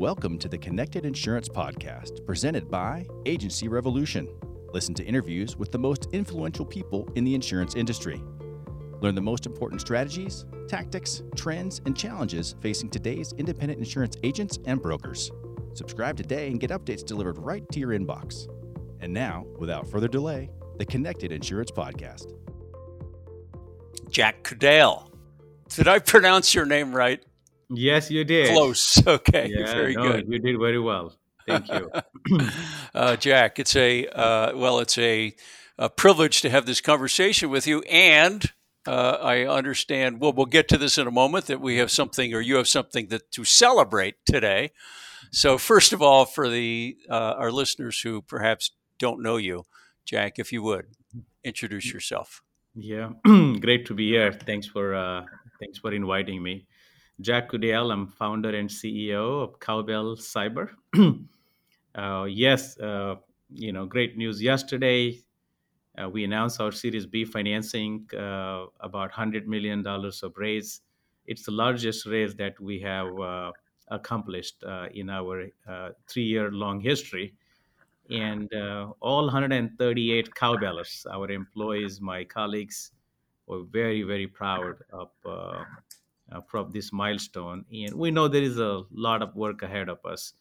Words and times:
Welcome 0.00 0.38
to 0.38 0.48
the 0.48 0.56
Connected 0.56 1.04
Insurance 1.04 1.46
Podcast, 1.46 2.24
presented 2.24 2.70
by 2.70 3.06
Agency 3.26 3.68
Revolution. 3.68 4.26
Listen 4.72 4.94
to 4.94 5.04
interviews 5.04 5.58
with 5.58 5.72
the 5.72 5.78
most 5.78 6.08
influential 6.12 6.64
people 6.64 7.06
in 7.16 7.24
the 7.24 7.34
insurance 7.34 7.74
industry. 7.74 8.22
Learn 9.02 9.14
the 9.14 9.20
most 9.20 9.44
important 9.44 9.82
strategies, 9.82 10.46
tactics, 10.68 11.22
trends, 11.36 11.82
and 11.84 11.94
challenges 11.94 12.54
facing 12.62 12.88
today's 12.88 13.34
independent 13.34 13.78
insurance 13.78 14.16
agents 14.22 14.58
and 14.64 14.80
brokers. 14.80 15.30
Subscribe 15.74 16.16
today 16.16 16.46
and 16.46 16.60
get 16.60 16.70
updates 16.70 17.04
delivered 17.04 17.36
right 17.36 17.68
to 17.70 17.78
your 17.78 17.90
inbox. 17.90 18.48
And 19.00 19.12
now, 19.12 19.44
without 19.58 19.86
further 19.86 20.08
delay, 20.08 20.48
the 20.78 20.86
Connected 20.86 21.30
Insurance 21.30 21.70
Podcast. 21.70 22.32
Jack 24.08 24.44
Kudale. 24.44 25.10
Did 25.68 25.88
I 25.88 25.98
pronounce 25.98 26.54
your 26.54 26.64
name 26.64 26.96
right? 26.96 27.22
Yes, 27.70 28.10
you 28.10 28.24
did. 28.24 28.50
Close. 28.50 29.02
Okay. 29.06 29.50
Yeah, 29.50 29.72
very 29.72 29.94
no, 29.94 30.02
good. 30.02 30.26
You 30.28 30.38
did 30.38 30.58
very 30.58 30.78
well. 30.78 31.16
Thank 31.46 31.68
you. 31.68 31.90
uh, 32.94 33.16
Jack, 33.16 33.58
it's 33.58 33.74
a 33.74 34.06
uh, 34.06 34.52
well, 34.54 34.78
it's 34.78 34.98
a, 34.98 35.34
a, 35.78 35.88
privilege 35.88 36.42
to 36.42 36.50
have 36.50 36.66
this 36.66 36.80
conversation 36.80 37.50
with 37.50 37.66
you, 37.66 37.80
and 37.82 38.52
uh, 38.86 39.18
I 39.20 39.46
understand. 39.46 40.20
Well, 40.20 40.32
we'll 40.32 40.46
get 40.46 40.68
to 40.68 40.78
this 40.78 40.98
in 40.98 41.06
a 41.06 41.10
moment. 41.10 41.46
That 41.46 41.60
we 41.60 41.78
have 41.78 41.90
something, 41.90 42.34
or 42.34 42.40
you 42.40 42.56
have 42.56 42.68
something 42.68 43.08
that 43.08 43.30
to 43.32 43.44
celebrate 43.44 44.16
today. 44.26 44.72
So, 45.32 45.58
first 45.58 45.92
of 45.92 46.02
all, 46.02 46.24
for 46.24 46.48
the 46.48 46.96
uh, 47.08 47.34
our 47.38 47.52
listeners 47.52 48.00
who 48.00 48.22
perhaps 48.22 48.72
don't 48.98 49.22
know 49.22 49.36
you, 49.36 49.64
Jack, 50.04 50.38
if 50.38 50.52
you 50.52 50.62
would 50.62 50.86
introduce 51.44 51.92
yourself. 51.92 52.42
Yeah, 52.74 53.10
great 53.60 53.86
to 53.86 53.94
be 53.94 54.10
here. 54.10 54.32
Thanks 54.32 54.66
for 54.66 54.94
uh, 54.94 55.24
thanks 55.58 55.78
for 55.78 55.92
inviting 55.92 56.42
me. 56.42 56.66
Jack 57.20 57.50
Kudale, 57.50 57.92
I'm 57.92 58.06
founder 58.06 58.54
and 58.56 58.68
CEO 58.68 59.42
of 59.42 59.60
Cowbell 59.60 60.16
Cyber. 60.16 60.70
uh, 61.94 62.24
yes, 62.24 62.78
uh, 62.78 63.16
you 63.52 63.72
know, 63.72 63.84
great 63.84 64.16
news 64.16 64.40
yesterday. 64.40 65.20
Uh, 66.00 66.08
we 66.08 66.24
announced 66.24 66.60
our 66.60 66.72
Series 66.72 67.04
B 67.04 67.24
financing, 67.24 68.06
uh, 68.14 68.66
about 68.80 69.12
$100 69.12 69.46
million 69.46 69.86
of 69.86 70.32
raise. 70.36 70.80
It's 71.26 71.44
the 71.44 71.50
largest 71.50 72.06
raise 72.06 72.34
that 72.36 72.58
we 72.58 72.80
have 72.80 73.20
uh, 73.20 73.52
accomplished 73.88 74.64
uh, 74.66 74.86
in 74.94 75.10
our 75.10 75.48
three 76.08 76.24
year 76.24 76.50
long 76.50 76.80
history. 76.80 77.34
And 78.08 78.50
all 79.00 79.24
138 79.24 80.34
Cowbellers, 80.34 81.06
our 81.12 81.30
employees, 81.30 82.00
my 82.00 82.24
colleagues, 82.24 82.92
were 83.46 83.62
very, 83.64 84.02
very 84.02 84.26
proud 84.26 84.76
of 84.92 85.10
uh, 85.24 85.64
Uh, 86.32 86.40
from 86.46 86.70
this 86.70 86.92
milestone. 86.92 87.64
And 87.72 87.94
we 87.94 88.12
know 88.12 88.28
there 88.28 88.42
is 88.42 88.56
a 88.56 88.82
lot 88.92 89.20
of 89.20 89.34
work 89.34 89.62
ahead 89.62 89.88
of 89.88 89.98
us. 90.04 90.32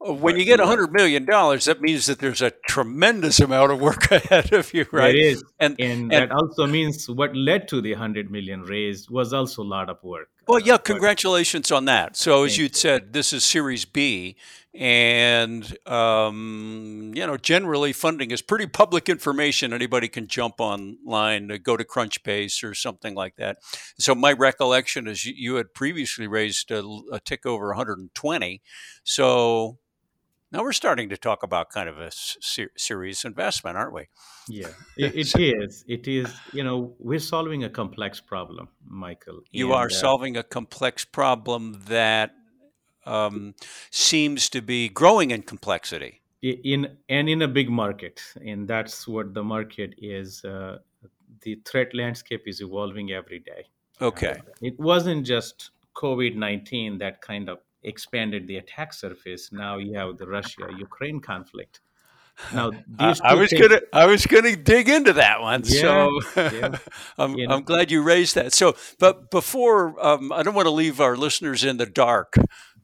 When 0.00 0.38
you 0.38 0.46
get 0.46 0.60
$100 0.60 0.92
million, 0.92 1.26
that 1.26 1.78
means 1.80 2.06
that 2.06 2.20
there's 2.20 2.40
a 2.40 2.52
tremendous 2.66 3.38
amount 3.40 3.72
of 3.72 3.80
work 3.80 4.10
ahead 4.10 4.54
of 4.54 4.72
you, 4.72 4.86
right? 4.92 5.14
It 5.14 5.20
is. 5.20 5.44
And, 5.60 5.78
and, 5.78 6.10
and 6.10 6.10
that 6.10 6.32
also 6.32 6.66
means 6.66 7.10
what 7.10 7.36
led 7.36 7.68
to 7.68 7.82
the 7.82 7.92
100 7.92 8.30
million 8.30 8.62
raised 8.62 9.10
was 9.10 9.34
also 9.34 9.62
a 9.62 9.64
lot 9.64 9.90
of 9.90 10.02
work. 10.02 10.30
Well, 10.46 10.60
yeah, 10.60 10.76
congratulations 10.76 11.72
on 11.72 11.86
that. 11.86 12.16
So, 12.16 12.44
as 12.44 12.56
you'd 12.56 12.76
said, 12.76 13.12
this 13.12 13.32
is 13.32 13.42
Series 13.42 13.84
B, 13.84 14.36
and 14.72 15.76
um, 15.88 17.10
you 17.16 17.26
know, 17.26 17.36
generally 17.36 17.92
funding 17.92 18.30
is 18.30 18.42
pretty 18.42 18.66
public 18.66 19.08
information. 19.08 19.72
Anybody 19.72 20.06
can 20.06 20.28
jump 20.28 20.60
online, 20.60 21.48
to 21.48 21.58
go 21.58 21.76
to 21.76 21.82
Crunchbase 21.82 22.62
or 22.62 22.74
something 22.74 23.16
like 23.16 23.34
that. 23.36 23.58
So, 23.98 24.14
my 24.14 24.32
recollection 24.34 25.08
is 25.08 25.24
you, 25.24 25.34
you 25.36 25.54
had 25.56 25.74
previously 25.74 26.28
raised 26.28 26.70
a, 26.70 26.78
a 27.10 27.18
tick 27.18 27.44
over 27.44 27.66
120. 27.68 28.62
So, 29.02 29.78
now 30.52 30.62
we're 30.62 30.72
starting 30.72 31.08
to 31.08 31.16
talk 31.16 31.42
about 31.42 31.70
kind 31.70 31.88
of 31.88 31.98
a 31.98 32.10
ser- 32.12 32.70
serious 32.76 33.24
investment, 33.24 33.76
aren't 33.76 33.92
we? 33.92 34.08
Yeah, 34.48 34.68
it, 34.96 35.14
it 35.14 35.40
is. 35.40 35.84
It 35.88 36.06
is. 36.06 36.32
You 36.52 36.64
know, 36.64 36.94
we're 36.98 37.18
solving 37.18 37.64
a 37.64 37.70
complex 37.70 38.20
problem, 38.20 38.68
Michael. 38.86 39.40
You 39.50 39.66
and, 39.66 39.74
are 39.74 39.86
uh, 39.86 39.90
solving 39.90 40.36
a 40.36 40.42
complex 40.42 41.04
problem 41.04 41.82
that 41.86 42.32
um, 43.04 43.54
seems 43.90 44.48
to 44.50 44.62
be 44.62 44.88
growing 44.88 45.30
in 45.30 45.42
complexity. 45.42 46.20
In 46.42 46.96
and 47.08 47.28
in 47.28 47.42
a 47.42 47.48
big 47.48 47.68
market, 47.68 48.22
and 48.44 48.68
that's 48.68 49.08
what 49.08 49.34
the 49.34 49.42
market 49.42 49.94
is. 49.98 50.44
Uh, 50.44 50.78
the 51.42 51.60
threat 51.64 51.92
landscape 51.94 52.42
is 52.46 52.60
evolving 52.60 53.10
every 53.10 53.40
day. 53.40 53.66
Okay. 54.00 54.36
Uh, 54.38 54.52
it 54.60 54.78
wasn't 54.78 55.26
just 55.26 55.70
COVID 55.96 56.36
nineteen 56.36 56.98
that 56.98 57.20
kind 57.20 57.48
of 57.48 57.58
expanded 57.86 58.46
the 58.46 58.58
attack 58.58 58.92
surface. 58.92 59.50
Now 59.52 59.78
you 59.78 59.94
have 59.94 60.18
the 60.18 60.26
Russia 60.26 60.68
Ukraine 60.76 61.20
conflict. 61.20 61.80
Now 62.52 62.72
I 62.98 63.34
was 63.34 63.50
things... 63.50 63.62
gonna 63.62 63.80
I 63.92 64.06
was 64.06 64.26
gonna 64.26 64.56
dig 64.56 64.88
into 64.88 65.14
that 65.14 65.40
one. 65.40 65.62
Yeah, 65.64 65.80
so 65.80 66.20
yeah. 66.36 66.78
I'm 67.16 67.34
you 67.34 67.46
know. 67.46 67.54
I'm 67.54 67.62
glad 67.62 67.90
you 67.90 68.02
raised 68.02 68.34
that. 68.34 68.52
So, 68.52 68.76
but 68.98 69.30
before 69.30 69.98
um, 70.04 70.32
I 70.32 70.42
don't 70.42 70.54
want 70.54 70.66
to 70.66 70.72
leave 70.72 71.00
our 71.00 71.16
listeners 71.16 71.64
in 71.64 71.78
the 71.78 71.86
dark. 71.86 72.34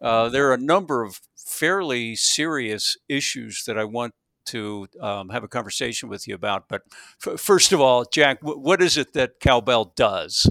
Uh, 0.00 0.28
there 0.28 0.48
are 0.48 0.54
a 0.54 0.58
number 0.58 1.04
of 1.04 1.20
fairly 1.36 2.16
serious 2.16 2.96
issues 3.08 3.64
that 3.66 3.78
I 3.78 3.84
want 3.84 4.14
to 4.46 4.88
um, 5.00 5.28
have 5.28 5.44
a 5.44 5.48
conversation 5.48 6.08
with 6.08 6.26
you 6.26 6.34
about. 6.34 6.68
But 6.68 6.82
f- 7.24 7.38
first 7.38 7.72
of 7.72 7.80
all, 7.80 8.04
Jack, 8.04 8.40
w- 8.40 8.58
what 8.58 8.82
is 8.82 8.96
it 8.96 9.12
that 9.12 9.38
Cowbell 9.38 9.92
does? 9.94 10.50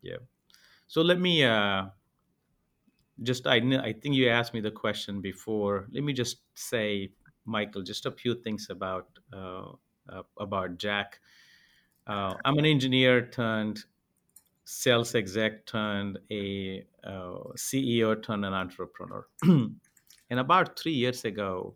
Yeah. 0.00 0.16
So 0.86 1.02
let 1.02 1.20
me 1.20 1.44
uh, 1.44 1.86
just 3.22 3.46
I 3.46 3.56
I 3.56 3.92
think 3.92 4.14
you 4.14 4.28
asked 4.28 4.54
me 4.54 4.60
the 4.60 4.70
question 4.70 5.20
before. 5.20 5.86
Let 5.92 6.04
me 6.04 6.12
just 6.12 6.38
say, 6.54 7.10
Michael, 7.44 7.82
just 7.82 8.06
a 8.06 8.10
few 8.10 8.34
things 8.34 8.68
about 8.70 9.08
uh, 9.32 9.72
uh, 10.08 10.22
about 10.38 10.78
Jack. 10.78 11.20
Uh, 12.06 12.34
I'm 12.44 12.58
an 12.58 12.64
engineer 12.64 13.26
turned 13.26 13.84
sales 14.64 15.14
exec 15.14 15.64
turned 15.64 16.18
a 16.30 16.84
uh, 17.02 17.38
CEO 17.56 18.22
turned 18.22 18.44
an 18.44 18.52
entrepreneur. 18.52 19.26
and 19.42 19.80
about 20.30 20.78
three 20.78 20.92
years 20.92 21.24
ago, 21.24 21.74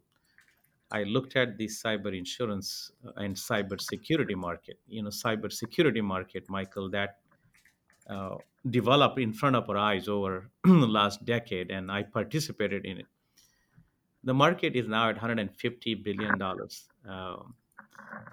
I 0.91 1.05
looked 1.05 1.37
at 1.37 1.57
the 1.57 1.67
cyber 1.67 2.17
insurance 2.17 2.93
and 3.17 3.35
cyber 3.35 3.81
security 3.81 4.35
market. 4.35 4.79
You 4.87 5.03
know, 5.03 5.09
cyber 5.09 5.51
security 5.51 6.03
market, 6.03 6.45
Michael, 6.51 6.91
that 6.91 7.21
uh, 8.11 8.37
developed 8.71 9.19
in 9.19 9.33
front 9.33 9.57
of 9.57 9.69
our 9.69 9.77
eyes 9.77 10.09
over 10.09 10.51
the 10.65 10.71
last 10.99 11.25
decade, 11.25 11.71
and 11.71 11.91
I 11.91 12.03
participated 12.03 12.85
in 12.85 12.99
it. 12.99 13.07
The 14.25 14.35
market 14.35 14.77
is 14.77 14.87
now 14.87 15.09
at 15.09 15.17
150 15.17 15.95
billion 15.97 16.39
dollars, 16.39 16.85
uh, 17.09 17.37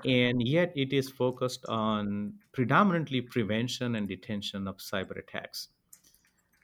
and 0.06 0.48
yet 0.48 0.72
it 0.76 0.94
is 0.94 1.10
focused 1.10 1.66
on 1.68 2.34
predominantly 2.52 3.22
prevention 3.22 3.96
and 3.96 4.08
detention 4.08 4.68
of 4.68 4.78
cyber 4.78 5.18
attacks. 5.18 5.70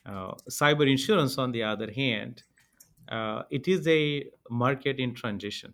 Uh, 0.05 0.33
cyber 0.49 0.89
insurance, 0.89 1.39
on 1.39 1.51
the 1.51 1.63
other 1.63 1.91
hand, 1.91 2.43
uh, 3.09 3.43
it 3.49 3.67
is 3.67 3.87
a 3.87 4.25
market 4.51 4.99
in 4.99 5.15
transition. 5.15 5.73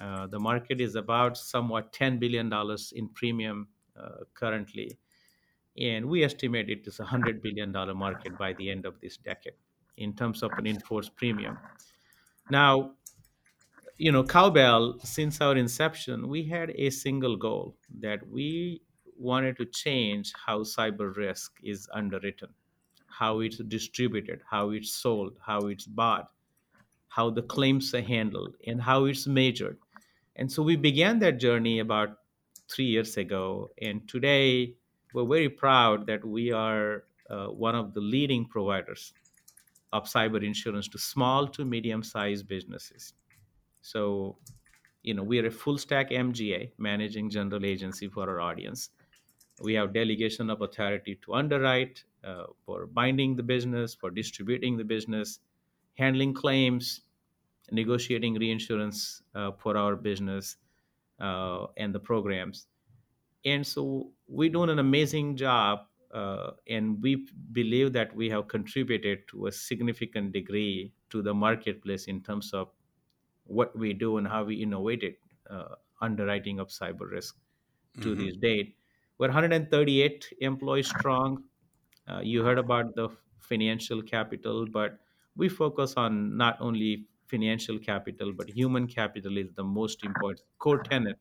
Uh, 0.00 0.28
the 0.28 0.38
market 0.38 0.80
is 0.80 0.94
about 0.94 1.36
somewhat 1.36 1.92
$10 1.92 2.20
billion 2.20 2.50
in 2.94 3.08
premium 3.08 3.66
uh, 4.00 4.24
currently 4.34 4.96
and 5.78 6.06
we 6.06 6.24
estimate 6.24 6.68
it 6.68 6.86
is 6.86 7.00
a 7.00 7.04
$100 7.04 7.42
billion 7.42 7.72
market 7.96 8.36
by 8.36 8.52
the 8.54 8.70
end 8.70 8.84
of 8.84 9.00
this 9.00 9.16
decade 9.16 9.54
in 9.96 10.14
terms 10.14 10.42
of 10.42 10.52
an 10.58 10.66
enforced 10.66 11.14
premium. 11.16 11.58
Now, 12.50 12.92
you 13.98 14.10
know, 14.10 14.24
Cowbell, 14.24 14.98
since 15.04 15.40
our 15.40 15.56
inception, 15.56 16.28
we 16.28 16.44
had 16.44 16.70
a 16.76 16.90
single 16.90 17.36
goal 17.36 17.76
that 18.00 18.26
we 18.28 18.82
wanted 19.16 19.56
to 19.58 19.66
change 19.66 20.32
how 20.46 20.60
cyber 20.60 21.14
risk 21.14 21.52
is 21.62 21.88
underwritten, 21.92 22.48
how 23.06 23.40
it's 23.40 23.58
distributed, 23.58 24.40
how 24.50 24.70
it's 24.70 24.92
sold, 24.92 25.38
how 25.46 25.66
it's 25.68 25.86
bought, 25.86 26.30
how 27.08 27.30
the 27.30 27.42
claims 27.42 27.94
are 27.94 28.02
handled, 28.02 28.56
and 28.66 28.80
how 28.80 29.04
it's 29.04 29.26
measured. 29.26 29.78
And 30.36 30.50
so 30.50 30.62
we 30.62 30.76
began 30.76 31.18
that 31.20 31.38
journey 31.38 31.78
about 31.78 32.16
three 32.68 32.86
years 32.86 33.16
ago. 33.16 33.70
And 33.80 34.08
today, 34.08 34.74
we're 35.12 35.26
very 35.26 35.48
proud 35.48 36.06
that 36.06 36.24
we 36.24 36.52
are 36.52 37.04
uh, 37.30 37.46
one 37.46 37.74
of 37.74 37.94
the 37.94 38.00
leading 38.00 38.46
providers 38.46 39.12
of 39.92 40.04
cyber 40.04 40.42
insurance 40.44 40.88
to 40.88 40.98
small 40.98 41.46
to 41.48 41.64
medium 41.64 42.02
sized 42.02 42.48
businesses. 42.48 43.14
So, 43.82 44.38
you 45.02 45.14
know, 45.14 45.22
we 45.22 45.38
are 45.38 45.46
a 45.46 45.50
full 45.50 45.78
stack 45.78 46.10
MGA, 46.10 46.72
managing 46.78 47.30
general 47.30 47.64
agency 47.64 48.08
for 48.08 48.28
our 48.28 48.40
audience. 48.40 48.90
We 49.60 49.74
have 49.74 49.92
delegation 49.92 50.50
of 50.50 50.62
authority 50.62 51.18
to 51.24 51.34
underwrite, 51.34 52.04
uh, 52.24 52.44
for 52.64 52.86
binding 52.86 53.36
the 53.36 53.42
business, 53.42 53.94
for 53.94 54.10
distributing 54.10 54.76
the 54.76 54.84
business, 54.84 55.40
handling 55.98 56.34
claims, 56.34 57.02
negotiating 57.70 58.34
reinsurance 58.34 59.22
uh, 59.34 59.52
for 59.52 59.76
our 59.76 59.96
business, 59.96 60.56
uh, 61.20 61.66
and 61.76 61.94
the 61.94 62.00
programs 62.00 62.66
and 63.44 63.66
so 63.66 64.12
we're 64.28 64.50
doing 64.50 64.70
an 64.70 64.78
amazing 64.78 65.36
job 65.36 65.86
uh, 66.12 66.52
and 66.68 67.02
we 67.02 67.26
believe 67.52 67.92
that 67.92 68.14
we 68.14 68.28
have 68.28 68.48
contributed 68.48 69.26
to 69.28 69.46
a 69.46 69.52
significant 69.52 70.32
degree 70.32 70.92
to 71.10 71.22
the 71.22 71.34
marketplace 71.34 72.06
in 72.06 72.22
terms 72.22 72.52
of 72.52 72.70
what 73.44 73.76
we 73.76 73.92
do 73.92 74.18
and 74.18 74.28
how 74.28 74.44
we 74.44 74.56
innovated 74.62 75.16
uh, 75.50 75.76
underwriting 76.00 76.58
of 76.60 76.68
cyber 76.68 77.10
risk 77.10 77.38
to 78.00 78.14
Mhm. 78.14 78.16
this 78.16 78.36
date. 78.36 78.76
We're 79.18 79.28
138 79.28 80.32
employees 80.40 80.88
strong. 80.88 81.44
Uh, 82.08 82.20
you 82.20 82.42
heard 82.44 82.58
about 82.58 82.94
the 82.96 83.08
financial 83.38 84.02
capital, 84.02 84.66
but 84.66 85.00
we 85.36 85.48
focus 85.48 85.94
on 85.96 86.36
not 86.36 86.56
only 86.60 87.08
financial 87.26 87.78
capital, 87.78 88.32
but 88.32 88.48
human 88.50 88.86
capital 88.86 89.38
is 89.38 89.52
the 89.54 89.64
most 89.64 90.04
important 90.04 90.46
core 90.58 90.82
tenet 90.82 91.18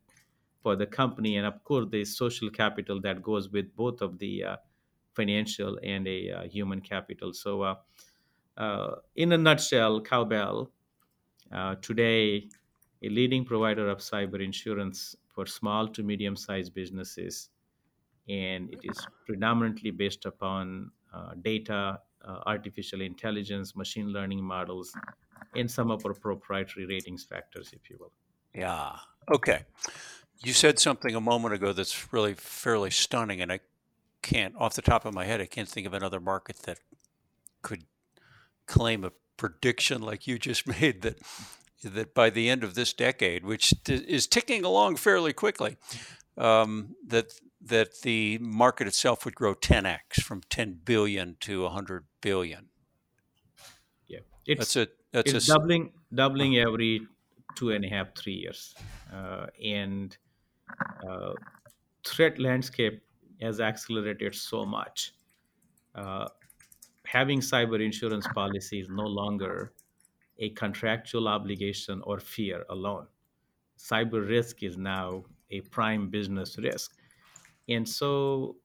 for 0.61 0.75
the 0.75 0.85
company. 0.85 1.37
And 1.37 1.45
of 1.45 1.63
course, 1.63 1.87
the 1.91 2.05
social 2.05 2.49
capital 2.49 3.01
that 3.01 3.21
goes 3.21 3.49
with 3.49 3.75
both 3.75 4.01
of 4.01 4.19
the 4.19 4.43
uh, 4.43 4.55
financial 5.13 5.79
and 5.83 6.07
a 6.07 6.31
uh, 6.31 6.43
human 6.43 6.81
capital. 6.81 7.33
So, 7.33 7.61
uh, 7.61 7.75
uh, 8.57 8.95
in 9.15 9.31
a 9.31 9.37
nutshell, 9.37 10.01
Cowbell 10.01 10.71
uh, 11.51 11.75
today 11.81 12.49
a 13.03 13.09
leading 13.09 13.43
provider 13.43 13.89
of 13.89 13.97
cyber 13.97 14.43
insurance 14.43 15.15
for 15.27 15.45
small 15.45 15.87
to 15.87 16.03
medium 16.03 16.35
sized 16.35 16.73
businesses. 16.73 17.49
And 18.29 18.69
it 18.71 18.79
is 18.83 19.07
predominantly 19.25 19.89
based 19.89 20.25
upon 20.25 20.91
uh, 21.13 21.31
data, 21.41 21.99
artificial 22.45 23.01
intelligence, 23.01 23.75
machine 23.75 24.13
learning 24.13 24.43
models, 24.43 24.93
and 25.55 25.69
some 25.69 25.89
of 25.89 26.05
our 26.05 26.13
proprietary 26.13 26.85
ratings 26.85 27.23
factors, 27.23 27.71
if 27.73 27.89
you 27.89 27.97
will. 27.99 28.11
Yeah. 28.53 28.91
Okay. 29.33 29.65
You 30.43 30.53
said 30.53 30.79
something 30.79 31.13
a 31.15 31.21
moment 31.21 31.53
ago 31.53 31.71
that's 31.71 32.11
really 32.11 32.33
fairly 32.33 32.89
stunning, 32.89 33.41
and 33.41 33.51
I 33.51 33.59
can't, 34.21 34.55
off 34.57 34.73
the 34.73 34.81
top 34.81 35.05
of 35.05 35.13
my 35.13 35.25
head, 35.25 35.39
I 35.41 35.45
can't 35.45 35.69
think 35.69 35.85
of 35.85 35.93
another 35.93 36.19
market 36.19 36.57
that 36.63 36.79
could 37.61 37.83
claim 38.65 39.03
a 39.03 39.11
prediction 39.37 40.01
like 40.01 40.27
you 40.27 40.39
just 40.39 40.67
made 40.81 41.01
that 41.01 41.19
that 41.83 42.13
by 42.13 42.29
the 42.29 42.47
end 42.47 42.63
of 42.63 42.75
this 42.75 42.93
decade, 42.93 43.43
which 43.43 43.73
t- 43.83 43.95
is 43.95 44.27
ticking 44.27 44.63
along 44.63 44.95
fairly 44.97 45.33
quickly, 45.33 45.77
um, 46.37 46.95
that 47.07 47.33
that 47.63 48.01
the 48.01 48.37
market 48.39 48.87
itself 48.87 49.25
would 49.25 49.35
grow 49.35 49.53
10x 49.53 50.21
from 50.21 50.41
10 50.49 50.79
billion 50.83 51.37
to 51.39 51.63
100 51.63 52.05
billion. 52.21 52.69
Yeah. 54.07 54.19
It's, 54.45 54.59
That's 54.59 54.75
a 54.75 54.87
that's 55.11 55.33
a 55.33 55.35
it's 55.37 55.49
s- 55.49 55.55
doubling 55.55 55.91
doubling 56.13 56.57
every 56.57 57.01
two 57.55 57.71
and 57.71 57.83
a 57.85 57.89
half 57.89 58.15
three 58.15 58.33
years 58.33 58.73
uh, 59.13 59.47
and 59.63 60.15
uh, 61.07 61.33
threat 62.05 62.39
landscape 62.39 63.01
has 63.41 63.59
accelerated 63.59 64.35
so 64.35 64.65
much. 64.65 65.13
Uh, 65.95 66.27
having 67.05 67.39
cyber 67.39 67.83
insurance 67.83 68.27
policy 68.33 68.79
is 68.79 68.89
no 68.89 69.03
longer 69.03 69.73
a 70.39 70.49
contractual 70.51 71.27
obligation 71.27 72.01
or 72.03 72.19
fear 72.19 72.65
alone. 72.69 73.07
Cyber 73.77 74.27
risk 74.27 74.63
is 74.63 74.77
now 74.77 75.23
a 75.49 75.61
prime 75.61 76.09
business 76.09 76.57
risk. 76.57 76.97
And 77.67 77.87
so 77.87 78.57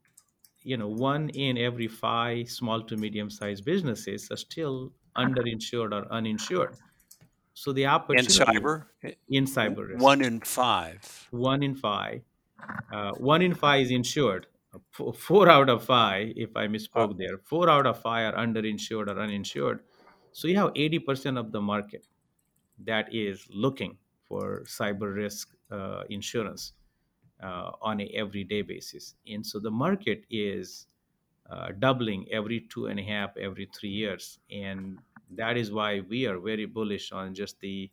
you 0.67 0.77
know 0.77 0.89
one 0.89 1.29
in 1.31 1.57
every 1.57 1.87
five 1.87 2.51
small 2.51 2.83
to 2.83 2.97
medium 2.97 3.31
sized 3.31 3.65
businesses 3.65 4.29
are 4.33 4.37
still 4.37 4.93
underinsured 5.17 5.93
or 5.93 6.11
uninsured 6.13 6.77
so 7.57 7.73
the 7.73 7.85
in 7.85 7.89
opportunity 7.89 8.45
cyber, 8.45 8.85
eh, 9.03 9.13
in 9.31 9.47
cyber 9.47 9.89
risk, 9.89 10.03
one 10.03 10.21
in 10.21 10.41
five. 10.41 11.27
one 11.31 11.63
in 11.63 11.75
five, 11.75 12.21
uh, 12.93 13.13
one 13.13 13.41
in 13.41 13.55
five 13.55 13.81
is 13.87 13.91
insured. 13.91 14.47
Four 14.93 15.49
out 15.49 15.71
of 15.71 15.83
five, 15.83 16.35
if 16.37 16.55
I 16.55 16.67
misspoke 16.67 17.17
there, 17.17 17.39
four 17.39 17.71
out 17.71 17.87
of 17.87 17.99
five 18.03 18.35
are 18.35 18.37
underinsured 18.37 19.09
or 19.09 19.19
uninsured. 19.19 19.81
So 20.33 20.49
you 20.49 20.57
have 20.57 20.75
80% 20.75 21.39
of 21.39 21.51
the 21.51 21.63
market 21.63 22.07
that 22.85 23.09
is 23.11 23.47
looking 23.49 23.97
for 24.29 24.65
cyber 24.67 25.15
risk 25.15 25.49
uh, 25.71 26.03
insurance 26.11 26.75
uh, 27.43 27.71
on 27.81 28.03
a 28.03 28.07
everyday 28.09 28.61
basis. 28.61 29.15
And 29.27 29.47
so 29.47 29.59
the 29.59 29.71
market 29.71 30.27
is 30.29 30.89
uh, 31.49 31.69
doubling 31.79 32.27
every 32.31 32.67
two 32.69 32.89
and 32.89 33.01
a 33.01 33.03
half, 33.03 33.35
every 33.39 33.71
three 33.73 33.89
years. 33.89 34.41
And 34.51 34.99
that 35.35 35.57
is 35.57 35.73
why 35.73 36.01
we 36.01 36.27
are 36.27 36.39
very 36.39 36.67
bullish 36.67 37.13
on 37.13 37.35
just 37.35 37.59
the 37.61 37.91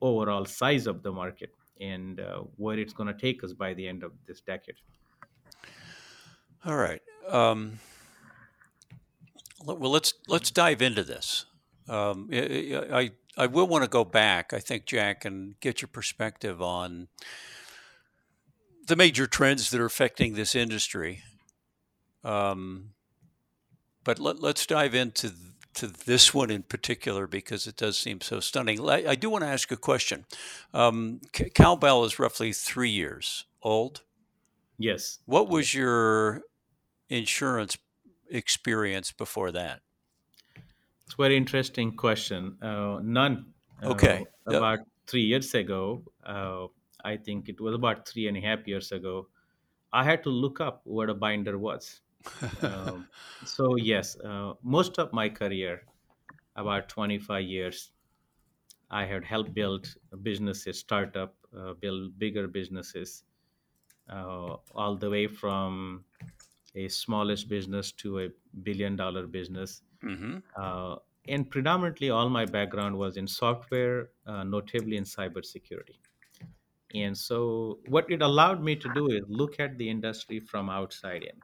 overall 0.00 0.44
size 0.44 0.86
of 0.86 1.02
the 1.02 1.12
market 1.12 1.52
and 1.80 2.20
uh, 2.20 2.40
where 2.56 2.78
it's 2.78 2.92
going 2.92 3.06
to 3.06 3.18
take 3.18 3.42
us 3.44 3.52
by 3.52 3.74
the 3.74 3.86
end 3.86 4.02
of 4.02 4.12
this 4.26 4.40
decade. 4.40 4.76
All 6.64 6.76
right. 6.76 7.00
Um, 7.28 7.78
well, 9.64 9.90
let's 9.90 10.14
let's 10.28 10.50
dive 10.50 10.82
into 10.82 11.02
this. 11.02 11.46
Um, 11.88 12.28
I, 12.32 13.10
I 13.36 13.46
will 13.46 13.66
want 13.66 13.84
to 13.84 13.90
go 13.90 14.04
back. 14.04 14.52
I 14.52 14.58
think 14.58 14.86
Jack 14.86 15.24
and 15.24 15.58
get 15.60 15.82
your 15.82 15.88
perspective 15.88 16.62
on 16.62 17.08
the 18.86 18.96
major 18.96 19.26
trends 19.26 19.70
that 19.70 19.80
are 19.80 19.86
affecting 19.86 20.34
this 20.34 20.54
industry. 20.54 21.22
Um, 22.22 22.90
but 24.04 24.18
let, 24.18 24.40
let's 24.40 24.66
dive 24.66 24.94
into 24.94 25.32
to 25.80 25.86
this 25.88 26.32
one 26.34 26.50
in 26.50 26.62
particular 26.62 27.26
because 27.26 27.66
it 27.66 27.76
does 27.76 27.98
seem 27.98 28.20
so 28.20 28.40
stunning. 28.40 28.80
I, 28.88 29.10
I 29.10 29.14
do 29.14 29.30
want 29.30 29.42
to 29.44 29.48
ask 29.48 29.70
a 29.72 29.76
question. 29.76 30.24
Um, 30.72 31.20
C- 31.34 31.50
Cowbell 31.50 32.04
is 32.04 32.18
roughly 32.18 32.52
three 32.52 32.90
years 32.90 33.46
old. 33.62 34.02
Yes. 34.78 35.18
What 35.26 35.48
was 35.48 35.74
your 35.74 36.42
insurance 37.08 37.76
experience 38.30 39.12
before 39.12 39.52
that? 39.52 39.80
It's 41.04 41.14
a 41.14 41.22
very 41.22 41.36
interesting 41.36 41.96
question. 41.96 42.56
Uh, 42.62 43.00
none. 43.02 43.52
Uh, 43.82 43.90
Okay. 43.90 44.26
Yep. 44.48 44.56
About 44.56 44.78
three 45.06 45.22
years 45.22 45.54
ago, 45.54 46.04
uh, 46.24 46.66
I 47.04 47.16
think 47.16 47.48
it 47.48 47.60
was 47.60 47.74
about 47.74 48.06
three 48.08 48.28
and 48.28 48.36
a 48.36 48.40
half 48.40 48.66
years 48.66 48.92
ago, 48.92 49.28
I 49.92 50.04
had 50.04 50.22
to 50.24 50.30
look 50.30 50.60
up 50.60 50.82
what 50.84 51.10
a 51.10 51.14
binder 51.14 51.58
was. 51.58 52.00
Um, 52.60 53.08
so, 53.44 53.76
yes, 53.76 54.18
uh, 54.20 54.54
most 54.62 54.98
of 54.98 55.12
my 55.12 55.28
career, 55.28 55.86
about 56.56 56.88
25 56.88 57.44
years, 57.44 57.92
I 58.90 59.06
had 59.06 59.24
helped 59.24 59.54
build 59.54 59.94
businesses, 60.22 60.78
startup, 60.80 61.36
uh, 61.56 61.74
build 61.74 62.18
bigger 62.18 62.46
businesses, 62.48 63.24
uh, 64.08 64.56
all 64.72 64.96
the 64.96 65.10
way 65.10 65.26
from 65.28 66.06
a 66.74 66.88
smallest 66.88 67.48
business 67.48 67.92
to 67.92 68.20
a 68.20 68.30
billion 68.62 68.96
dollar 68.96 69.26
business. 69.26 69.82
hmm 70.02 70.42
Uh, 70.56 70.98
and 71.28 71.50
predominantly, 71.50 72.10
all 72.10 72.30
my 72.30 72.46
background 72.46 72.98
was 72.98 73.16
in 73.16 73.28
software, 73.28 74.12
uh, 74.26 74.44
notably 74.44 74.96
in 74.96 75.04
cybersecurity. 75.04 75.98
And 76.94 77.16
so, 77.18 77.80
what 77.86 78.10
it 78.10 78.22
allowed 78.22 78.62
me 78.62 78.76
to 78.76 78.88
do 78.88 79.08
is 79.08 79.22
look 79.28 79.58
at 79.60 79.78
the 79.78 79.88
industry 79.90 80.40
from 80.40 80.70
outside 80.70 81.22
in 81.24 81.42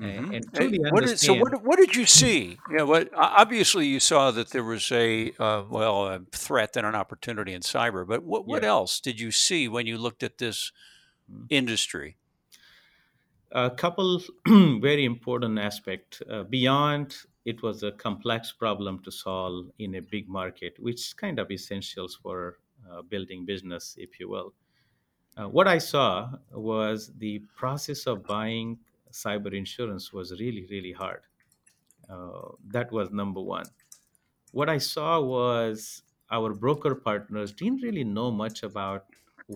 and, 0.00 0.26
hmm 0.28 0.30
and 0.54 0.76
what 0.88 1.04
did, 1.04 1.20
so 1.20 1.34
what, 1.34 1.62
what 1.62 1.76
did 1.76 1.94
you 1.94 2.06
see? 2.06 2.58
Yeah, 2.70 2.82
what 2.82 3.10
obviously 3.14 3.86
you 3.86 4.00
saw 4.00 4.30
that 4.30 4.50
there 4.50 4.64
was 4.64 4.90
a 4.90 5.32
uh, 5.38 5.64
well 5.68 6.06
a 6.08 6.20
threat 6.32 6.76
and 6.76 6.86
an 6.86 6.94
opportunity 6.94 7.52
in 7.52 7.60
cyber, 7.62 8.06
but 8.06 8.22
what 8.22 8.46
what 8.46 8.64
Yeah. 8.64 8.64
else 8.64 9.00
did 9.00 9.20
you 9.20 9.30
see 9.30 9.68
when 9.68 9.86
you 9.86 9.98
looked 9.98 10.22
at 10.22 10.38
this 10.38 10.72
Mm. 11.30 11.48
industry? 11.50 12.16
a 13.52 13.70
couple 13.70 14.20
very 14.80 15.04
important 15.04 15.58
aspect 15.58 16.22
uh, 16.30 16.42
beyond 16.44 17.16
it 17.44 17.62
was 17.62 17.82
a 17.82 17.92
complex 17.92 18.52
problem 18.52 18.98
to 19.02 19.10
solve 19.10 19.70
in 19.78 19.94
a 19.96 20.00
big 20.02 20.28
market 20.28 20.78
which 20.78 21.00
is 21.00 21.12
kind 21.12 21.38
of 21.38 21.50
essentials 21.50 22.14
for 22.22 22.58
uh, 22.90 23.02
building 23.02 23.44
business 23.44 23.94
if 23.98 24.18
you 24.18 24.28
will 24.28 24.54
uh, 25.36 25.48
what 25.48 25.68
i 25.68 25.78
saw 25.78 26.32
was 26.52 27.12
the 27.18 27.40
process 27.56 28.06
of 28.06 28.26
buying 28.26 28.78
cyber 29.12 29.52
insurance 29.54 30.12
was 30.12 30.32
really 30.40 30.66
really 30.70 30.92
hard. 30.92 31.22
Uh, 32.08 32.50
that 32.64 32.92
was 32.92 33.10
number 33.10 33.40
one. 33.40 33.66
What 34.52 34.70
i 34.70 34.78
saw 34.78 35.20
was 35.20 36.02
our 36.30 36.54
broker 36.54 36.94
partners 36.94 37.52
didn't 37.52 37.82
really 37.82 38.04
know 38.04 38.30
much 38.30 38.62
about 38.62 39.06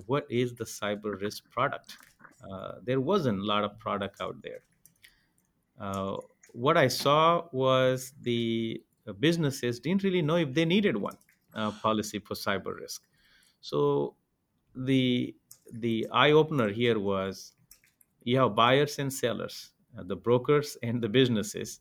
what 0.07 0.27
is 0.31 0.55
the 0.55 0.65
cyber 0.65 1.21
risk 1.21 1.51
product. 1.51 1.99
Uh, 2.51 2.81
there 2.83 3.01
wasn't 3.01 3.41
a 3.41 3.45
lot 3.45 3.65
of 3.65 3.79
product 3.79 4.21
out 4.21 4.43
there. 4.43 4.63
Uh, 5.79 6.17
what 6.53 6.77
I 6.77 6.89
saw 6.89 7.49
was 7.53 8.13
the 8.21 8.83
businesses 9.21 9.79
didn't 9.81 10.03
really 10.03 10.23
know 10.23 10.37
if 10.37 10.55
they 10.55 10.65
needed 10.65 10.97
one 10.97 11.19
uh, 11.55 11.71
policy 11.73 12.19
for 12.19 12.35
cyber 12.35 12.75
risk. 12.79 13.07
So 13.61 14.17
the 14.75 15.37
the 15.73 16.09
eye 16.13 16.33
opener 16.33 16.71
here 16.71 16.99
was 17.01 17.55
you 18.27 18.39
have 18.41 18.55
buyers 18.55 18.99
and 18.99 19.13
sellers, 19.13 19.73
uh, 19.99 20.05
the 20.05 20.17
brokers 20.17 20.77
and 20.83 21.03
the 21.03 21.09
businesses. 21.09 21.81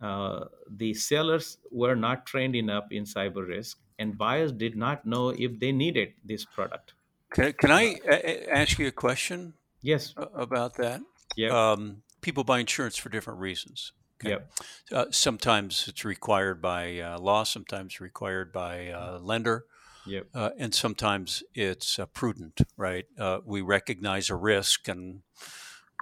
Uh, 0.00 0.46
the 0.70 0.94
sellers 0.94 1.58
were 1.70 1.96
not 1.96 2.26
trained 2.26 2.56
enough 2.56 2.86
in 2.92 3.04
cyber 3.04 3.46
risk, 3.46 3.80
and 3.98 4.18
buyers 4.18 4.52
did 4.52 4.76
not 4.76 5.06
know 5.06 5.30
if 5.30 5.58
they 5.60 5.72
needed 5.72 6.14
this 6.24 6.44
product. 6.44 6.94
Can, 7.32 7.52
can 7.54 7.70
I 7.70 8.00
a- 8.06 8.48
a- 8.48 8.50
ask 8.50 8.78
you 8.78 8.86
a 8.86 8.92
question 8.92 9.54
Yes, 9.82 10.14
about 10.16 10.76
that? 10.76 11.02
yeah, 11.36 11.54
Um, 11.54 12.02
people 12.20 12.44
buy 12.44 12.60
insurance 12.60 12.96
for 12.96 13.08
different 13.08 13.40
reasons. 13.40 13.92
Okay. 14.20 14.30
Yep. 14.30 14.50
Uh, 14.92 15.06
sometimes 15.10 15.86
it's 15.88 16.04
required 16.04 16.60
by 16.60 16.98
uh, 17.00 17.18
law, 17.18 17.44
sometimes 17.44 18.00
required 18.00 18.52
by 18.52 18.88
uh, 18.88 19.18
lender, 19.20 19.66
Yep. 20.08 20.26
uh, 20.34 20.50
and 20.58 20.74
sometimes 20.74 21.42
it's 21.54 21.98
uh, 21.98 22.06
prudent, 22.06 22.60
right? 22.76 23.06
Uh, 23.18 23.38
we 23.44 23.60
recognize 23.60 24.30
a 24.30 24.36
risk 24.36 24.88
and 24.88 25.20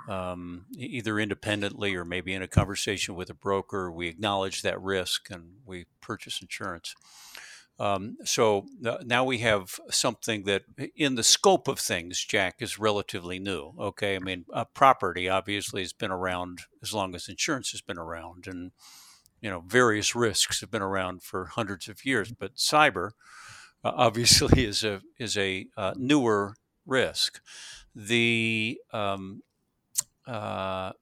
um, 0.08 0.66
either 0.76 1.18
independently 1.18 1.94
or 1.94 2.04
maybe 2.04 2.32
in 2.32 2.42
a 2.42 2.48
conversation 2.48 3.14
with 3.14 3.30
a 3.30 3.34
broker, 3.34 3.90
we 3.90 4.08
acknowledge 4.08 4.62
that 4.62 4.80
risk 4.80 5.30
and 5.30 5.56
we 5.64 5.86
purchase 6.00 6.40
insurance. 6.40 6.94
Um, 7.78 8.16
so 8.24 8.66
th- 8.82 9.04
now 9.04 9.24
we 9.24 9.38
have 9.38 9.78
something 9.90 10.44
that, 10.44 10.62
in 10.94 11.16
the 11.16 11.22
scope 11.22 11.68
of 11.68 11.78
things, 11.78 12.24
Jack 12.24 12.56
is 12.60 12.78
relatively 12.78 13.38
new. 13.38 13.74
Okay, 13.78 14.16
I 14.16 14.18
mean, 14.18 14.46
uh, 14.52 14.64
property 14.64 15.28
obviously 15.28 15.82
has 15.82 15.92
been 15.92 16.10
around 16.10 16.60
as 16.82 16.94
long 16.94 17.14
as 17.14 17.28
insurance 17.28 17.72
has 17.72 17.82
been 17.82 17.98
around, 17.98 18.46
and 18.46 18.72
you 19.42 19.50
know, 19.50 19.62
various 19.66 20.14
risks 20.14 20.60
have 20.60 20.70
been 20.70 20.82
around 20.82 21.22
for 21.22 21.46
hundreds 21.46 21.86
of 21.88 22.06
years. 22.06 22.32
But 22.32 22.54
cyber, 22.56 23.10
uh, 23.86 23.92
obviously, 23.96 24.64
is 24.72 24.84
a 24.84 25.02
is 25.18 25.36
a 25.36 25.66
uh, 25.76 25.94
newer 25.96 26.54
risk. 26.86 27.40
The 27.94 28.80
um, 28.92 29.42
uh, 30.26 30.92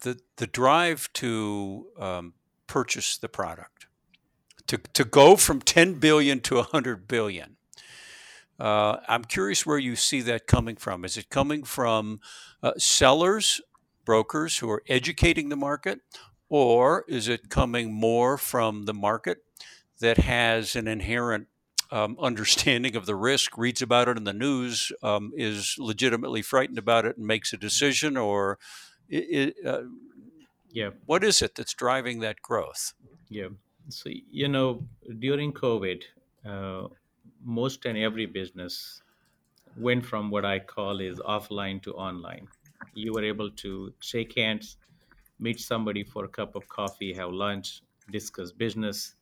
the 0.00 0.18
the 0.36 0.46
drive 0.46 1.12
to 1.14 1.86
um, 1.98 2.34
purchase 2.66 3.18
the 3.18 3.28
product 3.28 3.86
to, 4.66 4.78
to 4.94 5.04
go 5.04 5.36
from 5.36 5.60
10 5.60 5.94
billion 5.94 6.40
to 6.40 6.56
100 6.56 7.06
billion 7.06 7.56
uh, 8.58 8.96
i'm 9.08 9.24
curious 9.24 9.66
where 9.66 9.78
you 9.78 9.94
see 9.94 10.22
that 10.22 10.46
coming 10.46 10.76
from 10.76 11.04
is 11.04 11.18
it 11.18 11.28
coming 11.28 11.62
from 11.62 12.20
uh, 12.62 12.72
sellers 12.78 13.60
brokers 14.06 14.58
who 14.58 14.70
are 14.70 14.82
educating 14.88 15.50
the 15.50 15.56
market 15.56 16.00
or 16.48 17.04
is 17.08 17.28
it 17.28 17.50
coming 17.50 17.92
more 17.92 18.38
from 18.38 18.86
the 18.86 18.94
market 18.94 19.38
that 20.00 20.16
has 20.16 20.74
an 20.74 20.88
inherent 20.88 21.46
um, 21.92 22.16
understanding 22.20 22.96
of 22.96 23.06
the 23.06 23.16
risk, 23.16 23.58
reads 23.58 23.82
about 23.82 24.08
it 24.08 24.18
in 24.18 24.24
the 24.24 24.32
news, 24.34 24.92
um, 25.02 25.32
is 25.36 25.76
legitimately 25.78 26.42
frightened 26.42 26.78
about 26.78 27.04
it, 27.06 27.18
and 27.18 27.26
makes 27.26 27.52
a 27.52 27.58
decision, 27.58 28.16
or 28.16 28.58
i 29.12 29.52
i 29.64 29.68
uh, 29.68 29.84
Yeah. 30.72 30.92
what 31.06 31.22
is 31.24 31.42
it 31.42 31.54
that's 31.54 31.74
driving 31.74 32.20
that 32.20 32.42
growth? 32.42 32.94
Yeah. 33.28 33.48
So, 33.88 34.10
you 34.10 34.48
know, 34.48 34.88
during 35.18 35.52
COVID, 35.52 36.04
uh, 36.44 36.88
most 37.40 37.84
and 37.84 37.98
every 37.98 38.26
business 38.26 39.02
went 39.76 40.06
from 40.06 40.30
what 40.30 40.44
I 40.44 40.60
call 40.60 41.00
is 41.00 41.20
offline 41.20 41.82
to 41.84 41.94
online. 41.94 42.48
You 42.94 43.14
were 43.14 43.24
able 43.24 43.50
to 43.52 43.94
shake 44.00 44.36
hands, 44.36 44.78
meet 45.38 45.60
somebody 45.60 46.04
for 46.04 46.24
a 46.24 46.28
cup 46.28 46.54
of 46.56 46.68
coffee, 46.68 47.14
have 47.14 47.32
lunch, 47.32 47.82
discuss 48.10 48.52
business, 48.52 49.16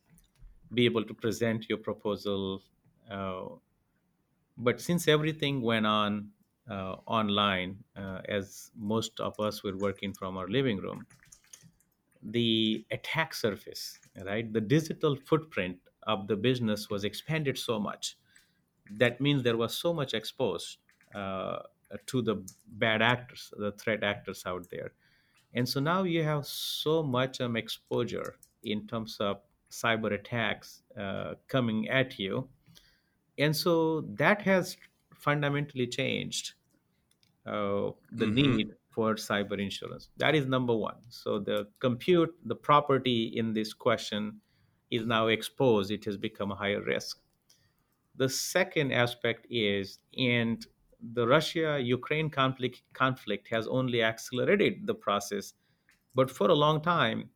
be 0.73 0.85
able 0.85 1.03
to 1.03 1.13
present 1.13 1.69
your 1.69 1.77
proposal. 1.77 2.61
Uh, 3.09 3.45
but 4.57 4.79
since 4.79 5.07
everything 5.07 5.61
went 5.61 5.85
on 5.85 6.31
uh, 6.69 6.95
online, 7.05 7.83
uh, 7.95 8.21
as 8.27 8.71
most 8.75 9.19
of 9.19 9.39
us 9.39 9.63
were 9.63 9.77
working 9.77 10.13
from 10.13 10.37
our 10.37 10.47
living 10.47 10.77
room, 10.77 11.05
the 12.23 12.85
attack 12.91 13.33
surface, 13.33 13.99
right, 14.25 14.51
the 14.53 14.61
digital 14.61 15.15
footprint 15.15 15.77
of 16.03 16.27
the 16.27 16.35
business 16.35 16.89
was 16.89 17.03
expanded 17.03 17.57
so 17.57 17.79
much. 17.79 18.17
That 18.91 19.21
means 19.21 19.43
there 19.43 19.57
was 19.57 19.75
so 19.75 19.93
much 19.93 20.13
exposed 20.13 20.77
uh, 21.15 21.59
to 22.07 22.21
the 22.21 22.45
bad 22.67 23.01
actors, 23.01 23.53
the 23.57 23.71
threat 23.73 24.03
actors 24.03 24.43
out 24.45 24.69
there. 24.69 24.93
And 25.53 25.67
so 25.67 25.79
now 25.79 26.03
you 26.03 26.23
have 26.23 26.45
so 26.45 27.03
much 27.03 27.41
um, 27.41 27.55
exposure 27.57 28.37
in 28.63 28.87
terms 28.87 29.17
of 29.19 29.41
cyber 29.71 30.13
attacks 30.13 30.83
uh, 30.99 31.35
coming 31.47 31.89
at 31.89 32.19
you. 32.19 32.49
And 33.37 33.55
so 33.55 34.01
that 34.15 34.41
has 34.43 34.77
fundamentally 35.15 35.87
changed 35.87 36.53
uh, 37.45 37.91
the 38.11 38.27
hmm 38.27 38.33
need 38.33 38.75
for 38.91 39.15
cyber 39.15 39.57
insurance. 39.59 40.09
That 40.17 40.35
is 40.35 40.45
number 40.45 40.75
one. 40.75 40.97
So 41.09 41.39
the 41.39 41.67
compute, 41.79 42.35
the 42.45 42.55
property 42.55 43.31
in 43.35 43.53
this 43.53 43.73
question 43.73 44.41
is 44.91 45.05
now 45.05 45.27
exposed. 45.27 45.91
It 45.91 46.03
has 46.05 46.17
become 46.17 46.51
a 46.51 46.55
higher 46.55 46.81
risk. 46.81 47.21
The 48.17 48.27
second 48.27 48.91
aspect 48.91 49.47
is, 49.49 49.99
and 50.17 50.65
the 51.13 51.25
Russia-Ukraine 51.25 52.29
conflict 52.29 52.83
conflict 52.93 53.47
has 53.49 53.65
only 53.67 54.03
accelerated 54.03 54.85
the 54.85 54.93
process. 54.93 55.53
But 56.13 56.29
for 56.29 56.49
a 56.49 56.53
long 56.53 56.81
time, 56.81 57.29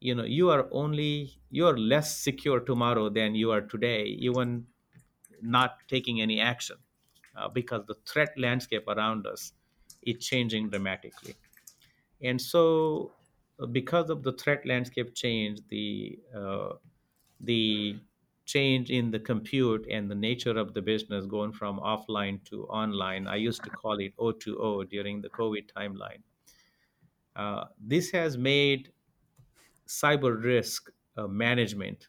you 0.00 0.14
know, 0.14 0.24
you 0.24 0.50
are 0.50 0.68
only 0.72 1.40
you 1.50 1.66
are 1.66 1.76
less 1.78 2.16
secure 2.18 2.60
tomorrow 2.60 3.08
than 3.08 3.34
you 3.34 3.50
are 3.50 3.62
today, 3.62 4.04
even 4.04 4.66
not 5.42 5.78
taking 5.88 6.20
any 6.20 6.40
action, 6.40 6.78
uh, 7.36 7.48
because 7.48 7.86
the 7.86 7.94
threat 8.06 8.32
landscape 8.38 8.86
around 8.88 9.26
us 9.26 9.52
is 10.02 10.24
changing 10.24 10.70
dramatically. 10.70 11.34
And 12.20 12.40
so, 12.40 13.12
uh, 13.58 13.66
because 13.66 14.10
of 14.10 14.22
the 14.22 14.32
threat 14.32 14.66
landscape 14.66 15.14
change, 15.14 15.60
the 15.68 16.20
uh, 16.34 16.74
the 17.40 17.98
change 18.46 18.90
in 18.90 19.10
the 19.10 19.20
compute 19.20 19.86
and 19.90 20.10
the 20.10 20.14
nature 20.14 20.56
of 20.58 20.74
the 20.74 20.82
business 20.82 21.26
going 21.26 21.52
from 21.52 21.80
offline 21.80 22.44
to 22.44 22.66
online. 22.68 23.26
I 23.26 23.36
used 23.36 23.64
to 23.64 23.70
call 23.70 23.98
it 24.00 24.14
O2O 24.18 24.84
during 24.84 25.20
the 25.22 25.30
COVID 25.30 25.72
timeline. 25.72 26.22
Uh, 27.34 27.66
this 27.78 28.10
has 28.10 28.36
made 28.38 28.92
cyber 29.86 30.42
risk 30.42 30.90
uh, 31.16 31.26
management 31.26 32.08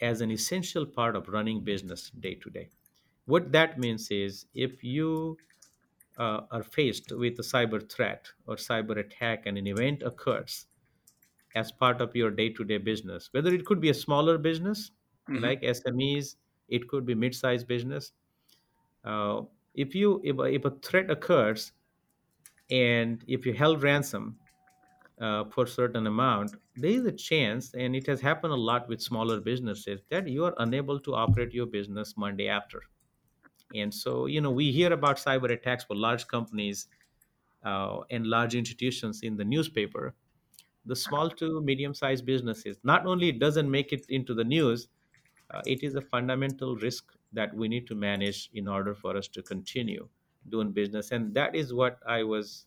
as 0.00 0.20
an 0.20 0.30
essential 0.30 0.86
part 0.86 1.16
of 1.16 1.28
running 1.28 1.64
business 1.64 2.10
day 2.10 2.34
to 2.36 2.50
day. 2.50 2.70
What 3.26 3.52
that 3.52 3.78
means 3.78 4.10
is 4.10 4.46
if 4.54 4.84
you 4.84 5.38
uh, 6.18 6.42
are 6.50 6.62
faced 6.62 7.12
with 7.12 7.38
a 7.38 7.42
cyber 7.42 7.90
threat 7.90 8.28
or 8.46 8.56
cyber 8.56 8.98
attack 8.98 9.46
and 9.46 9.58
an 9.58 9.66
event 9.66 10.02
occurs 10.02 10.66
as 11.54 11.72
part 11.72 12.00
of 12.00 12.14
your 12.16 12.30
day-to-day 12.30 12.78
business 12.78 13.28
whether 13.32 13.52
it 13.54 13.64
could 13.66 13.80
be 13.80 13.88
a 13.90 13.94
smaller 13.94 14.38
business 14.38 14.90
hmm 15.28 15.36
like 15.42 15.62
smes 15.62 16.36
it 16.68 16.88
could 16.88 17.06
be 17.06 17.14
mid-sized 17.14 17.66
business 17.66 18.12
uh, 19.04 19.42
if 19.74 19.94
you 19.94 20.20
if 20.24 20.38
a, 20.38 20.44
if 20.44 20.64
a 20.64 20.70
threat 20.70 21.10
occurs 21.10 21.72
and 22.70 23.24
if 23.28 23.46
you 23.46 23.52
held 23.52 23.82
ransom 23.82 24.38
uh, 25.20 25.44
for 25.44 25.66
certain 25.66 26.06
amount 26.06 26.54
there 26.76 26.90
is 26.90 27.06
a 27.06 27.12
chance 27.12 27.72
and 27.74 27.94
it 27.94 28.06
has 28.06 28.20
happened 28.20 28.52
a 28.52 28.56
lot 28.56 28.88
with 28.88 29.00
smaller 29.00 29.40
businesses 29.40 30.00
that 30.10 30.26
you 30.26 30.44
are 30.44 30.54
unable 30.58 30.98
to 30.98 31.14
operate 31.14 31.52
your 31.52 31.66
business 31.66 32.16
monday 32.16 32.48
after. 32.48 32.82
And 33.74 33.92
so 33.92 34.26
you 34.26 34.40
know 34.40 34.50
we 34.50 34.72
hear 34.72 34.92
about 34.92 35.16
cyber 35.16 35.50
attacks 35.50 35.84
for 35.84 35.96
large 35.96 36.26
companies 36.26 36.88
uh, 37.64 38.00
and 38.10 38.26
large 38.26 38.54
institutions 38.54 39.22
in 39.22 39.36
the 39.36 39.44
newspaper. 39.44 40.14
The 40.86 40.96
small 40.96 41.30
to 41.30 41.60
medium 41.62 41.94
sized 41.94 42.26
businesses 42.26 42.76
not 42.84 43.06
only 43.06 43.32
doesn't 43.32 43.70
make 43.70 43.92
it 43.92 44.06
into 44.08 44.34
the 44.34 44.44
news 44.44 44.88
uh, 45.50 45.62
it 45.66 45.82
is 45.82 45.94
a 45.94 46.00
fundamental 46.00 46.76
risk 46.76 47.12
that 47.32 47.54
we 47.54 47.68
need 47.68 47.86
to 47.86 47.94
manage 47.94 48.50
in 48.54 48.68
order 48.68 48.94
for 48.94 49.16
us 49.16 49.28
to 49.28 49.42
continue 49.42 50.08
doing 50.48 50.72
business. 50.72 51.10
And 51.10 51.34
that 51.34 51.54
is 51.54 51.72
what 51.72 51.98
i 52.06 52.22
was 52.22 52.66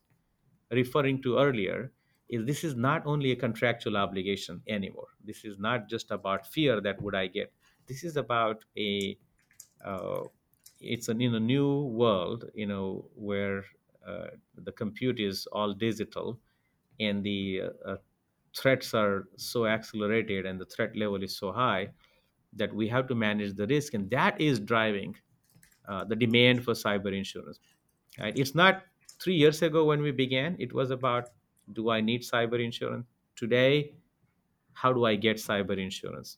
referring 0.72 1.22
to 1.24 1.38
earlier 1.38 1.92
is 2.30 2.46
this 2.46 2.64
is 2.64 2.76
not 2.76 3.06
only 3.06 3.32
a 3.32 3.36
contractual 3.36 3.98
obligation 3.98 4.62
anymore 4.68 5.08
this 5.24 5.46
is 5.46 5.58
not 5.58 5.88
just 5.90 6.12
about 6.12 6.46
fear 6.46 6.82
that 6.82 7.02
would 7.02 7.16
i 7.16 7.28
get. 7.28 7.52
This 7.88 8.04
is 8.04 8.18
about 8.18 8.66
a 8.78 9.18
uh, 9.84 10.24
it's 10.82 11.08
an 11.08 11.22
in 11.22 11.36
a 11.36 11.40
new 11.40 11.84
world 11.86 12.46
you 12.54 12.68
know 12.68 13.06
where 13.16 13.64
uh, 14.06 14.28
the 14.56 14.72
compute 14.72 15.20
is 15.20 15.48
all 15.54 15.74
digital 15.74 16.38
and 17.00 17.24
the 17.24 17.62
uh, 17.86 17.96
threats 18.56 18.94
are 18.94 19.28
so 19.38 19.66
accelerated 19.66 20.46
and 20.46 20.60
the 20.60 20.66
threat 20.66 20.96
level 20.96 21.22
is 21.24 21.38
so 21.38 21.52
high 21.52 21.90
that 22.54 22.74
we 22.74 22.88
have 22.88 23.08
to 23.08 23.16
manage 23.16 23.56
the 23.56 23.68
risk 23.68 23.94
and 23.94 24.10
that 24.10 24.40
is 24.42 24.60
driving 24.60 25.16
uh, 25.88 26.04
the 26.04 26.16
demand 26.16 26.64
for 26.64 26.74
cyber 26.74 27.16
insurance. 27.16 27.60
Right? 28.20 28.38
It's 28.38 28.56
not 28.56 28.84
three 29.22 29.36
years 29.36 29.62
ago 29.62 29.86
when 29.86 30.02
we 30.02 30.12
began. 30.12 30.56
It 30.60 30.74
was 30.74 30.92
about 30.92 31.30
do 31.74 31.90
i 31.90 32.02
need 32.02 32.22
cyber 32.22 32.64
insurance? 32.64 33.06
Today 33.36 33.94
how 34.74 34.94
do 34.94 35.06
i 35.06 35.16
get 35.16 35.38
cyber 35.38 35.78
insurance? 35.78 36.38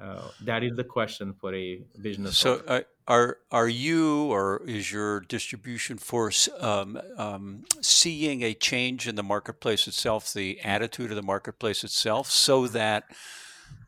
Uh, 0.00 0.30
that 0.40 0.62
is 0.64 0.74
the 0.76 0.84
question 0.84 1.34
for 1.34 1.54
a 1.54 1.84
business 2.00 2.36
So, 2.38 2.62
uh, 2.66 2.82
are 3.06 3.38
are 3.50 3.68
you 3.68 4.24
or 4.24 4.62
is 4.66 4.90
your 4.90 5.20
distribution 5.20 5.98
force 5.98 6.48
um, 6.60 7.00
um, 7.18 7.64
seeing 7.80 8.42
a 8.42 8.54
change 8.54 9.06
in 9.06 9.16
the 9.16 9.22
marketplace 9.22 9.86
itself, 9.86 10.32
the 10.32 10.60
attitude 10.60 11.10
of 11.10 11.16
the 11.16 11.22
marketplace 11.22 11.84
itself, 11.84 12.30
so 12.30 12.66
that 12.68 13.04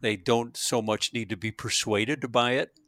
they 0.01 0.17
don't 0.17 0.57
so 0.57 0.83
much 0.83 1.13
need 1.15 1.29
to 1.31 1.37
be 1.37 1.51
persuaded 1.51 2.21
to 2.21 2.29
buy 2.29 2.53
it 2.53 2.79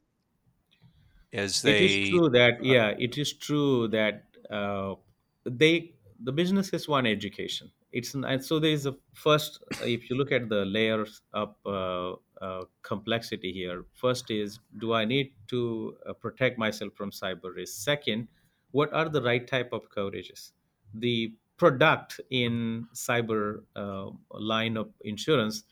as 1.33 1.63
they 1.63 1.71
it 1.73 1.81
is 1.81 1.97
true 2.09 2.29
that 2.31 2.55
Uh, 2.61 2.75
yeah 2.75 2.95
it 2.99 3.19
is 3.19 3.33
true 3.33 3.89
that 3.89 4.25
uh, 4.51 4.95
they 5.45 5.95
the 6.21 6.33
businesses 6.33 6.89
want 6.89 7.07
education 7.07 7.71
it's 7.93 8.15
and 8.15 8.45
so 8.45 8.59
there 8.59 8.71
is 8.71 8.87
a 8.87 8.95
first 9.15 9.63
if 9.83 10.11
you 10.11 10.17
look 10.17 10.33
at 10.33 10.49
the 10.49 10.65
layers 10.65 11.23
up 11.35 11.57
uh, 11.67 12.13
uh, 12.41 12.65
complexity 12.83 13.53
here 13.53 13.85
first 13.95 14.31
is 14.31 14.59
do 14.79 14.93
i 14.93 15.05
need 15.05 15.33
to 15.49 15.97
uh, 16.09 16.13
protect 16.13 16.59
myself 16.59 16.93
from 16.95 17.11
cyber 17.11 17.55
risk? 17.55 17.83
Second 17.83 18.29
what 18.73 18.93
are 18.93 19.09
the 19.09 19.23
right 19.23 19.47
type 19.47 19.73
of 19.73 19.89
coverages? 19.91 20.53
The 20.95 21.33
product 21.57 22.21
in 22.31 22.87
cyber 22.95 23.63
uh, 23.75 24.11
line 24.39 24.77
of 24.77 24.91
insurance 25.03 25.65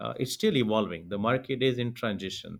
uh, 0.00 0.14
it's 0.18 0.32
still 0.32 0.56
evolving. 0.56 1.08
The 1.08 1.18
market 1.18 1.62
is 1.62 1.78
in 1.78 1.92
transition. 1.92 2.58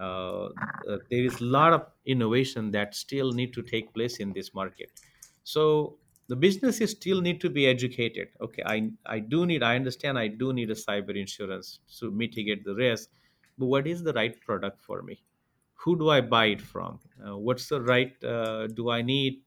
Uh, 0.00 0.46
uh, 0.46 0.98
there 1.10 1.24
is 1.24 1.40
a 1.40 1.44
lot 1.44 1.72
of 1.72 1.86
innovation 2.06 2.70
that 2.70 2.94
still 2.94 3.32
need 3.32 3.52
to 3.52 3.62
take 3.62 3.92
place 3.92 4.16
in 4.18 4.32
this 4.32 4.54
market. 4.54 4.90
So 5.44 5.98
the 6.28 6.36
businesses 6.36 6.92
still 6.92 7.20
need 7.20 7.40
to 7.40 7.50
be 7.50 7.66
educated. 7.66 8.28
Okay 8.40 8.62
i 8.66 8.90
i 9.06 9.18
do 9.18 9.46
need 9.46 9.62
i 9.62 9.76
understand 9.76 10.18
i 10.18 10.28
do 10.28 10.52
need 10.52 10.70
a 10.70 10.74
cyber 10.74 11.16
insurance 11.16 11.80
to 11.98 12.10
mitigate 12.10 12.64
the 12.64 12.74
risk 12.74 13.10
but 13.58 13.66
what 13.66 13.86
is 13.86 14.02
the 14.02 14.12
right 14.14 14.40
product 14.40 14.82
for 14.82 15.02
me? 15.02 15.22
Who 15.74 15.98
do 15.98 16.10
i 16.10 16.20
buy 16.20 16.46
it 16.46 16.60
from? 16.60 17.00
Uh, 17.24 17.36
what's 17.36 17.68
the 17.68 17.80
right 17.82 18.12
uh, 18.24 18.66
do 18.68 18.90
i 18.90 19.02
need? 19.02 19.42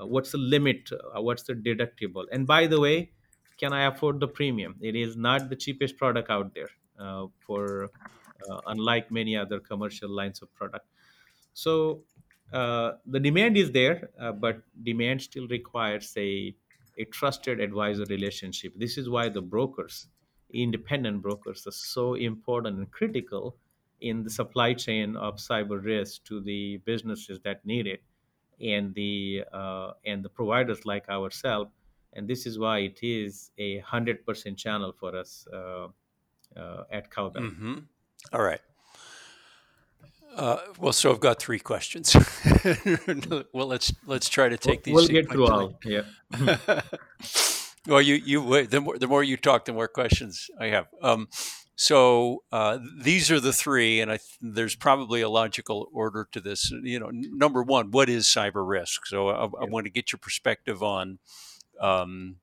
Uh, 0.00 0.06
what's 0.06 0.32
the 0.32 0.38
limit? 0.38 0.90
Uh, 0.92 1.20
what's 1.22 1.42
the 1.42 1.54
deductible? 1.54 2.26
And 2.32 2.46
by 2.46 2.66
the 2.66 2.80
way 2.80 3.12
can 3.58 3.72
i 3.72 3.86
afford 3.86 4.20
the 4.20 4.28
premium? 4.28 4.76
It 4.80 4.96
is 4.96 5.16
not 5.16 5.48
the 5.48 5.56
cheapest 5.56 5.96
product 5.96 6.30
out 6.30 6.54
there 6.54 6.70
uh, 6.98 7.26
for 7.46 7.90
uh, 8.48 8.60
unlike 8.66 9.10
many 9.10 9.36
other 9.36 9.60
commercial 9.60 10.08
lines 10.08 10.42
of 10.42 10.54
product. 10.54 10.86
So 11.54 12.04
uh, 12.52 12.92
the 13.06 13.20
demand 13.20 13.56
is 13.56 13.70
there, 13.72 14.10
uh, 14.20 14.32
but 14.32 14.62
demand 14.82 15.22
still 15.22 15.46
requires 15.48 16.12
a 16.16 16.54
a 16.98 17.04
trusted 17.04 17.60
advisor 17.60 18.04
relationship. 18.10 18.72
This 18.76 18.98
is 18.98 19.08
why 19.08 19.28
the 19.30 19.40
brokers, 19.40 20.08
independent 20.52 21.22
brokers, 21.22 21.66
are 21.66 21.72
so 21.72 22.14
important 22.14 22.76
and 22.78 22.90
critical 22.90 23.56
in 24.00 24.22
the 24.22 24.30
supply 24.30 24.74
chain 24.74 25.16
of 25.16 25.36
cyber 25.36 25.82
risk 25.82 26.24
to 26.24 26.40
the 26.40 26.78
businesses 26.84 27.40
that 27.44 27.64
need 27.64 27.86
it, 27.86 28.02
and 28.60 28.94
the 28.94 29.44
uh, 29.52 29.92
and 30.04 30.24
the 30.24 30.28
providers 30.28 30.84
like 30.84 31.08
ourselves. 31.08 31.70
And 32.12 32.26
this 32.28 32.44
is 32.44 32.58
why 32.58 32.78
it 32.80 32.98
is 33.02 33.52
a 33.58 33.78
hundred 33.78 34.26
percent 34.26 34.58
channel 34.58 34.92
for 34.98 35.16
us 35.16 35.46
uh, 35.52 35.88
uh, 36.56 36.84
at 36.90 37.10
Cowbell. 37.10 37.42
Mm-hmm. 37.42 37.78
All 38.32 38.42
right. 38.42 38.60
Uh, 40.34 40.58
well, 40.78 40.92
so 40.92 41.10
I've 41.10 41.20
got 41.20 41.40
three 41.40 41.58
questions. 41.58 42.14
well, 43.52 43.66
let's 43.66 43.92
let's 44.06 44.28
try 44.28 44.48
to 44.48 44.56
take 44.56 44.84
these. 44.84 44.94
We'll 44.94 45.08
get 45.08 45.30
through 45.30 45.48
all. 45.48 45.78
Yeah. 45.84 46.02
well, 47.86 48.00
you 48.00 48.14
you 48.14 48.66
the 48.66 48.80
more 48.80 48.98
the 48.98 49.08
more 49.08 49.22
you 49.22 49.36
talk, 49.36 49.64
the 49.64 49.72
more 49.72 49.88
questions 49.88 50.48
I 50.58 50.66
have. 50.66 50.86
Um, 51.02 51.28
so 51.74 52.42
uh, 52.52 52.78
these 53.00 53.30
are 53.30 53.40
the 53.40 53.54
three, 53.54 54.00
and 54.00 54.12
I, 54.12 54.18
there's 54.40 54.76
probably 54.76 55.22
a 55.22 55.30
logical 55.30 55.88
order 55.92 56.28
to 56.32 56.40
this. 56.40 56.70
You 56.70 57.00
know, 57.00 57.08
number 57.10 57.62
one, 57.62 57.90
what 57.90 58.10
is 58.10 58.26
cyber 58.26 58.66
risk? 58.68 59.06
So 59.06 59.30
I, 59.30 59.44
I 59.44 59.64
want 59.64 59.86
to 59.86 59.90
get 59.90 60.12
your 60.12 60.18
perspective 60.18 60.82
on 60.82 61.18
um, 61.80 62.36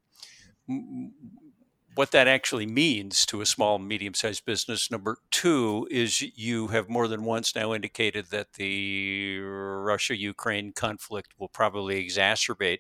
what 1.98 2.12
that 2.12 2.28
actually 2.28 2.68
means 2.68 3.26
to 3.26 3.42
a 3.42 3.46
small, 3.46 3.80
medium 3.80 4.14
sized 4.14 4.46
business. 4.46 4.92
Number 4.92 5.18
two 5.32 5.88
is 5.90 6.22
you 6.22 6.68
have 6.68 6.88
more 6.88 7.08
than 7.08 7.24
once 7.24 7.56
now 7.56 7.74
indicated 7.74 8.28
that 8.30 8.54
the 8.54 9.40
Russia 9.40 10.16
Ukraine 10.16 10.74
conflict 10.74 11.34
will 11.40 11.48
probably 11.48 12.06
exacerbate 12.06 12.80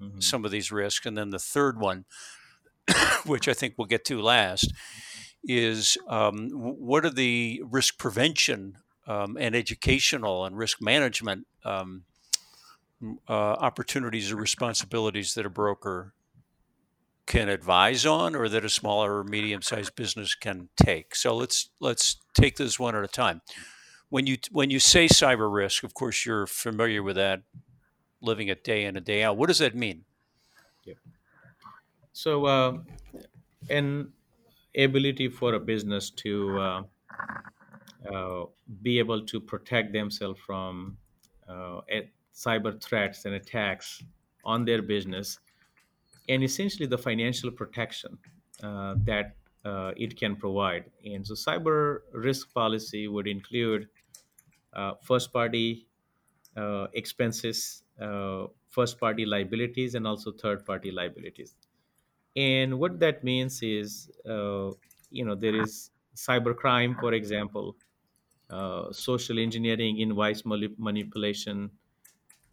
mm-hmm. 0.00 0.20
some 0.20 0.44
of 0.44 0.52
these 0.52 0.70
risks. 0.70 1.04
And 1.04 1.18
then 1.18 1.30
the 1.30 1.40
third 1.40 1.80
one, 1.80 2.04
which 3.26 3.48
I 3.48 3.52
think 3.52 3.74
we'll 3.76 3.86
get 3.86 4.04
to 4.06 4.22
last, 4.22 4.72
is 5.42 5.98
um, 6.06 6.50
what 6.50 7.04
are 7.04 7.10
the 7.10 7.62
risk 7.68 7.98
prevention 7.98 8.78
um, 9.08 9.36
and 9.40 9.56
educational 9.56 10.44
and 10.44 10.56
risk 10.56 10.80
management 10.80 11.48
um, 11.64 12.04
uh, 13.28 13.32
opportunities 13.32 14.30
or 14.30 14.36
responsibilities 14.36 15.34
that 15.34 15.44
a 15.44 15.50
broker 15.50 16.14
can 17.26 17.48
advise 17.48 18.04
on 18.04 18.34
or 18.34 18.48
that 18.48 18.64
a 18.64 18.68
smaller 18.68 19.18
or 19.18 19.24
medium-sized 19.24 19.94
business 19.94 20.34
can 20.34 20.68
take. 20.76 21.14
So 21.14 21.36
let's 21.36 21.70
let's 21.80 22.16
take 22.34 22.56
this 22.56 22.78
one 22.78 22.96
at 22.96 23.04
a 23.04 23.08
time. 23.08 23.42
When 24.08 24.26
you 24.26 24.36
when 24.50 24.70
you 24.70 24.78
say 24.78 25.06
cyber 25.06 25.52
risk, 25.52 25.84
of 25.84 25.94
course 25.94 26.26
you're 26.26 26.46
familiar 26.46 27.02
with 27.02 27.16
that, 27.16 27.42
living 28.20 28.48
it 28.48 28.64
day 28.64 28.84
in 28.84 28.96
and 28.96 29.06
day 29.06 29.22
out. 29.22 29.36
What 29.36 29.48
does 29.48 29.58
that 29.58 29.74
mean? 29.74 30.04
Yeah. 30.84 30.94
So 32.12 32.44
uh, 32.46 32.78
an 33.70 34.12
ability 34.76 35.28
for 35.28 35.54
a 35.54 35.60
business 35.60 36.10
to 36.10 36.58
uh, 36.58 36.82
uh, 38.12 38.44
be 38.82 38.98
able 38.98 39.24
to 39.26 39.40
protect 39.40 39.92
themselves 39.92 40.38
from 40.44 40.96
uh, 41.48 41.80
cyber 42.34 42.82
threats 42.82 43.24
and 43.24 43.34
attacks 43.34 44.02
on 44.44 44.64
their 44.64 44.82
business 44.82 45.38
and 46.28 46.42
essentially 46.44 46.86
the 46.86 46.98
financial 46.98 47.50
protection 47.50 48.18
uh, 48.62 48.94
that 49.04 49.36
uh, 49.64 49.92
it 49.96 50.16
can 50.16 50.36
provide. 50.36 50.90
And 51.04 51.26
so, 51.26 51.34
cyber 51.34 52.00
risk 52.12 52.52
policy 52.52 53.08
would 53.08 53.28
include 53.28 53.88
uh, 54.72 54.94
first 55.02 55.32
party 55.32 55.88
uh, 56.56 56.88
expenses, 56.94 57.84
uh, 58.00 58.48
first 58.68 58.98
party 59.00 59.26
liabilities, 59.26 59.94
and 59.94 60.06
also 60.06 60.32
third 60.32 60.66
party 60.66 60.90
liabilities. 60.90 61.56
And 62.36 62.78
what 62.80 63.00
that 63.00 63.24
means 63.24 63.62
is, 63.62 64.10
uh, 64.28 64.72
you 65.10 65.24
know, 65.24 65.34
there 65.34 65.56
is 65.60 65.90
cyber 66.16 66.56
crime, 66.56 66.96
for 67.00 67.12
example, 67.14 67.76
social 68.92 69.38
engineering, 69.38 69.98
invoice 69.98 70.44
manipulation, 70.44 71.70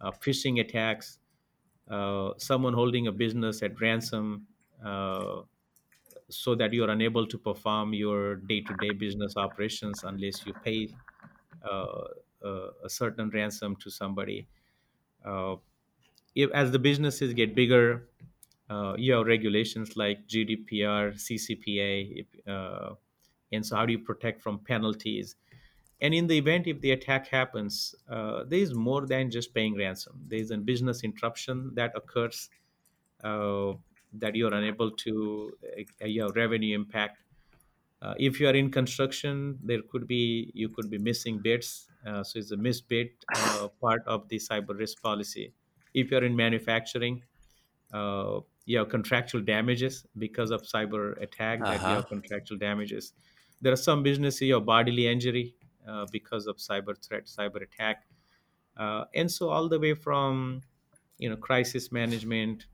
phishing 0.02 0.60
attacks, 0.60 1.19
uh, 1.90 2.34
someone 2.38 2.74
holding 2.74 3.08
a 3.08 3.12
business 3.12 3.64
at 3.64 3.80
ransom 3.82 4.46
uh, 4.86 5.42
so 6.30 6.54
that 6.54 6.72
you're 6.72 6.90
unable 6.90 7.26
to 7.26 7.38
perform 7.38 7.94
your 7.94 8.36
day-to-day 8.36 8.92
business 8.92 9.36
operations 9.38 10.04
unless 10.04 10.46
you 10.46 10.54
pay 10.64 10.88
uh, 11.70 12.04
uh 12.46 12.70
a 12.86 12.90
certain 12.90 13.30
ransom 13.32 13.76
to 13.76 13.90
somebody. 13.90 14.48
Uh, 15.26 15.56
if, 16.36 16.50
as 16.52 16.72
the 16.72 16.80
businesses 16.80 17.34
get 17.34 17.56
bigger 17.56 18.08
you 18.98 19.14
have 19.14 19.26
regulations 19.26 19.98
like 19.98 20.26
gdpr 20.28 21.14
ccpa 21.16 21.92
if, 22.22 22.28
and 23.52 23.66
so 23.66 23.76
how 23.76 23.86
do 23.86 23.92
you 23.92 24.00
protect 24.00 24.42
from 24.42 24.60
penalties 24.60 25.36
and 26.02 26.14
in 26.14 26.28
the 26.28 26.38
event 26.38 26.68
if 26.68 26.80
the 26.82 26.92
attack 26.92 27.28
happens 27.28 27.96
uh, 28.10 28.44
there 28.48 28.60
is 28.60 28.74
more 28.74 29.06
than 29.06 29.30
just 29.30 29.54
paying 29.54 29.76
ransom. 29.76 30.20
There 30.28 30.40
is 30.40 30.52
a 30.52 30.58
business 30.58 31.04
interruption 31.04 31.72
that 31.76 31.92
occurs 31.96 32.50
uh, 33.24 33.74
that 34.14 34.36
you 34.36 34.48
are 34.48 34.54
unable 34.54 34.92
to 34.92 35.52
uh, 36.02 36.06
your 36.06 36.32
revenue 36.34 36.76
impact. 36.76 37.18
Uh, 38.02 38.14
if 38.18 38.40
you 38.40 38.48
are 38.48 38.56
in 38.56 38.72
construction 38.72 39.60
there 39.64 39.82
could 39.92 40.08
be 40.08 40.52
you 40.54 40.70
could 40.70 40.90
be 40.90 40.98
missing 40.98 41.40
bids. 41.40 41.88
Uh, 42.08 42.24
so 42.24 42.40
it's 42.40 42.52
a 42.52 42.58
missed 42.58 42.88
bid 42.88 43.10
uh, 43.36 43.68
part 43.82 44.02
of 44.08 44.28
the 44.30 44.38
cyber 44.38 44.78
risk 44.78 45.02
policy. 45.02 45.54
If 45.94 46.12
you're 46.12 46.24
in 46.24 46.36
manufacturing 46.36 47.24
you 48.70 48.78
have 48.78 48.90
contractual 48.90 49.42
damages 49.42 50.06
because 50.20 50.52
of 50.52 50.62
cyber 50.62 51.20
attack 51.24 51.60
uh-huh. 51.60 51.72
that 51.72 51.82
you 51.82 51.96
have 51.96 52.08
contractual 52.08 52.58
damages. 52.58 53.14
There 53.62 53.74
are 53.74 53.84
some 53.90 54.04
businesses 54.04 54.42
you 54.42 54.54
have 54.54 54.66
bodily 54.66 55.08
injury 55.08 55.56
uh, 55.88 56.06
because 56.12 56.48
of 56.48 56.58
cyber 56.58 56.96
threat, 57.06 57.26
cyber 57.26 57.62
attack, 57.64 58.08
uh, 58.78 59.06
and 59.16 59.32
so 59.32 59.50
all 59.50 59.68
the 59.68 59.80
way 59.80 59.94
from 59.94 60.62
you 61.18 61.30
know 61.30 61.36
crisis 61.36 61.92
management, 61.92 62.66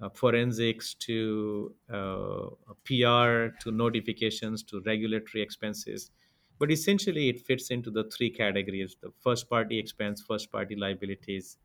uh, 0.00 0.08
forensics 0.08 0.94
to 0.94 1.74
uh, 1.92 2.46
PR 2.84 3.54
to 3.60 3.70
notifications 3.70 4.62
to 4.64 4.80
regulatory 4.86 5.42
expenses. 5.42 6.10
But 6.58 6.70
essentially, 6.70 7.28
it 7.28 7.40
fits 7.40 7.70
into 7.70 7.90
the 7.90 8.04
three 8.04 8.30
categories: 8.30 8.96
the 9.00 9.12
first 9.20 9.48
party 9.50 9.78
expense, 9.78 10.22
first 10.22 10.50
party 10.50 10.76
liabilities, 10.76 11.58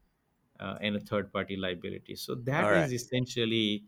uh, 0.60 0.76
and 0.82 0.96
a 0.96 1.00
third 1.00 1.32
party 1.32 1.56
liability. 1.56 2.16
So 2.16 2.36
that 2.36 2.62
right. 2.62 2.84
is 2.84 2.94
essentially 2.94 3.84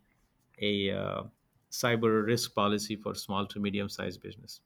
a 0.61 0.91
uh, 0.91 1.23
cyber 1.71 2.25
risk 2.25 2.53
policy 2.53 2.95
for 2.95 3.15
small 3.15 3.45
to 3.47 3.59
medium 3.59 3.89
sized 3.89 4.21
business. 4.21 4.61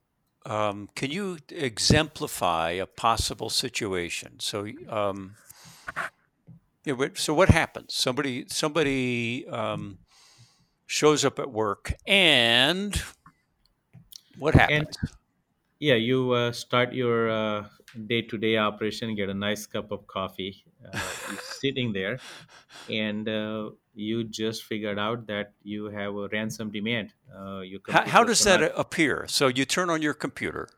Um, 0.45 0.89
can 0.95 1.09
you 1.11 1.39
exemplify 1.49 2.71
a 2.71 2.85
possible 2.85 3.49
situation? 3.49 4.39
So, 4.39 4.67
um, 4.87 5.35
yeah, 6.83 6.93
so 7.15 7.33
what 7.33 7.49
happens? 7.49 7.93
Somebody 7.95 8.45
somebody 8.47 9.47
um, 9.47 9.97
shows 10.85 11.25
up 11.25 11.39
at 11.39 11.51
work, 11.51 11.95
and 12.05 13.01
what 14.37 14.53
happens? 14.53 14.95
And, 15.01 15.09
yeah, 15.79 15.95
you 15.95 16.31
uh, 16.31 16.51
start 16.51 16.93
your 16.93 17.67
day 18.07 18.21
to 18.21 18.37
day 18.37 18.57
operation, 18.57 19.15
get 19.15 19.29
a 19.29 19.33
nice 19.33 19.65
cup 19.65 19.91
of 19.91 20.05
coffee, 20.05 20.63
uh, 20.93 20.99
sitting 21.41 21.93
there, 21.93 22.19
and 22.89 23.27
uh, 23.27 23.69
you 23.93 24.23
just 24.23 24.63
figured 24.63 24.99
out 24.99 25.27
that 25.27 25.53
you 25.63 25.85
have 25.85 26.15
a 26.15 26.27
ransom 26.29 26.71
demand. 26.71 27.13
Uh, 27.35 27.61
How, 27.89 28.05
how 28.05 28.23
does 28.23 28.43
that 28.43 28.71
appear? 28.75 29.25
So 29.27 29.47
you 29.47 29.65
turn 29.65 29.89
on 29.89 30.01
your 30.01 30.13
computer, 30.13 30.69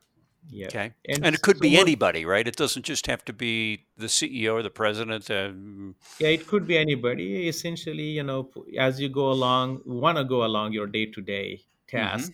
Yeah. 0.50 0.68
okay, 0.68 0.94
And 1.10 1.26
and, 1.26 1.36
it 1.36 1.42
could 1.42 1.58
so 1.58 1.62
be 1.62 1.78
anybody, 1.78 2.26
right? 2.26 2.48
It 2.48 2.56
doesn't 2.56 2.84
just 2.86 3.08
have 3.08 3.26
to 3.26 3.34
be 3.34 3.86
the 3.98 4.08
CEO 4.08 4.54
or 4.54 4.64
the 4.64 4.70
president. 4.70 5.30
Um, 5.30 5.96
Yeah, 6.20 6.30
it 6.30 6.48
could 6.48 6.66
be 6.68 6.78
anybody. 6.78 7.48
Essentially, 7.48 8.10
you 8.20 8.24
know, 8.24 8.50
as 8.78 9.00
you 9.02 9.10
go 9.10 9.32
along, 9.32 9.82
want 9.86 10.18
to 10.18 10.24
go 10.24 10.46
along 10.46 10.74
your 10.74 10.88
day-to-day 10.88 11.64
task, 11.88 12.32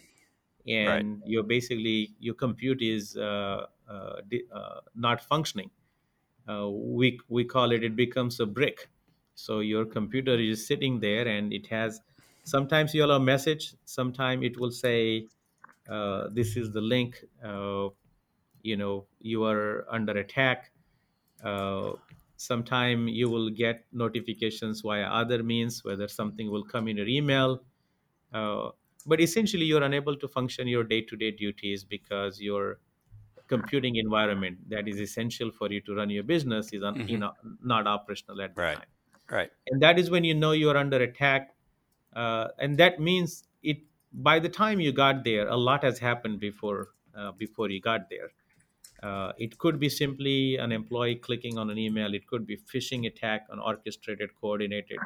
and 0.67 1.21
you're 1.25 1.43
basically 1.43 2.13
your 2.19 2.35
compute 2.35 2.81
is 2.81 3.15
uh, 3.17 3.65
uh, 3.89 4.15
di- 4.29 4.45
uh, 4.53 4.79
not 4.95 5.21
functioning. 5.21 5.69
Uh, 6.47 6.69
we 6.69 7.19
we 7.29 7.45
call 7.45 7.71
it 7.71 7.83
it 7.83 7.95
becomes 7.95 8.39
a 8.39 8.45
brick. 8.45 8.89
So 9.35 9.59
your 9.59 9.85
computer 9.85 10.35
is 10.35 10.65
sitting 10.65 10.99
there, 10.99 11.27
and 11.27 11.53
it 11.53 11.67
has. 11.67 12.01
Sometimes 12.43 12.93
you'll 12.93 13.11
have 13.11 13.21
a 13.21 13.25
message. 13.25 13.75
Sometimes 13.85 14.43
it 14.45 14.57
will 14.59 14.71
say, 14.71 15.27
uh, 15.89 16.29
"This 16.29 16.57
is 16.57 16.71
the 16.71 16.81
link." 16.81 17.23
Uh, 17.43 17.89
you 18.61 18.77
know, 18.77 19.07
you 19.19 19.43
are 19.43 19.85
under 19.89 20.13
attack 20.17 20.71
uh, 21.43 21.93
sometime 22.37 23.07
you 23.07 23.29
will 23.29 23.49
get 23.49 23.85
notifications 23.91 24.81
via 24.81 25.05
other 25.05 25.43
means 25.43 25.83
whether 25.83 26.07
something 26.07 26.49
will 26.51 26.63
come 26.63 26.87
in 26.87 26.97
your 26.97 27.07
email 27.07 27.63
uh, 28.33 28.71
but 29.05 29.21
essentially 29.21 29.65
you're 29.65 29.83
unable 29.83 30.15
to 30.15 30.27
function 30.27 30.67
your 30.67 30.83
day-to-day 30.83 31.31
duties 31.31 31.83
because 31.83 32.41
your 32.41 32.79
computing 33.53 33.95
environment 33.97 34.57
that 34.69 34.87
is 34.87 34.99
essential 35.07 35.51
for 35.51 35.71
you 35.71 35.81
to 35.81 35.95
run 35.95 36.09
your 36.09 36.23
business 36.33 36.73
is 36.73 36.83
un- 36.83 37.01
you 37.05 37.17
Mhm. 37.17 37.23
know 37.23 37.33
not 37.73 37.87
operational 37.95 38.41
at 38.47 38.55
the 38.57 38.61
Right. 38.61 38.79
time 38.79 38.89
right. 39.29 39.51
and 39.67 39.81
that 39.81 39.99
is 39.99 40.09
when 40.09 40.23
you 40.23 40.33
know 40.33 40.51
you 40.51 40.69
are 40.69 40.77
under 40.77 40.97
attack 41.01 41.55
uh, 42.13 42.49
and 42.59 42.77
that 42.77 42.99
means 42.99 43.43
it 43.63 43.77
by 44.13 44.39
the 44.39 44.49
time 44.49 44.79
you 44.79 44.91
got 44.91 45.23
there 45.23 45.47
a 45.47 45.55
lot 45.57 45.83
has 45.83 45.99
happened 45.99 46.39
before 46.39 46.89
uh, 47.15 47.31
before 47.33 47.69
you 47.69 47.81
got 47.81 48.09
there 48.09 48.31
uh, 49.03 49.33
it 49.37 49.57
could 49.57 49.79
be 49.79 49.89
simply 49.89 50.57
an 50.57 50.71
employee 50.71 51.15
clicking 51.15 51.57
on 51.57 51.69
an 51.69 51.77
email 51.77 52.13
it 52.13 52.27
could 52.27 52.45
be 52.45 52.57
phishing 52.57 53.07
attack 53.07 53.47
on 53.51 53.59
orchestrated 53.59 54.35
coordinated 54.35 55.03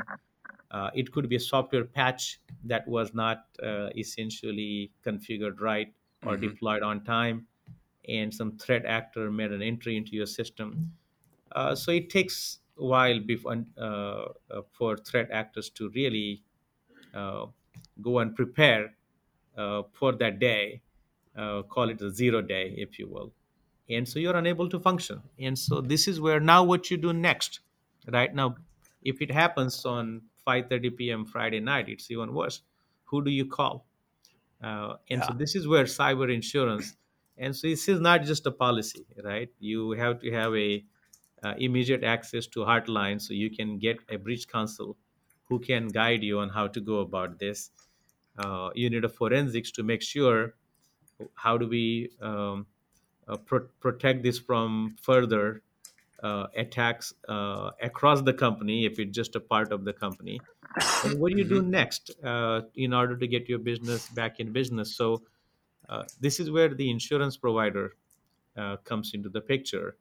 uh, 0.71 0.89
it 0.93 1.11
could 1.11 1.29
be 1.29 1.35
a 1.35 1.39
software 1.39 1.85
patch 1.85 2.39
that 2.63 2.87
was 2.87 3.13
not 3.13 3.47
uh, 3.63 3.89
essentially 3.97 4.91
configured 5.03 5.59
right 5.61 5.93
or 6.25 6.35
Mhm. 6.35 6.37
deployed 6.37 6.83
on 6.83 7.03
time 7.03 7.47
and 8.07 8.33
some 8.33 8.57
threat 8.57 8.85
actor 8.85 9.31
made 9.31 9.51
an 9.51 9.61
entry 9.61 9.97
into 9.97 10.15
your 10.15 10.25
system 10.25 10.91
uh, 11.53 11.75
so 11.75 11.91
it 11.91 12.09
takes 12.09 12.59
a 12.77 12.85
while 12.85 13.19
before 13.19 13.65
uh, 13.77 13.81
uh, 13.81 14.25
for 14.71 14.97
threat 14.97 15.29
actors 15.31 15.69
to 15.69 15.89
really 15.89 16.43
uh, 17.13 17.45
go 18.01 18.19
and 18.19 18.35
prepare 18.35 18.93
uh, 19.57 19.83
for 19.93 20.11
that 20.13 20.39
day. 20.39 20.81
Uh, 21.35 21.61
call 21.63 21.89
it 21.89 22.01
a 22.01 22.09
zero 22.09 22.41
day, 22.41 22.73
if 22.77 22.97
you 22.97 23.07
will. 23.07 23.31
And 23.89 24.07
so 24.07 24.17
you're 24.19 24.35
unable 24.35 24.67
to 24.69 24.79
function. 24.79 25.21
And 25.39 25.57
so 25.57 25.81
this 25.81 26.07
is 26.07 26.19
where 26.19 26.39
now 26.39 26.63
what 26.63 26.89
you 26.89 26.97
do 26.97 27.13
next, 27.13 27.59
right 28.11 28.33
now, 28.33 28.55
if 29.03 29.21
it 29.21 29.31
happens 29.31 29.85
on 29.85 30.23
5:30 30.45 30.97
p.m. 30.97 31.25
Friday 31.25 31.59
night, 31.59 31.89
it's 31.89 32.09
even 32.09 32.33
worse. 32.33 32.61
Who 33.05 33.23
do 33.23 33.29
you 33.29 33.45
call? 33.45 33.85
Uh, 34.61 34.95
and 35.09 35.23
so 35.23 35.33
this 35.33 35.55
is 35.55 35.67
where 35.67 35.85
cyber 35.85 36.33
insurance. 36.33 36.95
And 37.37 37.55
so 37.55 37.67
this 37.67 37.87
is 37.87 37.99
not 37.99 38.23
just 38.23 38.45
a 38.45 38.51
policy, 38.51 39.05
right? 39.23 39.49
You 39.59 39.91
have 39.91 40.19
to 40.21 40.31
have 40.31 40.55
a 40.55 40.83
uh, 41.43 41.53
immediate 41.57 42.03
access 42.03 42.47
to 42.47 42.61
hotline 42.61 43.21
so 43.21 43.33
you 43.33 43.49
can 43.49 43.77
get 43.77 43.97
a 44.09 44.17
breach 44.17 44.47
counsel 44.47 44.97
who 45.45 45.59
can 45.59 45.87
guide 45.87 46.23
you 46.23 46.39
on 46.39 46.49
how 46.49 46.67
to 46.67 46.81
go 46.81 46.99
about 46.99 47.39
this. 47.39 47.71
Uh, 48.37 48.69
you 48.75 48.89
need 48.89 49.03
a 49.03 49.09
forensics 49.09 49.71
to 49.71 49.83
make 49.83 50.01
sure 50.01 50.55
how 51.35 51.57
do 51.57 51.67
we 51.67 52.09
um, 52.21 52.65
uh, 53.27 53.37
pro- 53.37 53.67
protect 53.79 54.23
this 54.23 54.39
from 54.39 54.95
further 55.01 55.61
uh, 56.23 56.47
attacks 56.55 57.13
uh, 57.29 57.71
across 57.81 58.21
the 58.21 58.33
company 58.33 58.85
if 58.85 58.99
it's 58.99 59.15
just 59.15 59.35
a 59.35 59.39
part 59.39 59.71
of 59.71 59.85
the 59.85 59.93
company. 59.93 60.39
And 61.03 61.19
what 61.19 61.31
do 61.31 61.37
you 61.37 61.45
do 61.45 61.61
next 61.61 62.11
uh, 62.23 62.61
in 62.75 62.93
order 62.93 63.17
to 63.17 63.27
get 63.27 63.47
your 63.49 63.59
business 63.59 64.07
back 64.09 64.39
in 64.39 64.51
business? 64.51 64.95
So 64.95 65.23
uh, 65.89 66.03
this 66.19 66.39
is 66.39 66.51
where 66.51 66.73
the 66.73 66.89
insurance 66.89 67.37
provider 67.37 67.95
uh, 68.57 68.77
comes 68.77 69.13
into 69.13 69.29
the 69.29 69.41
picture. 69.41 69.97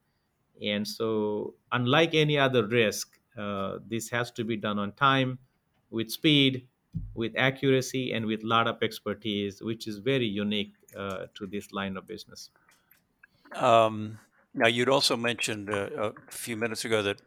And 0.62 0.87
so, 0.87 1.55
unlike 1.72 2.14
any 2.14 2.38
other 2.38 2.66
risk, 2.66 3.18
uh, 3.37 3.79
this 3.87 4.09
has 4.11 4.31
to 4.33 4.44
be 4.44 4.57
done 4.57 4.79
on 4.79 4.92
time, 4.92 5.38
with 5.90 6.11
speed, 6.11 6.66
with 7.14 7.33
accuracy, 7.37 8.12
and 8.12 8.25
with 8.25 8.42
a 8.42 8.46
lot 8.46 8.66
of 8.66 8.83
expertise, 8.83 9.62
which 9.62 9.87
is 9.87 9.99
very 9.99 10.27
unique 10.27 10.72
uh, 10.96 11.27
to 11.35 11.46
this 11.46 11.72
line 11.72 11.96
of 11.96 12.07
business. 12.07 12.51
Um, 13.55 14.18
now, 14.55 14.66
you'd 14.66 14.88
also 14.88 15.16
mentioned 15.16 15.68
uh, 15.68 15.88
a 15.96 16.12
few 16.31 16.57
minutes 16.57 16.85
ago 16.85 17.03
that 17.03 17.20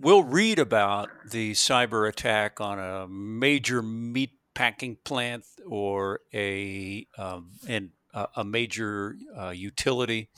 we'll 0.00 0.24
read 0.24 0.58
about 0.58 1.10
the 1.30 1.52
cyber 1.52 2.08
attack 2.08 2.60
on 2.60 2.78
a 2.78 3.06
major 3.06 3.82
meat 3.82 4.37
packing 4.58 4.96
plant 5.04 5.44
or 5.68 6.18
a 6.34 7.06
um, 7.16 7.52
and 7.68 7.90
a, 8.12 8.44
major 8.44 9.14
uh, 9.40 9.50
utility 9.50 10.30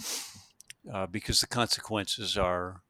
uh, 0.93 1.07
because 1.07 1.41
the 1.41 1.47
consequences 1.47 2.37
are 2.37 2.83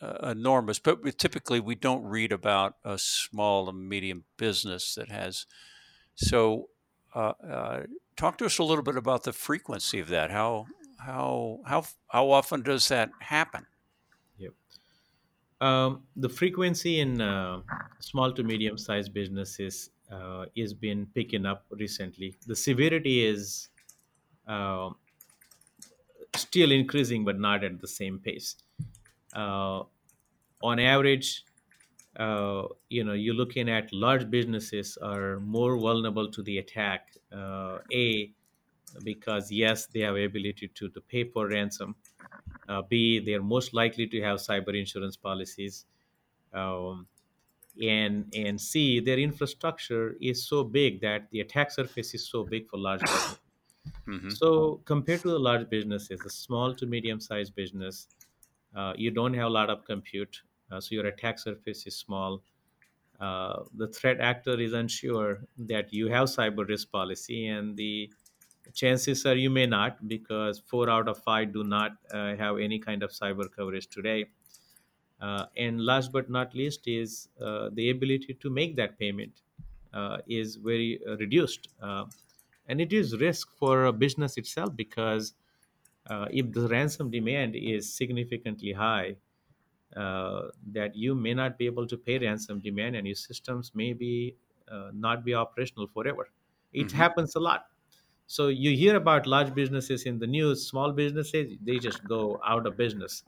uh, 0.00 0.30
enormous. 0.30 0.78
But 0.78 1.02
we, 1.02 1.10
typically, 1.10 1.58
we 1.58 1.74
don't 1.74 2.04
read 2.04 2.30
about 2.30 2.76
a 2.84 2.98
small 2.98 3.68
and 3.68 3.88
medium 3.88 4.26
business 4.36 4.94
that 4.94 5.08
has. 5.08 5.46
So, 6.14 6.68
uh, 7.16 7.32
uh, 7.50 7.82
talk 8.16 8.38
to 8.38 8.44
us 8.44 8.58
a 8.58 8.62
little 8.62 8.84
bit 8.84 8.96
about 8.96 9.24
the 9.24 9.32
frequency 9.32 9.98
of 9.98 10.06
that. 10.10 10.30
How 10.30 10.66
how 11.00 11.62
how 11.66 11.84
how 12.06 12.30
often 12.30 12.62
does 12.62 12.86
that 12.90 13.10
happen? 13.18 13.66
Um, 15.58 16.02
the 16.14 16.28
frequency 16.28 17.00
in 17.00 17.16
small 17.98 18.30
to 18.34 18.44
medium 18.44 18.78
sized 18.78 19.12
businesses 19.12 19.90
uh, 20.10 20.46
is 20.54 20.74
been 20.74 21.06
picking 21.14 21.46
up 21.46 21.66
recently. 21.70 22.36
The 22.46 22.56
severity 22.56 23.24
is 23.24 23.68
uh, 24.46 24.90
still 26.34 26.72
increasing, 26.72 27.24
but 27.24 27.38
not 27.38 27.64
at 27.64 27.80
the 27.80 27.88
same 27.88 28.18
pace. 28.18 28.56
Uh, 29.34 29.84
on 30.62 30.78
average, 30.78 31.44
uh, 32.16 32.68
you 32.88 33.04
know, 33.04 33.12
you're 33.12 33.34
looking 33.34 33.68
at 33.68 33.92
large 33.92 34.30
businesses 34.30 34.96
are 34.98 35.40
more 35.40 35.78
vulnerable 35.78 36.30
to 36.30 36.42
the 36.42 36.58
attack. 36.58 37.14
Uh, 37.32 37.78
a 37.92 38.32
because 39.04 39.50
yes, 39.52 39.86
they 39.86 40.00
have 40.00 40.16
ability 40.16 40.68
to, 40.68 40.88
to 40.88 41.00
pay 41.02 41.24
for 41.24 41.48
ransom. 41.48 41.96
Uh, 42.68 42.82
B, 42.82 43.20
they 43.20 43.34
are 43.34 43.42
most 43.42 43.74
likely 43.74 44.06
to 44.08 44.20
have 44.22 44.38
cyber 44.38 44.78
insurance 44.78 45.16
policies. 45.16 45.86
Um, 46.52 47.08
and 47.82 48.32
and 48.34 48.60
C, 48.60 49.00
their 49.00 49.18
infrastructure 49.18 50.16
is 50.20 50.46
so 50.46 50.64
big 50.64 51.00
that 51.02 51.30
the 51.30 51.40
attack 51.40 51.70
surface 51.70 52.14
is 52.14 52.28
so 52.28 52.44
big 52.44 52.68
for 52.68 52.78
large 52.78 53.06
business. 53.10 53.40
hmm 54.06 54.38
So 54.40 54.78
compared 54.84 55.22
to 55.22 55.28
the 55.28 55.38
large 55.38 55.68
businesses, 55.70 56.22
the 56.22 56.30
small 56.30 56.74
to 56.76 56.86
medium 56.86 57.20
sized 57.20 57.54
business, 57.54 58.08
uh, 58.74 58.94
you 58.96 59.10
don't 59.10 59.34
have 59.34 59.46
a 59.46 59.50
lot 59.50 59.70
of 59.70 59.84
compute, 59.84 60.42
uh, 60.70 60.80
so 60.80 60.94
your 60.94 61.06
attack 61.06 61.38
surface 61.38 61.86
is 61.86 61.96
small. 61.96 62.42
Uh, 63.18 63.64
the 63.74 63.88
threat 63.88 64.20
actor 64.20 64.60
is 64.60 64.72
unsure 64.74 65.46
that 65.56 65.92
you 65.92 66.08
have 66.08 66.28
cyber 66.28 66.66
risk 66.68 66.90
policy, 66.90 67.46
and 67.48 67.76
the 67.76 68.12
chances 68.74 69.24
are 69.26 69.36
you 69.36 69.50
may 69.50 69.66
not 69.66 70.06
because 70.08 70.58
four 70.58 70.90
out 70.90 71.08
of 71.08 71.18
five 71.22 71.52
do 71.52 71.64
not 71.64 71.92
uh, 72.12 72.36
have 72.36 72.58
any 72.58 72.78
kind 72.78 73.02
of 73.02 73.10
cyber 73.10 73.50
coverage 73.50 73.88
today. 73.88 74.26
Uh, 75.20 75.46
and 75.56 75.80
last 75.84 76.12
but 76.12 76.28
not 76.28 76.54
least 76.54 76.86
is 76.86 77.28
uh, 77.40 77.70
the 77.72 77.90
ability 77.90 78.34
to 78.34 78.50
make 78.50 78.76
that 78.76 78.98
payment 78.98 79.42
uh, 79.92 80.18
is 80.26 80.56
very 80.56 81.00
uh, 81.06 81.16
reduced. 81.16 81.68
Uh, 81.80 82.04
and 82.68 82.80
it 82.80 82.92
is 82.92 83.16
risk 83.18 83.50
for 83.56 83.86
a 83.86 83.92
business 83.92 84.36
itself 84.36 84.74
because 84.76 85.34
uh, 86.08 86.26
if 86.30 86.52
the 86.52 86.68
ransom 86.68 87.10
demand 87.10 87.56
is 87.56 87.92
significantly 87.92 88.72
high, 88.72 89.16
uh, 89.96 90.48
that 90.72 90.94
you 90.96 91.14
may 91.14 91.32
not 91.34 91.56
be 91.58 91.66
able 91.66 91.86
to 91.86 91.96
pay 91.96 92.18
ransom 92.18 92.60
demand 92.60 92.96
and 92.96 93.06
your 93.06 93.14
systems 93.16 93.74
may 93.74 93.92
be 93.92 94.36
uh, 94.68 94.90
not 94.92 95.24
be 95.24 95.32
operational 95.34 95.86
forever. 95.86 96.28
It 96.72 96.90
Mhm. 96.90 96.92
happens 96.92 97.34
a 97.36 97.40
lot. 97.40 97.66
So 98.26 98.48
you 98.48 98.76
hear 98.76 98.96
about 98.96 99.26
large 99.26 99.54
businesses 99.54 100.04
in 100.04 100.18
the 100.18 100.26
news, 100.26 100.68
small 100.68 100.92
businesses, 100.92 101.56
they 101.62 101.78
just 101.78 102.04
go 102.04 102.40
out 102.44 102.66
of 102.66 102.76
business. 102.76 103.24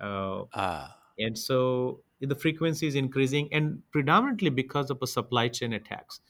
Uh, 0.00 0.44
Ah, 0.52 0.97
and 1.18 1.38
so 1.38 2.00
the 2.20 2.34
frequency 2.34 2.86
is 2.86 2.94
increasing 2.94 3.48
and 3.52 3.82
predominantly 3.90 4.50
because 4.50 4.90
of 4.90 4.98
a 5.02 5.06
supply 5.06 5.48
chain 5.48 5.72
attacks 5.74 6.20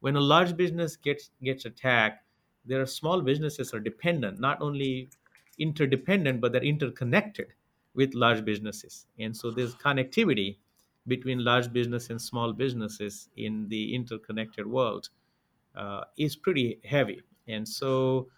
when 0.00 0.16
a 0.16 0.20
large 0.20 0.56
business 0.56 0.96
gets 0.96 1.30
gets 1.42 1.64
attacked 1.64 2.24
there 2.64 2.80
are 2.80 2.86
small 2.86 3.22
businesses 3.22 3.72
are 3.72 3.80
dependent 3.80 4.38
not 4.38 4.60
only 4.60 5.08
interdependent 5.58 6.40
but 6.40 6.52
they're 6.52 6.62
interconnected 6.62 7.48
with 7.98 8.14
large 8.14 8.44
businesses. 8.44 9.06
And 9.18 9.36
so 9.36 9.50
there's 9.50 9.74
connectivity 9.74 10.58
between 11.08 11.44
large 11.44 11.72
business 11.72 12.10
and 12.10 12.22
small 12.22 12.52
businesses 12.52 13.28
in 13.36 13.68
the 13.68 13.94
interconnected 13.94 14.66
world 14.66 15.08
uh, 15.74 16.02
is 16.16 16.36
pretty 16.36 16.80
heavy. 16.84 17.22
And 17.48 17.66
so 17.68 18.28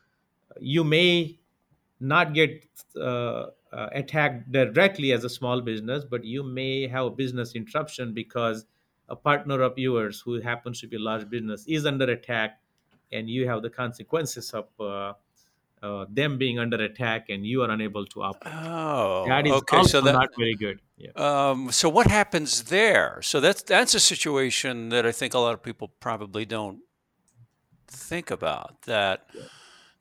you 0.59 0.83
may 0.83 1.39
not 2.01 2.33
get 2.33 2.65
uh, 3.01 3.47
uh, 3.73 3.89
attacked 3.93 4.51
directly 4.51 5.13
as 5.13 5.25
a 5.25 5.29
small 5.29 5.61
business, 5.61 6.05
but 6.05 6.25
you 6.25 6.43
may 6.43 6.89
have 6.89 7.07
a 7.07 7.11
business 7.11 7.55
interruption 7.55 8.13
because 8.13 8.67
a 9.09 9.17
partner 9.17 9.61
of 9.63 9.79
yours 9.79 10.21
who 10.21 10.41
happens 10.41 10.81
to 10.81 10.87
be 10.87 10.97
a 10.97 11.01
large 11.01 11.29
business 11.29 11.65
is 11.67 11.87
under 11.87 12.11
attack, 12.11 12.61
and 13.13 13.29
you 13.29 13.47
have 13.47 13.63
the 13.63 13.71
consequences 13.71 14.53
of 14.53 14.67
uh, 14.79 15.13
uh, 15.83 16.05
them 16.09 16.39
being 16.39 16.59
under 16.59 16.77
attack, 16.83 17.29
and 17.29 17.47
you 17.47 17.63
are 17.63 17.71
unable 17.71 18.07
to 18.07 18.23
operate. 18.23 18.55
Oh, 18.55 19.25
that 19.27 19.47
is 19.47 19.53
okay. 19.53 19.83
So 19.85 20.01
that, 20.01 20.13
not 20.13 20.31
very 20.37 20.55
good. 20.55 20.81
Yeah. 20.97 21.11
um, 21.17 21.73
so 21.73 21.89
what 21.89 22.07
happens 22.07 22.65
there? 22.65 23.21
So 23.23 23.41
that's 23.41 23.63
that's 23.63 23.95
a 23.95 24.01
situation 24.01 24.91
that 24.91 25.07
I 25.07 25.13
think 25.13 25.35
a 25.35 25.39
lot 25.39 25.55
of 25.55 25.63
people 25.63 25.89
probably 26.01 26.45
don't 26.45 26.81
think 27.89 28.31
about. 28.31 28.83
That 28.83 29.27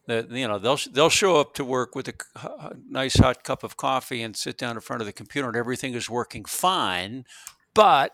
that 0.09 0.31
you 0.31 0.47
know 0.47 0.59
they'll 0.59 0.79
they'll 0.91 1.09
show 1.09 1.37
up 1.39 1.53
to 1.55 1.63
work 1.63 1.95
with 1.95 2.07
a 2.07 2.75
nice 2.89 3.17
hot 3.17 3.43
cup 3.43 3.63
of 3.63 3.77
coffee 3.77 4.21
and 4.21 4.35
sit 4.35 4.57
down 4.57 4.75
in 4.75 4.81
front 4.81 5.01
of 5.01 5.05
the 5.05 5.13
computer 5.13 5.47
and 5.47 5.57
everything 5.57 5.93
is 5.93 6.09
working 6.09 6.45
fine, 6.45 7.25
but 7.73 8.13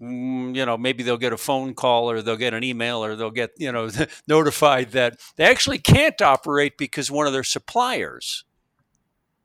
mm, 0.00 0.54
you 0.54 0.66
know 0.66 0.76
maybe 0.76 1.02
they'll 1.02 1.16
get 1.16 1.32
a 1.32 1.36
phone 1.36 1.74
call 1.74 2.10
or 2.10 2.22
they'll 2.22 2.36
get 2.36 2.54
an 2.54 2.64
email 2.64 3.04
or 3.04 3.16
they'll 3.16 3.30
get 3.30 3.50
you 3.58 3.70
know 3.72 3.88
notified 4.28 4.92
that 4.92 5.18
they 5.36 5.44
actually 5.44 5.78
can't 5.78 6.20
operate 6.20 6.76
because 6.76 7.10
one 7.10 7.26
of 7.26 7.32
their 7.32 7.44
suppliers 7.44 8.44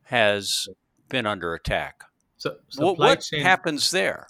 has 0.03 0.67
been 1.09 1.25
under 1.25 1.53
attack. 1.53 2.03
So 2.37 2.57
What, 2.77 2.97
what 2.97 3.21
chain 3.21 3.41
happens 3.41 3.91
there? 3.91 4.27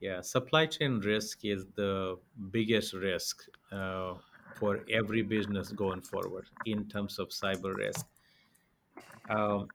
Yeah, 0.00 0.20
supply 0.20 0.66
chain 0.66 1.00
risk 1.00 1.44
is 1.44 1.66
the 1.76 2.18
biggest 2.50 2.92
risk 2.92 3.44
uh, 3.72 4.14
for 4.56 4.80
every 4.90 5.22
business 5.22 5.72
going 5.72 6.00
forward 6.00 6.46
in 6.66 6.86
terms 6.88 7.18
of 7.18 7.28
cyber 7.28 7.74
risk. 7.74 8.06
Um, 9.28 9.68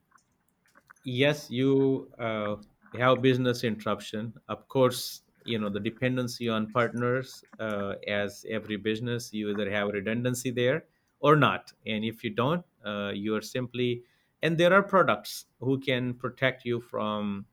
yes, 1.03 1.49
you 1.49 2.09
uh, 2.19 2.55
have 2.97 3.21
business 3.21 3.63
interruption. 3.63 4.33
Of 4.47 4.67
course, 4.67 5.21
you 5.45 5.57
know 5.59 5.69
the 5.69 5.79
dependency 5.79 6.49
on 6.49 6.71
partners. 6.71 7.43
Uh, 7.59 7.93
as 8.07 8.45
every 8.49 8.77
business, 8.77 9.33
you 9.33 9.49
either 9.51 9.69
have 9.69 9.89
redundancy 9.89 10.51
there 10.51 10.85
or 11.19 11.35
not, 11.35 11.71
and 11.85 12.05
if 12.05 12.23
you 12.23 12.29
don't, 12.29 12.63
uh, 12.85 13.11
you 13.13 13.35
are 13.35 13.41
simply 13.41 14.03
and 14.41 14.57
there 14.57 14.73
are 14.73 14.83
products 14.83 15.45
who 15.59 15.79
can 15.79 16.13
protect 16.13 16.65
you 16.65 16.79
from 16.79 17.45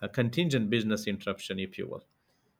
a 0.00 0.08
contingent 0.08 0.70
business 0.70 1.06
interruption, 1.06 1.58
if 1.58 1.76
you 1.78 1.86
will 1.86 2.04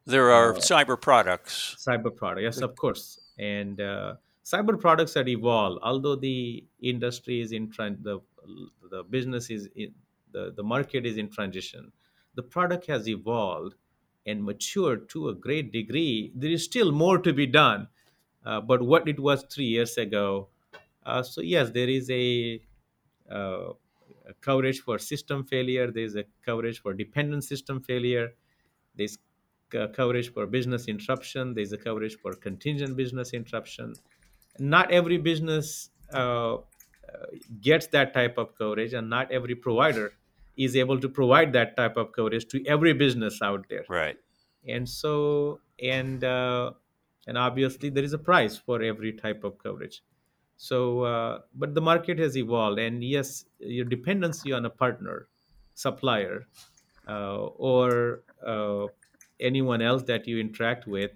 There 0.06 0.30
are 0.30 0.54
uh, 0.54 0.58
cyber 0.58 1.00
products. 1.00 1.76
cyber 1.78 2.14
product 2.14 2.42
yes 2.42 2.58
of 2.58 2.76
course 2.76 3.20
and 3.38 3.80
uh, 3.80 4.14
cyber 4.44 4.78
products 4.80 5.14
that 5.14 5.28
evolve 5.28 5.78
although 5.82 6.16
the 6.16 6.64
industry 6.80 7.40
is 7.40 7.52
in 7.52 7.68
tran- 7.70 8.02
the 8.02 8.20
the 8.90 9.02
business 9.04 9.50
is 9.50 9.68
in 9.74 9.94
the, 10.32 10.52
the 10.56 10.62
market 10.62 11.06
is 11.06 11.16
in 11.16 11.30
transition 11.30 11.92
the 12.34 12.42
product 12.42 12.86
has 12.86 13.08
evolved 13.08 13.74
and 14.26 14.42
matured 14.42 15.08
to 15.10 15.28
a 15.28 15.34
great 15.34 15.70
degree. 15.70 16.32
There 16.34 16.50
is 16.50 16.64
still 16.64 16.90
more 16.92 17.18
to 17.18 17.32
be 17.32 17.46
done 17.46 17.88
uh, 18.44 18.60
but 18.60 18.82
what 18.82 19.08
it 19.08 19.20
was 19.20 19.44
three 19.44 19.66
years 19.66 19.96
ago 19.96 20.48
uh, 21.06 21.22
so 21.22 21.40
yes 21.40 21.70
there 21.70 21.88
is 21.88 22.10
a, 22.10 22.62
uh, 23.30 23.72
a 24.26 24.34
coverage 24.40 24.80
for 24.80 24.98
system 24.98 25.44
failure. 25.44 25.90
There's 25.90 26.16
a 26.16 26.24
coverage 26.44 26.80
for 26.80 26.94
dependent 26.94 27.44
system 27.44 27.82
failure. 27.82 28.34
There's 28.94 29.18
coverage 29.96 30.32
for 30.32 30.46
business 30.46 30.88
interruption. 30.88 31.54
There's 31.54 31.72
a 31.72 31.78
coverage 31.78 32.16
for 32.22 32.34
contingent 32.34 32.96
business 32.96 33.32
interruption. 33.32 33.94
Not 34.58 34.90
every 34.90 35.18
business 35.18 35.90
uh, 36.12 36.54
uh, 36.54 36.58
gets 37.60 37.86
that 37.88 38.14
type 38.14 38.38
of 38.38 38.56
coverage, 38.56 38.92
and 38.92 39.10
not 39.10 39.30
every 39.30 39.54
provider 39.54 40.12
is 40.56 40.76
able 40.76 41.00
to 41.00 41.08
provide 41.08 41.52
that 41.52 41.76
type 41.76 41.96
of 41.96 42.12
coverage 42.12 42.46
to 42.48 42.64
every 42.66 42.92
business 42.92 43.42
out 43.42 43.66
there. 43.68 43.84
Right. 43.88 44.16
And 44.66 44.88
so, 44.88 45.60
and 45.82 46.22
uh, 46.22 46.72
and 47.26 47.36
obviously, 47.36 47.90
there 47.90 48.04
is 48.04 48.12
a 48.12 48.18
price 48.18 48.56
for 48.56 48.82
every 48.82 49.12
type 49.12 49.44
of 49.44 49.58
coverage. 49.58 50.02
So, 50.56 51.02
uh, 51.02 51.40
but 51.54 51.74
the 51.74 51.80
market 51.80 52.18
has 52.18 52.36
evolved, 52.36 52.78
and 52.78 53.02
yes, 53.02 53.44
your 53.58 53.84
dependency 53.84 54.52
on 54.52 54.64
a 54.64 54.70
partner, 54.70 55.28
supplier, 55.74 56.46
uh, 57.08 57.38
or 57.38 58.22
uh, 58.46 58.86
anyone 59.44 59.82
else 59.82 60.02
that 60.04 60.26
you 60.28 60.38
interact 60.40 60.86
with, 60.86 61.12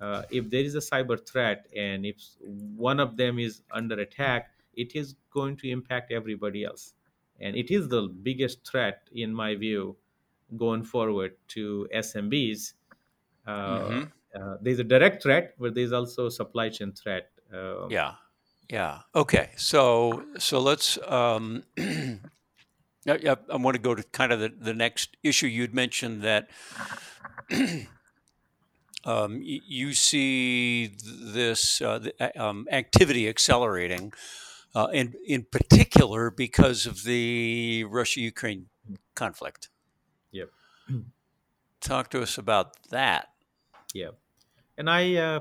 uh, 0.00 0.22
if 0.30 0.50
there 0.50 0.62
is 0.62 0.74
a 0.74 0.78
cyber 0.80 1.18
threat 1.28 1.66
and 1.76 2.06
if 2.06 2.16
one 2.40 3.00
of 3.00 3.16
them 3.16 3.38
is 3.38 3.62
under 3.70 3.98
attack, 4.00 4.50
it 4.74 4.94
is 4.94 5.14
going 5.30 5.56
to 5.56 5.68
impact 5.68 6.12
everybody 6.12 6.64
else. 6.64 6.94
And 7.40 7.56
it 7.56 7.70
is 7.70 7.88
the 7.88 8.02
biggest 8.08 8.66
threat, 8.68 9.08
in 9.12 9.34
my 9.34 9.54
view, 9.56 9.96
going 10.56 10.84
forward 10.84 11.36
to 11.48 11.88
SMBs. 11.92 12.74
Uh, 13.46 13.90
Mhm. 13.90 14.12
uh, 14.34 14.56
there's 14.60 14.78
a 14.78 14.84
direct 14.84 15.22
threat, 15.22 15.54
but 15.58 15.74
there's 15.74 15.92
also 15.92 16.26
a 16.26 16.30
supply 16.30 16.68
chain 16.68 16.92
threat. 16.92 17.30
Uh, 17.52 17.88
Yeah. 17.88 18.16
Yeah. 18.68 19.02
Okay. 19.14 19.52
So 19.56 20.26
so 20.38 20.60
let's 20.60 20.98
um 21.08 21.64
yeah, 21.76 22.20
yeah, 23.20 23.34
I 23.50 23.56
want 23.56 23.74
to 23.76 23.82
go 23.82 23.94
to 23.94 24.02
kind 24.02 24.32
of 24.32 24.40
the, 24.40 24.48
the 24.50 24.74
next 24.74 25.16
issue 25.22 25.46
you'd 25.46 25.74
mentioned 25.74 26.22
that 26.22 26.50
um, 29.04 29.40
you 29.42 29.94
see 29.94 30.94
this 30.96 31.80
uh, 31.80 31.98
the, 31.98 32.42
um, 32.42 32.66
activity 32.70 33.28
accelerating, 33.28 34.12
uh, 34.74 34.88
and 34.92 35.16
in 35.26 35.44
particular 35.44 36.30
because 36.30 36.86
of 36.86 37.04
the 37.04 37.84
Russia-Ukraine 37.84 38.66
conflict. 39.14 39.68
Yep. 40.32 40.50
Talk 41.80 42.10
to 42.10 42.22
us 42.22 42.38
about 42.38 42.74
that. 42.90 43.28
Yeah. 43.94 44.10
And 44.76 44.90
I, 44.90 45.14
uh, 45.16 45.40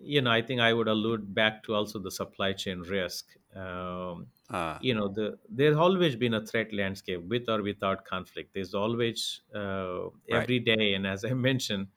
you 0.00 0.22
know, 0.22 0.30
I 0.30 0.42
think 0.42 0.60
I 0.60 0.72
would 0.72 0.88
allude 0.88 1.34
back 1.34 1.62
to 1.64 1.74
also 1.74 1.98
the 1.98 2.10
supply 2.10 2.52
chain 2.52 2.80
risk. 2.80 3.26
Um, 3.54 4.28
Uh, 4.48 4.78
you 4.78 4.94
know, 4.94 5.08
the 5.08 5.38
there's 5.48 5.76
always 5.76 6.16
been 6.16 6.34
a 6.34 6.44
threat 6.46 6.72
landscape 6.72 7.22
with 7.22 7.48
or 7.48 7.62
without 7.62 8.04
conflict. 8.04 8.52
There's 8.54 8.74
always 8.74 9.40
uh, 9.54 10.08
Right. 10.30 10.48
every 10.48 10.60
day, 10.60 10.94
and 10.94 11.06
as 11.06 11.24
I 11.24 11.32
mentioned, 11.48 11.88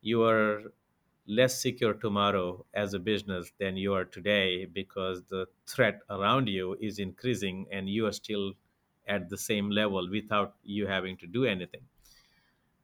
you 0.00 0.22
are 0.24 0.72
less 1.26 1.60
secure 1.62 1.94
tomorrow 1.94 2.66
as 2.74 2.94
a 2.94 2.98
business 2.98 3.52
than 3.58 3.76
you 3.76 3.94
are 3.94 4.04
today 4.04 4.64
because 4.64 5.22
the 5.24 5.46
threat 5.66 6.00
around 6.10 6.48
you 6.48 6.74
is 6.80 6.98
increasing, 6.98 7.66
and 7.70 7.88
you 7.88 8.06
are 8.06 8.12
still 8.12 8.54
at 9.06 9.28
the 9.28 9.38
same 9.38 9.70
level 9.70 10.08
without 10.10 10.56
you 10.62 10.86
having 10.86 11.16
to 11.18 11.26
do 11.26 11.44
anything. 11.44 11.86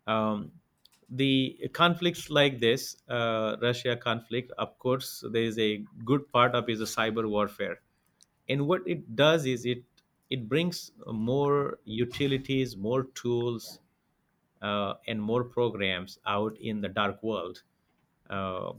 Um, 0.07 0.53
the 1.11 1.71
conflicts 1.73 2.31
like 2.31 2.59
this, 2.59 2.97
uh, 3.09 3.57
Russia 3.63 3.97
conflict, 3.97 4.53
of 4.59 4.79
course, 4.79 5.25
there 5.33 5.43
is 5.43 5.59
a 5.59 5.79
good 6.05 6.31
part 6.33 6.55
of 6.55 6.69
is 6.69 6.81
a 6.81 6.85
cyber 6.85 7.29
warfare, 7.29 7.81
and 8.49 8.67
what 8.67 8.87
it 8.87 9.15
does 9.17 9.47
is 9.47 9.65
it 9.67 9.85
it 10.31 10.49
brings 10.49 10.93
more 11.07 11.79
utilities, 11.85 12.77
more 12.77 13.05
tools, 13.05 13.81
uh, 14.63 14.95
and 15.07 15.23
more 15.23 15.45
programs 15.45 16.19
out 16.27 16.59
in 16.59 16.81
the 16.81 16.89
dark 16.89 17.23
world, 17.23 17.63
uh, 18.31 18.73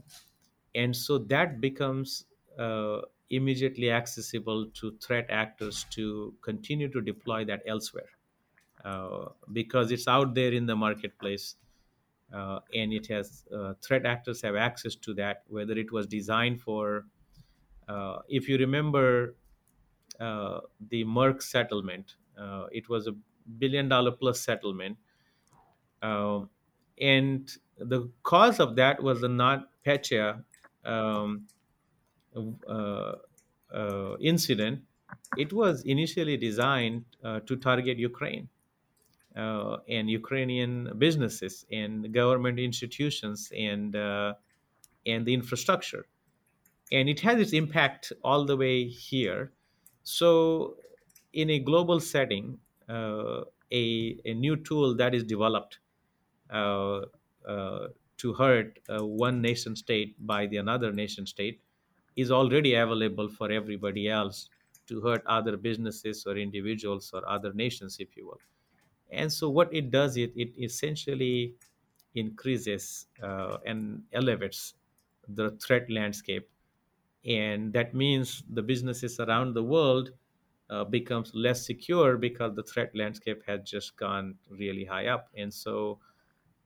and 0.74 0.96
so 0.96 1.18
that 1.18 1.60
becomes 1.60 2.26
uh, 2.58 3.02
immediately 3.30 3.90
accessible 3.90 4.66
to 4.70 4.96
threat 4.98 5.26
actors 5.30 5.84
to 5.90 6.36
continue 6.42 6.88
to 6.88 7.00
deploy 7.00 7.44
that 7.44 7.62
elsewhere 7.66 8.10
uh, 8.84 9.28
because 9.52 9.90
it's 9.92 10.08
out 10.08 10.34
there 10.34 10.52
in 10.52 10.66
the 10.66 10.76
marketplace 10.76 11.56
uh, 12.32 12.60
and 12.74 12.92
it 12.92 13.06
has 13.08 13.46
uh, 13.54 13.74
threat 13.82 14.06
actors 14.06 14.42
have 14.42 14.56
access 14.56 14.94
to 14.96 15.14
that 15.14 15.44
whether 15.48 15.74
it 15.78 15.92
was 15.92 16.06
designed 16.06 16.60
for 16.60 17.06
if 18.28 18.48
you 18.48 18.58
remember 18.58 19.34
uh, 20.20 20.60
the 20.90 21.04
merck 21.04 21.42
settlement. 21.42 22.14
Uh, 22.38 22.66
it 22.72 22.88
was 22.88 23.06
a 23.06 23.14
billion 23.58 23.88
dollar 23.88 24.12
plus 24.12 24.40
settlement. 24.40 24.96
Um, 26.02 26.50
and 27.00 27.50
the 27.78 28.10
cause 28.22 28.60
of 28.60 28.76
that 28.76 29.02
was 29.02 29.20
the 29.20 29.28
NotPetya 29.28 30.44
um, 30.84 31.46
uh, 32.36 33.12
uh, 33.74 34.16
incident. 34.20 34.80
It 35.36 35.52
was 35.52 35.82
initially 35.82 36.36
designed 36.36 37.04
uh, 37.24 37.40
to 37.40 37.56
target 37.56 37.98
ukraine 37.98 38.48
and 39.34 40.10
Ukrainian 40.10 40.92
businesses 40.98 41.64
and 41.72 42.12
government 42.12 42.58
institutions 42.58 43.52
and 43.56 43.94
and 45.06 45.24
the 45.26 45.32
infrastructure, 45.32 46.04
and 46.92 47.08
it 47.08 47.20
has 47.20 47.40
its 47.40 47.52
impact 47.52 48.12
all 48.22 48.44
the 48.44 48.56
way 48.56 48.86
here. 48.86 49.52
So, 50.02 50.76
in 51.32 51.50
a 51.50 51.58
global 51.58 52.00
setting, 52.00 52.60
uh, 52.88 53.44
a, 53.70 54.20
a 54.24 54.34
new 54.34 54.56
tool 54.56 54.94
that 54.96 55.14
is 55.14 55.24
developed 55.24 55.78
uh, 56.50 57.02
uh, 57.46 57.88
to 58.18 58.32
hurt 58.34 58.78
uh, 58.88 59.04
one 59.04 59.40
nation 59.40 59.76
state 59.76 60.14
by 60.26 60.46
the 60.46 60.56
another 60.56 60.92
nation 60.92 61.26
state 61.26 61.60
is 62.16 62.30
already 62.30 62.74
available 62.74 63.28
for 63.28 63.50
everybody 63.50 64.08
else 64.08 64.50
to 64.86 65.00
hurt 65.00 65.24
other 65.26 65.56
businesses 65.56 66.26
or 66.26 66.36
individuals 66.36 67.12
or 67.14 67.26
other 67.28 67.52
nations, 67.52 67.98
if 68.00 68.16
you 68.16 68.26
will. 68.26 68.40
And 69.10 69.32
so, 69.32 69.50
what 69.50 69.72
it 69.74 69.90
does, 69.90 70.16
it, 70.16 70.32
it 70.36 70.56
essentially 70.62 71.56
increases 72.14 73.06
uh, 73.22 73.58
and 73.66 74.04
elevates 74.12 74.74
the 75.28 75.52
threat 75.52 75.90
landscape. 75.90 76.48
And 77.24 77.72
that 77.74 77.94
means 77.94 78.42
the 78.48 78.62
businesses 78.62 79.20
around 79.20 79.54
the 79.54 79.62
world 79.62 80.12
uh, 80.70 80.84
becomes 80.84 81.32
less 81.34 81.66
secure 81.66 82.16
because 82.16 82.54
the 82.54 82.62
threat 82.62 82.92
landscape 82.94 83.42
has 83.46 83.60
just 83.64 83.96
gone 83.96 84.36
really 84.48 84.84
high 84.84 85.06
up. 85.08 85.28
And 85.36 85.52
so, 85.52 85.98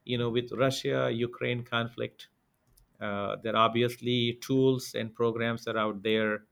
you 0.04 0.18
know, 0.18 0.30
with 0.30 0.52
Russia 0.52 1.10
Ukraine 1.12 1.64
conflict, 1.64 2.28
uh, 3.00 3.36
there 3.42 3.54
are 3.56 3.66
obviously 3.68 4.38
tools 4.40 4.94
and 4.94 5.14
programs 5.14 5.64
that 5.64 5.76
are 5.76 5.80
out 5.80 6.02
there 6.02 6.44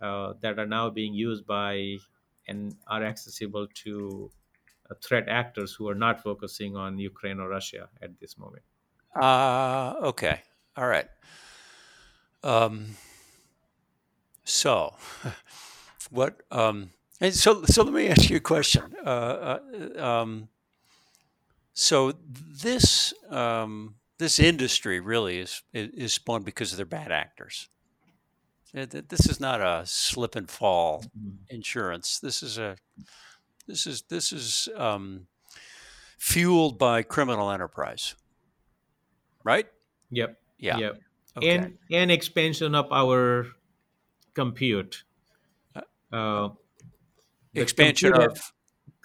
uh, 0.00 0.34
that 0.40 0.58
are 0.58 0.66
now 0.66 0.90
being 0.90 1.14
used 1.14 1.46
by 1.46 1.96
and 2.48 2.74
are 2.88 3.04
accessible 3.04 3.66
to 3.74 4.30
uh, 4.90 4.94
threat 5.02 5.28
actors 5.28 5.72
who 5.72 5.88
are 5.88 5.94
not 5.94 6.22
focusing 6.22 6.76
on 6.76 6.98
Ukraine 6.98 7.38
or 7.38 7.48
Russia 7.48 7.88
at 8.02 8.18
this 8.20 8.36
moment. 8.36 8.64
Uh, 9.14 9.94
okay. 10.02 10.42
All 10.76 10.86
right. 10.86 11.08
Um, 12.42 12.96
so, 14.52 14.94
what? 16.10 16.42
Um, 16.50 16.90
and 17.20 17.34
so, 17.34 17.62
so 17.64 17.84
let 17.84 17.92
me 17.92 18.08
ask 18.08 18.28
you 18.28 18.36
a 18.36 18.40
question. 18.40 18.94
Uh, 19.04 19.58
uh, 19.98 20.04
um, 20.04 20.48
so 21.72 22.12
this 22.30 23.14
um, 23.30 23.94
this 24.18 24.38
industry 24.38 25.00
really 25.00 25.38
is 25.38 25.62
is 25.72 26.12
spawned 26.12 26.44
because 26.44 26.72
of 26.72 26.76
their 26.76 26.86
bad 26.86 27.10
actors. 27.10 27.68
This 28.74 29.26
is 29.26 29.38
not 29.40 29.60
a 29.60 29.86
slip 29.86 30.34
and 30.34 30.48
fall 30.48 31.04
mm-hmm. 31.18 31.36
insurance. 31.48 32.20
This 32.20 32.42
is 32.42 32.58
a 32.58 32.76
this 33.66 33.86
is 33.86 34.02
this 34.02 34.32
is 34.32 34.68
um, 34.76 35.26
fueled 36.18 36.78
by 36.78 37.02
criminal 37.02 37.50
enterprise, 37.50 38.14
right? 39.44 39.66
Yep. 40.10 40.38
Yeah. 40.58 40.78
Yep. 40.78 41.00
Okay. 41.38 41.48
And 41.48 41.78
and 41.90 42.10
expansion 42.10 42.74
of 42.74 42.92
our 42.92 43.46
compute. 44.34 45.04
Uh, 46.12 46.50
expansion 47.54 48.12
computer, 48.12 48.30
of 48.30 48.52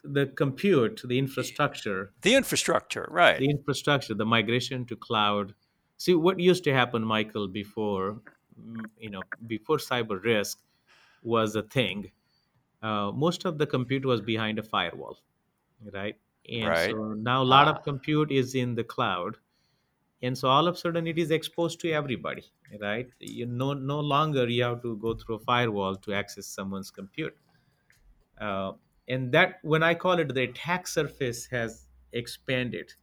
the 0.04 0.26
compute, 0.28 1.02
the 1.06 1.18
infrastructure. 1.18 2.12
The 2.22 2.36
infrastructure, 2.36 3.08
right? 3.10 3.40
The 3.40 3.50
infrastructure, 3.50 4.14
the 4.14 4.26
migration 4.26 4.86
to 4.88 4.96
cloud. 4.96 5.54
See 5.98 6.14
what 6.16 6.40
used 6.40 6.64
to 6.66 6.74
happen, 6.74 7.04
Michael, 7.04 7.48
before 7.48 8.20
you 9.00 9.10
know 9.10 9.22
before 9.48 9.78
cyber 9.78 10.22
risk 10.24 10.60
was 11.24 11.56
a 11.56 11.64
thing 11.64 12.10
uh, 12.82 13.12
most 13.12 13.46
of 13.46 13.58
the 13.58 13.66
compute 13.66 14.06
was 14.06 14.22
behind 14.22 14.60
a 14.60 14.64
firewall 14.64 15.18
right 15.94 16.16
and 16.50 16.70
right. 16.70 16.92
so 16.92 17.14
now 17.14 17.42
a 17.42 17.50
lot 17.56 17.68
ah. 17.68 17.72
of 17.72 17.84
compute 17.84 18.32
is 18.32 18.56
in 18.56 18.76
the 18.76 18.84
cloud 18.84 19.38
and 20.22 20.38
so 20.38 20.48
all 20.48 20.68
of 20.68 20.76
a 20.76 20.78
sudden 20.78 21.08
it 21.08 21.18
is 21.18 21.32
exposed 21.32 21.80
to 21.80 21.92
everybody 21.92 22.44
right 22.82 23.10
you 23.20 23.46
no 23.46 23.74
no 23.74 24.00
longer 24.00 24.48
you 24.48 24.64
have 24.64 24.82
to 24.82 24.96
go 24.98 25.14
through 25.14 25.36
a 25.36 25.40
firewall 25.40 25.96
to 25.96 26.14
access 26.14 26.46
someone's 26.48 26.92
computer 26.92 27.36
uh, 28.42 28.72
and 29.08 29.32
that 29.32 29.60
when 29.62 29.84
i 29.84 29.94
call 29.94 30.20
it 30.20 30.34
the 30.34 30.44
attack 30.44 30.88
surface 30.88 31.46
has 31.46 31.86
expanded 32.14 32.94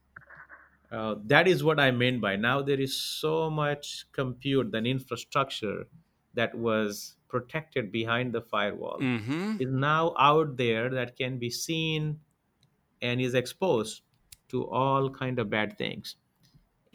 uh, 0.91 1.15
that 1.25 1.47
is 1.47 1.63
what 1.63 1.79
I 1.79 1.91
meant 1.91 2.21
by 2.21 2.35
now 2.35 2.61
there 2.61 2.79
is 2.79 2.95
so 2.95 3.49
much 3.49 4.05
compute 4.11 4.73
and 4.73 4.85
infrastructure 4.87 5.87
that 6.35 6.53
was 6.55 7.15
protected 7.27 7.91
behind 7.91 8.33
the 8.33 8.41
firewall 8.41 8.99
mm-hmm. 8.99 9.57
is 9.59 9.71
now 9.71 10.13
out 10.17 10.57
there 10.57 10.89
that 10.89 11.17
can 11.17 11.37
be 11.37 11.49
seen 11.49 12.19
and 13.01 13.19
is 13.19 13.33
exposed 13.33 14.01
to 14.49 14.67
all 14.69 15.09
kind 15.09 15.39
of 15.39 15.49
bad 15.49 15.77
things. 15.77 16.15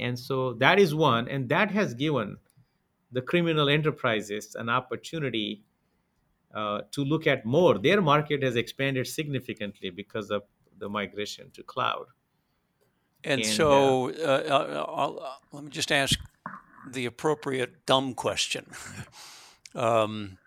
And 0.00 0.18
so 0.18 0.54
that 0.54 0.78
is 0.78 0.94
one, 0.94 1.28
and 1.28 1.48
that 1.48 1.70
has 1.70 1.94
given 1.94 2.36
the 3.12 3.22
criminal 3.22 3.68
enterprises 3.68 4.54
an 4.54 4.68
opportunity 4.68 5.62
uh, 6.54 6.82
to 6.92 7.04
look 7.04 7.26
at 7.26 7.44
more. 7.44 7.78
Their 7.78 8.00
market 8.00 8.42
has 8.42 8.56
expanded 8.56 9.06
significantly 9.06 9.90
because 9.90 10.30
of 10.30 10.42
the 10.78 10.88
migration 10.88 11.50
to 11.52 11.62
cloud. 11.62 12.06
And, 13.22 13.42
and 13.42 13.50
so, 13.50 14.10
uh, 14.10 14.42
uh, 14.48 15.18
uh, 15.18 15.32
let 15.52 15.64
me 15.64 15.70
just 15.70 15.92
ask 15.92 16.18
the 16.90 17.06
appropriate 17.06 17.84
dumb 17.86 18.14
question. 18.14 18.66
um, 19.74 20.38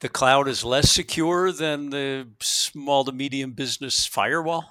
the 0.00 0.08
cloud 0.08 0.46
is 0.46 0.62
less 0.62 0.90
secure 0.90 1.50
than 1.52 1.90
the 1.90 2.28
small 2.40 3.04
to 3.04 3.12
medium 3.12 3.52
business 3.52 4.06
firewall? 4.06 4.68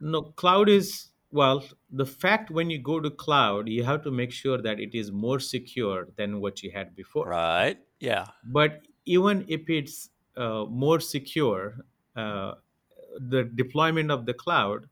No, 0.00 0.22
cloud 0.22 0.68
is, 0.68 1.08
well, 1.36 1.64
the 1.90 2.06
fact 2.06 2.50
when 2.50 2.70
you 2.70 2.78
go 2.78 2.98
to 2.98 3.10
cloud, 3.10 3.68
you 3.68 3.84
have 3.84 4.02
to 4.04 4.10
make 4.10 4.32
sure 4.32 4.58
that 4.60 4.80
it 4.80 4.94
is 4.94 5.12
more 5.12 5.38
secure 5.38 6.08
than 6.16 6.40
what 6.40 6.62
you 6.62 6.70
had 6.72 6.96
before. 6.96 7.28
Right. 7.28 7.78
Yeah. 8.00 8.26
But 8.44 8.80
even 9.04 9.44
if 9.46 9.70
it's 9.70 10.10
uh, 10.36 10.64
more 10.68 10.98
secure, 10.98 11.76
uh, 12.16 12.54
the 13.18 13.44
deployment 13.44 14.10
of 14.10 14.26
the 14.26 14.34
cloud 14.34 14.88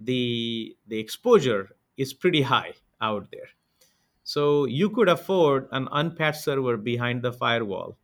the 0.00 0.76
the 0.86 0.98
exposure 0.98 1.76
is 1.96 2.12
pretty 2.12 2.42
high 2.42 2.72
out 3.00 3.28
there. 3.30 3.48
So 4.24 4.64
you 4.64 4.90
could 4.90 5.08
afford 5.08 5.68
an 5.72 5.88
unpatched 5.92 6.42
server 6.42 6.76
behind 6.76 7.22
the 7.22 7.32
firewall, 7.32 7.96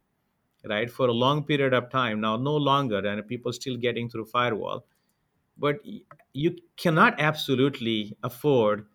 right, 0.65 0.91
for 0.91 1.09
a 1.09 1.13
long 1.13 1.45
period 1.45 1.75
of 1.75 1.91
time. 1.91 2.21
Now, 2.21 2.37
no 2.37 2.57
longer, 2.57 3.05
and 3.05 3.27
people 3.27 3.53
still 3.53 3.77
getting 3.77 4.09
through 4.09 4.27
firewall. 4.27 4.85
But 5.57 5.81
you 6.33 6.57
cannot 6.77 7.21
absolutely 7.21 8.17
afford 8.23 8.87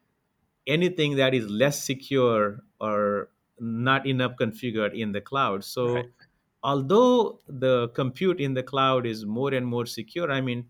anything 0.66 1.16
that 1.16 1.34
is 1.34 1.50
less 1.50 1.84
secure 1.84 2.64
or 2.82 3.30
not 3.60 4.06
enough 4.06 4.34
configured 4.40 4.94
in 5.00 5.12
the 5.12 5.22
cloud. 5.22 5.64
So, 5.64 5.96
right. 5.96 6.06
although 6.64 7.40
the 7.48 7.90
compute 7.90 8.40
in 8.40 8.54
the 8.54 8.64
cloud 8.64 9.06
is 9.06 9.26
more 9.26 9.54
and 9.54 9.66
more 9.66 9.86
secure, 9.86 10.32
I 10.32 10.42
mean, 10.42 10.66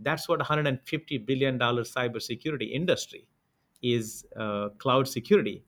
that's 0.00 0.28
what 0.28 0.38
150 0.38 1.18
billion 1.18 1.58
dollar 1.58 1.82
cybersecurity 1.82 2.72
industry 2.72 3.26
is 3.82 4.24
uh, 4.36 4.70
cloud 4.78 5.06
security 5.06 5.64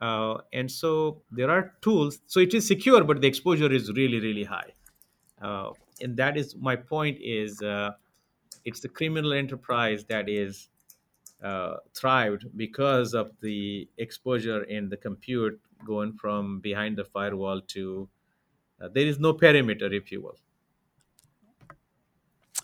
uh, 0.00 0.38
and 0.52 0.70
so 0.70 1.22
there 1.30 1.50
are 1.50 1.72
tools 1.80 2.18
so 2.26 2.40
it 2.40 2.52
is 2.52 2.66
secure 2.66 3.04
but 3.04 3.20
the 3.20 3.26
exposure 3.26 3.72
is 3.72 3.90
really 3.92 4.20
really 4.20 4.44
high 4.44 4.70
uh, 5.40 5.70
and 6.00 6.16
that 6.16 6.36
is 6.36 6.56
my 6.56 6.76
point 6.76 7.18
is 7.20 7.62
uh, 7.62 7.90
it's 8.64 8.80
the 8.80 8.88
criminal 8.88 9.32
enterprise 9.32 10.04
that 10.04 10.28
is 10.28 10.68
uh, 11.42 11.76
thrived 11.94 12.46
because 12.56 13.14
of 13.14 13.32
the 13.40 13.88
exposure 13.98 14.62
in 14.62 14.88
the 14.88 14.96
compute 14.96 15.60
going 15.84 16.12
from 16.14 16.60
behind 16.60 16.96
the 16.96 17.04
firewall 17.04 17.60
to 17.60 18.08
uh, 18.80 18.88
there 18.92 19.06
is 19.06 19.18
no 19.18 19.32
perimeter 19.32 19.92
if 19.92 20.10
you 20.10 20.22
will. 20.22 20.38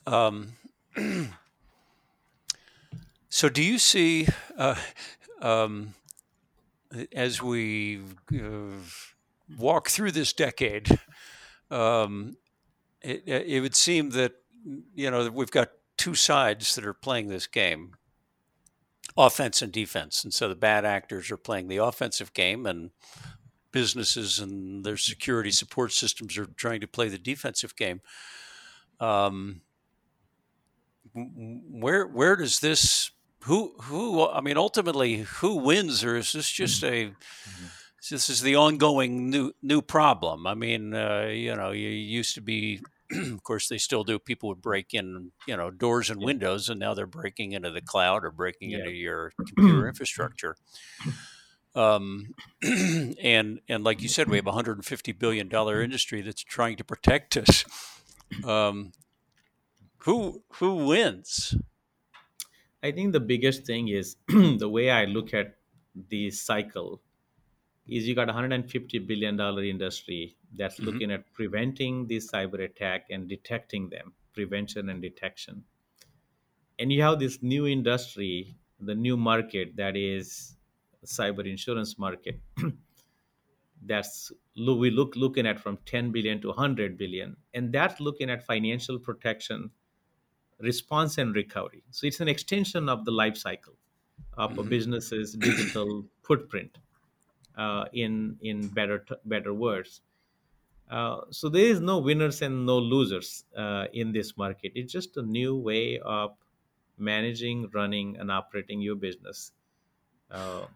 Um, 0.07 0.53
so, 3.29 3.49
do 3.49 3.63
you 3.63 3.79
see, 3.79 4.27
uh, 4.57 4.75
um, 5.41 5.95
as 7.13 7.43
we 7.43 8.01
uh, 8.35 8.79
walk 9.57 9.89
through 9.89 10.13
this 10.13 10.33
decade, 10.33 10.99
um, 11.71 12.37
it, 13.03 13.23
it, 13.27 13.61
would 13.61 13.77
seem 13.77 14.11
that 14.11 14.33
you 14.95 15.11
know 15.11 15.31
we've 15.31 15.51
got 15.51 15.71
two 16.01 16.15
sides 16.15 16.75
that 16.75 16.87
are 16.87 16.95
playing 16.95 17.29
this 17.29 17.47
game, 17.47 17.93
offense 19.19 19.61
and 19.61 19.71
defense, 19.71 20.25
and 20.25 20.33
so 20.33 20.49
the 20.49 20.55
bad 20.55 20.87
actors 20.87 21.31
are 21.31 21.37
playing 21.37 21.69
the 21.69 21.77
offensive 21.77 22.33
game, 22.33 22.65
and 22.65 22.91
businesses 23.71 24.39
and 24.39 24.83
their 24.83 24.97
security 24.97 25.51
support 25.51 25.93
systems 25.93 26.39
are 26.39 26.47
trying 26.47 26.81
to 26.81 26.87
play 26.87 27.11
the 27.11 27.19
defensive 27.19 27.77
game. 27.77 28.01
Um, 28.99 29.61
where 31.15 32.07
where 32.07 32.35
does 32.37 32.61
this 32.61 33.11
who 33.41 33.75
who 33.83 34.27
I 34.27 34.41
mean 34.41 34.57
ultimately 34.57 35.19
who 35.19 35.57
wins 35.57 36.03
or 36.03 36.17
is 36.17 36.33
this 36.33 36.49
just 36.49 36.83
a 36.83 37.09
mm-hmm. 37.09 37.67
this 38.11 38.31
is 38.31 38.41
the 38.41 38.57
ongoing 38.57 39.29
new 39.29 39.53
new 39.63 39.83
problem? 39.83 40.47
I 40.47 40.55
mean, 40.55 40.95
uh, 40.95 41.29
you 41.31 41.55
know, 41.55 41.73
you 41.73 41.89
used 41.91 42.37
to 42.37 42.41
be 42.41 42.81
of 43.33 43.43
course 43.43 43.69
they 43.69 43.79
still 43.79 44.05
do 44.05 44.19
people 44.19 44.49
would 44.49 44.63
break 44.63 44.95
in 44.95 45.33
you 45.47 45.57
know 45.57 45.71
doors 45.71 46.11
and 46.11 46.23
windows 46.23 46.69
and 46.69 46.81
now 46.81 46.95
they're 46.95 47.07
breaking 47.07 47.53
into 47.53 47.71
the 47.71 47.81
cloud 47.81 48.25
or 48.25 48.31
breaking 48.31 48.71
yeah. 48.71 48.79
into 48.79 48.91
your 48.91 49.33
computer 49.55 49.89
infrastructure 49.89 50.57
um, 51.75 52.35
and 52.63 53.61
and 53.69 53.85
like 53.85 54.03
you 54.03 54.09
said 54.09 54.29
we 54.29 54.37
have 54.37 54.47
a 54.47 54.51
150 54.51 55.13
billion 55.13 55.49
dollar 55.49 55.83
industry 55.83 56.21
that's 56.21 56.43
trying 56.43 56.77
to 56.77 56.85
protect 56.85 57.37
us 57.37 57.65
um, 58.45 58.93
who 59.99 60.43
who 60.55 60.87
wins? 60.87 61.55
I 62.83 62.93
think 62.93 63.13
the 63.13 63.21
biggest 63.21 63.65
thing 63.65 63.89
is 63.89 64.17
the 64.29 64.69
way 64.69 64.91
I 64.91 65.05
look 65.05 65.35
at 65.35 65.57
the 66.09 66.31
cycle 66.31 67.03
is 67.91 68.09
you 68.09 68.15
got 68.15 68.31
a 68.31 68.33
150 68.33 68.99
billion 69.01 69.37
dollar 69.37 69.65
industry 69.65 70.39
that's 70.55 70.81
Mhm. 70.81 70.81
looking 70.83 71.13
at 71.13 71.33
preventing 71.35 72.07
the 72.07 72.17
cyber 72.19 72.65
attack 72.65 73.09
and 73.11 73.29
detecting 73.29 73.91
them, 73.91 74.15
prevention 74.33 74.89
and 74.89 75.03
detection. 75.03 75.67
And 76.79 76.93
you 76.93 77.03
have 77.03 77.19
this 77.21 77.43
new 77.43 77.67
industry, 77.67 78.57
the 78.81 78.95
new 78.95 79.17
market 79.17 79.77
that 79.77 79.97
is 79.97 80.57
cyber 81.05 81.47
insurance 81.49 81.99
market. 81.99 82.41
that's 83.83 84.31
we 84.57 84.91
look 84.91 85.17
looking 85.17 85.47
at 85.47 85.59
from 85.59 85.79
10 85.87 86.13
billion 86.13 86.41
to 86.41 86.49
100 86.49 86.99
billion 86.99 87.37
and 87.55 87.73
that's 87.73 87.99
looking 88.01 88.29
at 88.31 88.45
financial 88.45 88.99
protection 88.99 89.71
response 90.61 91.19
and 91.19 91.35
recovery 91.37 91.85
so 91.91 92.07
it's 92.07 92.21
an 92.21 92.29
extension 92.29 92.89
of 92.89 93.05
the 93.05 93.11
life 93.13 93.37
cycle 93.37 93.75
of 94.35 94.59
a 94.59 94.63
Mhm. 94.63 94.65
business's 94.65 95.35
digital 95.37 96.07
footprint 96.23 96.79
uh, 97.57 97.85
in 97.93 98.37
in 98.41 98.69
better 98.69 98.99
t- 99.01 99.15
better 99.25 99.53
words. 99.55 100.01
Uh, 100.91 101.21
so 101.31 101.49
there 101.49 101.67
is 101.67 101.81
no 101.81 101.99
winners 101.99 102.43
and 102.43 102.67
no 102.67 102.79
losers 102.79 103.45
uh, 103.57 103.87
in 103.93 104.13
this 104.13 104.37
market. 104.37 104.73
It's 104.75 104.93
just 104.93 105.17
a 105.17 105.23
new 105.23 105.57
way 105.57 106.01
of 106.01 106.33
managing 106.99 107.71
running 107.73 108.17
and 108.19 108.31
operating 108.31 108.81
your 108.81 108.97
business. 108.97 109.53
Uh, 110.31 110.67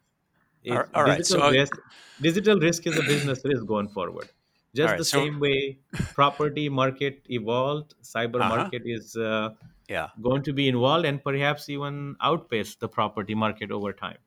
All- 0.70 0.84
all 0.94 1.04
right, 1.04 1.18
digital 1.18 1.40
so- 1.42 1.50
risk 1.50 1.76
digital 2.22 2.58
risk 2.60 2.86
is 2.86 2.96
a 2.98 3.02
business 3.02 3.42
risk 3.44 3.66
going 3.66 3.88
forward. 3.88 4.28
Just 4.74 4.90
right, 4.90 4.98
the 4.98 5.04
so- 5.04 5.18
same 5.18 5.38
way 5.40 5.78
property 6.14 6.68
market 6.68 7.20
evolved 7.28 7.94
cyber 8.02 8.40
Uh-huh. 8.40 8.56
market 8.56 8.82
is 8.86 9.14
uh, 9.16 9.50
Yeah. 9.88 10.08
going 10.22 10.42
to 10.44 10.52
be 10.60 10.66
involved 10.68 11.04
and 11.10 11.22
perhaps 11.22 11.68
even 11.68 12.16
outpace 12.20 12.74
the 12.76 12.88
property 12.88 13.34
market 13.34 13.70
over 13.70 13.92
time 13.92 14.18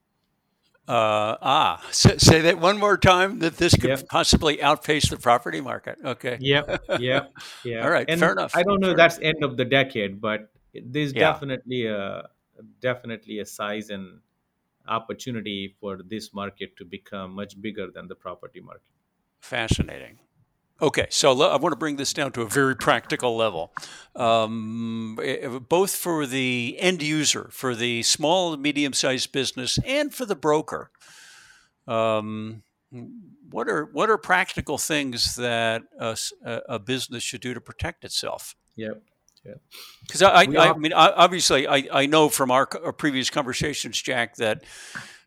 Uh, 0.88 1.35
ah, 1.41 1.85
say, 1.91 2.17
say 2.17 2.41
that 2.41 2.59
one 2.59 2.77
more 2.77 2.97
time. 2.97 3.39
That 3.39 3.57
this 3.57 3.73
could 3.75 3.89
Yep. 3.89 4.07
possibly 4.07 4.61
outpace 4.63 5.09
the 5.09 5.17
property 5.17 5.59
market. 5.59 5.97
Okay. 6.03 6.38
yep 6.39 6.81
yep 6.99 7.33
yeah 7.65 7.83
All 7.83 7.89
right, 7.89 8.05
and 8.09 8.19
fair 8.19 8.31
enough, 8.31 8.55
i 8.55 8.63
don't 8.63 8.79
know 8.79 8.89
fair 8.95 8.97
that's 8.97 9.19
end 9.19 9.43
of 9.43 9.57
the 9.57 9.65
decade 9.65 10.21
but 10.21 10.49
there's 10.73 11.11
Yeah. 11.13 11.31
definitely 11.33 11.88
a 11.88 12.29
definitely 12.79 13.39
a 13.39 13.45
size 13.45 13.89
and 13.89 14.21
opportunity 14.88 15.75
for 15.79 15.99
this 16.03 16.33
market 16.33 16.75
to 16.77 16.85
become 16.85 17.33
much 17.35 17.59
bigger 17.61 17.88
than 17.91 18.07
the 18.07 18.15
property 18.15 18.61
market 18.61 18.83
Fascinating. 19.41 20.19
Okay, 20.80 21.07
so 21.09 21.32
I 21.41 21.57
want 21.57 21.73
to 21.73 21.78
bring 21.78 21.95
this 21.95 22.13
down 22.13 22.32
to 22.34 22.41
a 22.41 22.47
very 22.47 22.75
practical 22.75 23.36
level, 23.36 23.73
um, 24.15 25.17
eh, 25.23 25.47
both 25.47 25.95
for 25.95 26.28
the 26.28 26.75
end 26.80 27.01
user, 27.01 27.49
for 27.51 27.73
the 27.73 28.03
small 28.03 28.53
and 28.53 28.61
medium 28.61 28.93
sized 28.93 29.32
business, 29.32 29.80
and 29.86 30.13
for 30.13 30.25
the 30.25 30.36
broker. 30.36 30.91
Um, 31.88 32.61
what 33.49 33.67
are 33.67 33.86
what 33.86 34.09
are 34.09 34.17
practical 34.17 34.78
things 34.78 35.36
that 35.36 35.84
a 35.99 36.80
business 36.80 37.23
should 37.23 37.41
do 37.41 37.53
to 37.53 37.61
protect 37.61 38.03
itself? 38.03 38.55
yep 38.75 39.01
Yeah. 39.43 39.53
Because 40.05 40.21
I, 40.21 40.43
I, 40.43 40.73
I 40.73 40.78
mean, 40.78 40.93
obviously, 40.93 41.67
I, 41.67 41.88
I 41.91 42.05
know 42.05 42.30
from 42.30 42.51
our, 42.51 42.67
our 42.84 42.93
previous 42.93 43.30
conversations, 43.30 44.01
Jack, 44.01 44.36
that 44.36 44.63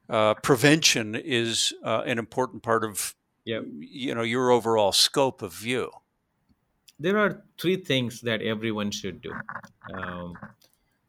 uh, 0.09 0.35
prevention 0.35 1.15
is 1.15 1.73
uh, 1.85 2.03
an 2.07 2.19
important 2.19 2.63
part 2.63 2.85
of 2.85 3.15
yep. 3.45 3.65
you 3.79 4.15
know 4.15 4.23
your 4.23 4.51
overall 4.51 4.93
scope 4.93 5.43
of 5.43 5.53
view. 5.53 5.91
there 6.99 7.19
are 7.19 7.43
three 7.61 7.77
things 7.77 8.21
that 8.21 8.43
everyone 8.43 8.91
should 8.91 9.21
do 9.23 9.33
um, 9.95 10.35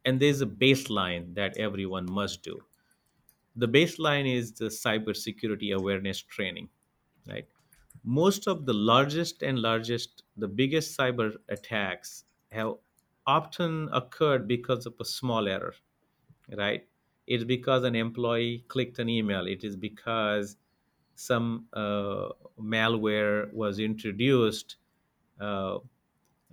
and 0.05 0.19
there's 0.19 0.41
a 0.41 0.45
baseline 0.45 1.34
that 1.36 1.57
everyone 1.57 2.09
must 2.11 2.41
do. 2.43 2.59
The 3.55 3.67
baseline 3.67 4.34
is 4.34 4.53
the 4.53 4.65
cybersecurity 4.65 5.73
awareness 5.75 6.21
training 6.21 6.69
right? 7.27 7.47
Most 8.03 8.47
of 8.47 8.65
the 8.65 8.73
largest 8.73 9.43
and 9.43 9.59
largest 9.59 10.23
the 10.38 10.47
biggest 10.47 10.97
cyber 10.97 11.36
attacks 11.49 12.25
have 12.51 12.75
often 13.27 13.89
occurred 13.93 14.47
because 14.47 14.86
of 14.86 14.95
a 14.99 15.05
small 15.05 15.47
error 15.47 15.75
right? 16.57 16.88
It's 17.27 17.43
because 17.43 17.84
an 17.84 17.95
employee 17.95 18.65
clicked 18.67 18.99
an 18.99 19.09
email. 19.09 19.47
It 19.47 19.63
is 19.63 19.75
because 19.75 20.57
some 21.22 21.67
uh, 21.74 22.30
malware 22.59 23.51
was 23.53 23.80
introduced 23.80 24.78
uh, 25.39 25.80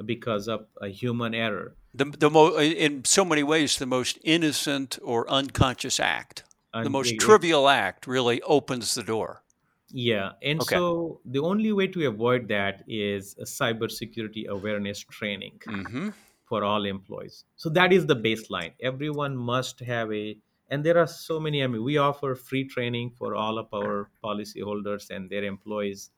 because 0.05 0.49
of 0.49 0.69
a 0.81 0.89
human 0.89 1.35
error 1.35 1.77
The, 1.93 2.05
the 2.07 2.31
mo- 2.31 2.57
in 2.59 3.05
so 3.05 3.25
many 3.27 3.43
ways, 3.43 3.77
the 3.79 3.85
most 3.87 4.19
innocent 4.25 4.99
or 5.03 5.29
unconscious 5.31 6.01
act, 6.01 6.45
the 6.81 6.89
most 6.91 7.19
it- 7.19 7.19
trivial 7.19 7.69
act, 7.69 8.07
really 8.07 8.41
opens 8.43 8.95
the 8.95 9.03
door. 9.03 9.43
Yeah, 9.91 10.33
and 10.43 10.63
Okay. 10.63 10.81
so 10.81 11.21
the 11.25 11.39
only 11.41 11.73
way 11.73 11.87
to 11.89 12.07
avoid 12.07 12.49
that 12.49 12.85
is 12.89 13.35
a 13.39 13.45
cybersecurity 13.45 14.47
awareness 14.47 15.01
training 15.01 15.61
hmm 15.67 16.13
for 16.45 16.65
all 16.65 16.85
employees. 16.87 17.45
So 17.57 17.71
that 17.71 17.93
is 17.93 18.07
the 18.07 18.17
baseline. 18.17 18.75
Everyone 18.81 19.37
must 19.37 19.81
have 19.81 20.13
a, 20.13 20.39
and 20.71 20.85
there 20.85 20.99
are 20.99 21.07
so 21.07 21.41
many. 21.41 21.63
I 21.63 21.67
mean, 21.67 21.83
we 21.85 21.99
offer 21.99 22.35
free 22.35 22.65
training 22.69 23.11
for 23.11 23.35
all 23.35 23.59
of 23.59 23.69
our 23.73 24.11
policyholders 24.23 25.11
and 25.11 25.31
their 25.31 25.45
employees. 25.45 26.11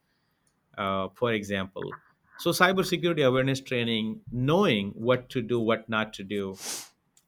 Uh, 0.78 1.08
for 1.14 1.32
example, 1.32 1.84
so 2.38 2.50
cybersecurity 2.50 3.26
awareness 3.26 3.60
training, 3.60 4.22
knowing 4.32 4.90
what 4.90 5.28
to 5.30 5.42
do, 5.42 5.60
what 5.60 5.88
not 5.88 6.12
to 6.14 6.24
do, 6.24 6.56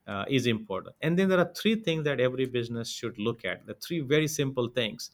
uh, 0.06 0.24
is 0.28 0.46
important. 0.46 0.94
And 1.02 1.18
then 1.18 1.28
there 1.28 1.38
are 1.38 1.52
three 1.54 1.76
things 1.76 2.04
that 2.04 2.20
every 2.20 2.46
business 2.46 2.90
should 2.90 3.18
look 3.18 3.44
at. 3.44 3.66
The 3.66 3.74
three 3.74 4.00
very 4.00 4.28
simple 4.28 4.68
things. 4.68 5.10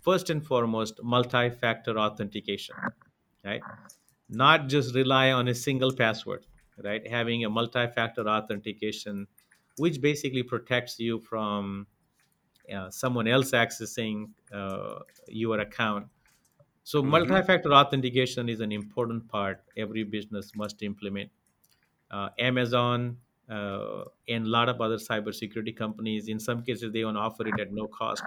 First 0.00 0.30
and 0.30 0.44
foremost, 0.46 1.00
multi-factor 1.02 1.98
authentication, 1.98 2.74
right? 3.44 3.62
Not 4.28 4.68
just 4.68 4.94
rely 4.94 5.30
on 5.32 5.48
a 5.48 5.54
single 5.54 5.92
password, 5.94 6.46
right? 6.82 7.06
Having 7.08 7.44
a 7.44 7.50
multi-factor 7.50 8.28
authentication, 8.28 9.28
which 9.78 10.00
basically 10.00 10.42
protects 10.42 10.98
you 10.98 11.20
from 11.20 11.86
uh, 12.72 12.90
someone 12.90 13.26
else 13.26 13.52
accessing 13.52 14.30
uh, 14.52 15.00
your 15.28 15.60
account. 15.60 16.06
So 16.84 17.02
Mhm. 17.02 17.08
multi-factor 17.10 17.72
authentication 17.74 18.48
is 18.48 18.60
an 18.60 18.72
important 18.72 19.28
part 19.28 19.64
every 19.76 20.04
business 20.04 20.54
must 20.56 20.82
implement. 20.82 21.30
Uh, 22.10 22.30
Amazon 22.38 23.18
uh, 23.48 24.04
and 24.28 24.46
a 24.46 24.48
lot 24.48 24.68
of 24.68 24.80
other 24.80 24.96
cybersecurity 24.96 25.76
companies, 25.76 26.28
in 26.28 26.40
some 26.40 26.62
cases, 26.62 26.92
they 26.92 27.02
don't 27.02 27.16
offer 27.16 27.46
it 27.48 27.60
at 27.60 27.72
no 27.72 27.86
cost. 27.88 28.24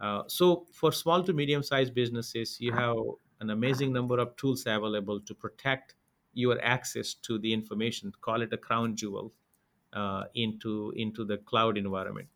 Uh, 0.00 0.22
so 0.26 0.66
for 0.72 0.92
small 0.92 1.22
to 1.22 1.32
medium-sized 1.32 1.94
businesses, 1.94 2.60
you 2.60 2.72
have 2.72 2.96
an 3.40 3.50
amazing 3.50 3.92
number 3.92 4.18
of 4.18 4.36
tools 4.36 4.62
available 4.66 5.20
to 5.20 5.34
protect 5.34 5.94
your 6.32 6.60
access 6.62 7.14
to 7.14 7.38
the 7.38 7.52
information. 7.52 8.12
Call 8.20 8.42
it 8.42 8.52
a 8.52 8.58
crown 8.58 8.96
jewel 8.96 9.32
uh, 9.94 10.24
into 10.34 10.92
into 10.96 11.24
the 11.24 11.38
cloud 11.38 11.78
environment. 11.78 12.28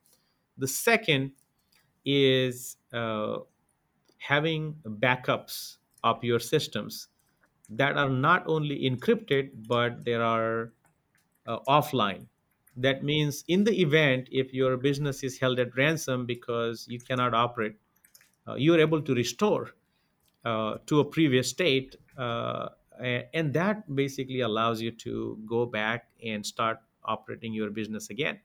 The 0.58 0.68
second 0.68 1.32
is 2.04 2.76
uh, 2.92 3.40
having 4.18 4.74
backups 4.84 5.78
of 6.04 6.22
your 6.24 6.38
systems 6.38 7.08
that 7.70 7.96
are 7.96 8.08
not 8.08 8.46
only 8.46 8.88
encrypted 8.88 9.50
but 9.68 10.04
they 10.04 10.14
are 10.14 10.72
uh, 11.46 11.58
offline 11.68 12.28
that 12.76 13.02
means 13.02 13.44
in 13.48 13.64
the 13.64 13.80
event 13.80 14.28
if 14.30 14.52
your 14.54 14.76
business 14.76 15.22
is 15.24 15.38
held 15.38 15.58
at 15.58 15.76
ransom 15.76 16.26
because 16.26 16.86
you 16.88 17.00
cannot 17.00 17.34
operate 17.34 17.76
uh, 18.48 18.54
you 18.54 18.74
are 18.74 18.80
able 18.80 19.02
to 19.02 19.14
restore 19.14 19.70
uh, 20.44 20.78
to 20.86 21.00
a 21.00 21.04
previous 21.04 21.50
state 21.50 21.96
uh, 22.16 22.68
and 23.00 23.54
that 23.54 23.94
basically 23.94 24.40
allows 24.40 24.80
you 24.82 24.90
to 24.90 25.40
go 25.46 25.66
back 25.66 26.08
and 26.24 26.44
start 26.44 26.80
operating 27.08 27.52
your 27.54 27.70
business 27.70 28.10
again 28.10 28.40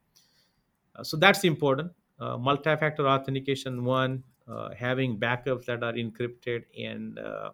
uh, 0.95 1.03
so 1.03 1.17
that's 1.17 1.43
important. 1.43 1.91
Uh, 2.19 2.37
multi-factor 2.37 3.07
authentication, 3.07 3.83
one, 3.83 4.23
uh, 4.47 4.73
having 4.75 5.19
backups 5.19 5.65
that 5.65 5.83
are 5.83 5.93
encrypted 5.93 6.65
and 6.77 7.17
uh, 7.19 7.51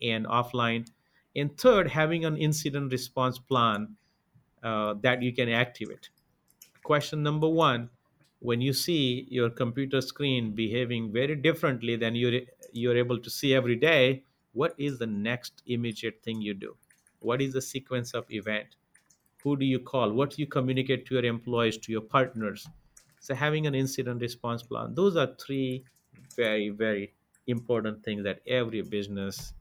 and 0.00 0.26
offline, 0.26 0.88
and 1.36 1.56
third, 1.58 1.88
having 1.88 2.24
an 2.24 2.36
incident 2.36 2.92
response 2.92 3.38
plan 3.38 3.96
uh, 4.62 4.94
that 5.02 5.22
you 5.22 5.32
can 5.32 5.48
activate. 5.48 6.10
Question 6.84 7.22
number 7.22 7.48
one: 7.48 7.90
When 8.40 8.60
you 8.60 8.72
see 8.72 9.26
your 9.30 9.50
computer 9.50 10.00
screen 10.00 10.54
behaving 10.54 11.12
very 11.12 11.36
differently 11.36 11.96
than 11.96 12.14
you're 12.14 12.42
you're 12.72 12.96
able 12.96 13.18
to 13.20 13.30
see 13.30 13.54
every 13.54 13.76
day, 13.76 14.24
what 14.52 14.74
is 14.78 14.98
the 14.98 15.06
next 15.06 15.62
immediate 15.66 16.22
thing 16.22 16.40
you 16.42 16.54
do? 16.54 16.76
What 17.20 17.42
is 17.42 17.52
the 17.54 17.62
sequence 17.62 18.14
of 18.14 18.30
event? 18.30 18.76
Who 19.42 19.56
do 19.56 19.64
you 19.64 19.78
call 19.78 20.12
what 20.12 20.30
do 20.30 20.42
you 20.42 20.46
communicate 20.46 21.06
to 21.06 21.14
your 21.14 21.24
employees 21.24 21.76
to 21.76 21.92
your 21.92 22.00
partners 22.00 22.66
so 23.20 23.34
having 23.34 23.66
an 23.66 23.74
incident 23.74 24.20
response 24.20 24.62
plan 24.62 24.94
those 24.94 25.16
are 25.16 25.28
three 25.38 25.84
very 26.36 26.70
very 26.70 27.12
important 27.46 28.02
things 28.04 28.22
that 28.22 28.40
every 28.46 28.82
business 28.82 29.54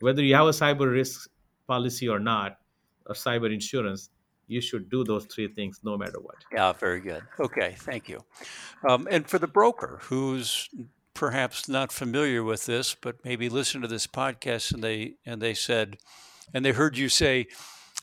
whether 0.00 0.22
you 0.22 0.34
have 0.34 0.46
a 0.46 0.50
cyber 0.50 0.90
risk 0.90 1.30
policy 1.66 2.08
or 2.08 2.18
not 2.18 2.58
or 3.06 3.14
cyber 3.14 3.52
insurance, 3.52 4.10
you 4.48 4.60
should 4.60 4.90
do 4.90 5.04
those 5.04 5.24
three 5.26 5.48
things 5.48 5.80
no 5.84 5.96
matter 5.96 6.18
what. 6.20 6.36
Yeah, 6.52 6.72
very 6.72 7.00
good. 7.00 7.22
Okay, 7.38 7.76
thank 7.78 8.08
you. 8.08 8.24
Um, 8.88 9.06
and 9.10 9.28
for 9.28 9.38
the 9.38 9.46
broker 9.46 9.98
who's 10.02 10.68
perhaps 11.14 11.68
not 11.68 11.92
familiar 11.92 12.42
with 12.42 12.66
this, 12.66 12.94
but 12.94 13.24
maybe 13.24 13.48
listened 13.48 13.82
to 13.82 13.88
this 13.88 14.06
podcast 14.06 14.72
and 14.72 14.82
they 14.82 15.14
and 15.24 15.40
they 15.40 15.54
said, 15.54 15.98
and 16.52 16.64
they 16.64 16.72
heard 16.72 16.96
you 16.96 17.08
say 17.08 17.46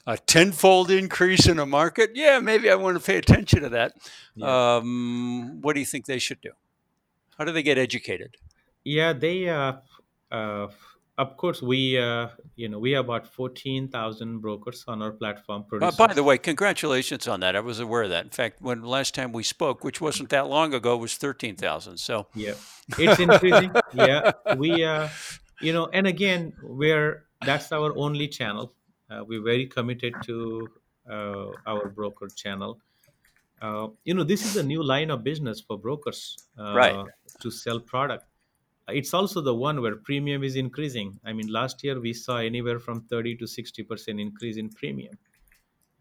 a 0.08 0.18
tenfold 0.18 0.90
increase 0.90 1.48
in 1.48 1.60
a 1.60 1.66
market. 1.66 2.12
Yeah, 2.16 2.40
maybe 2.40 2.72
I 2.72 2.76
want 2.76 2.98
to 2.98 3.04
pay 3.04 3.18
attention 3.18 3.62
to 3.62 3.70
that. 3.70 3.94
Yeah. 4.36 4.78
Um, 4.78 5.60
what 5.62 5.74
do 5.74 5.82
you 5.82 5.86
think 5.86 6.06
they 6.06 6.18
should 6.18 6.42
do? 6.42 6.52
How 7.38 7.44
do 7.44 7.52
they 7.52 7.62
get 7.62 7.78
educated? 7.78 8.38
Yeah, 8.86 9.12
they 9.12 9.50
uh, 9.50 9.74
uh, 10.32 10.68
of 11.18 11.36
course 11.36 11.62
we 11.62 11.98
uh, 11.98 12.30
you 12.56 12.70
know 12.70 12.80
we 12.80 12.92
have 12.92 13.06
about 13.06 13.28
14,000 13.28 14.40
brokers 14.40 14.86
on 14.88 15.02
our 15.02 15.12
platform 15.12 15.66
by 15.98 16.14
the 16.14 16.24
way 16.24 16.38
congratulations 16.38 17.28
on 17.28 17.40
that 17.40 17.56
i 17.56 17.60
was 17.60 17.80
aware 17.80 18.04
of 18.04 18.10
that 18.10 18.24
in 18.24 18.30
fact 18.30 18.62
when 18.62 18.84
last 18.84 19.16
time 19.16 19.32
we 19.32 19.44
spoke 19.44 19.84
which 19.84 20.00
wasn't 20.00 20.30
that 20.30 20.48
long 20.48 20.74
ago 20.74 20.96
was 20.96 21.16
13,000 21.16 21.98
so 21.98 22.28
yeah 22.36 22.54
it's 23.00 23.20
increasing 23.20 23.72
yeah 23.94 24.32
we 24.58 24.84
uh, 24.84 25.08
you 25.62 25.74
know 25.74 25.88
and 25.92 26.06
again 26.06 26.54
we're 26.62 27.26
that's 27.46 27.72
our 27.72 27.98
only 27.98 28.28
channel 28.28 28.74
we're 29.28 29.44
very 29.44 29.66
committed 29.66 30.14
to 30.24 30.68
uh, 31.10 31.48
our 31.66 31.90
broker 31.90 32.28
channel 32.28 32.80
uh, 33.62 33.88
you 34.04 34.14
know 34.14 34.24
this 34.24 34.46
is 34.46 34.58
a 34.58 34.64
new 34.64 34.84
line 34.84 35.10
of 35.10 35.24
business 35.24 35.62
for 35.62 35.78
brokers 35.78 36.38
right 36.58 37.06
to 37.40 37.50
sell 37.50 37.80
product 37.80 38.26
it's 38.90 39.14
also 39.14 39.42
the 39.42 39.54
one 39.54 39.82
where 39.82 39.96
premium 39.96 40.44
is 40.44 40.56
increasing. 40.56 41.20
I 41.26 41.34
mean, 41.34 41.48
last 41.48 41.84
year 41.84 42.00
we 42.00 42.14
saw 42.14 42.38
anywhere 42.38 42.80
from 42.80 43.02
30 43.02 43.36
to 43.38 43.46
60% 43.46 44.22
increase 44.22 44.58
in 44.58 44.70
premium. 44.70 45.18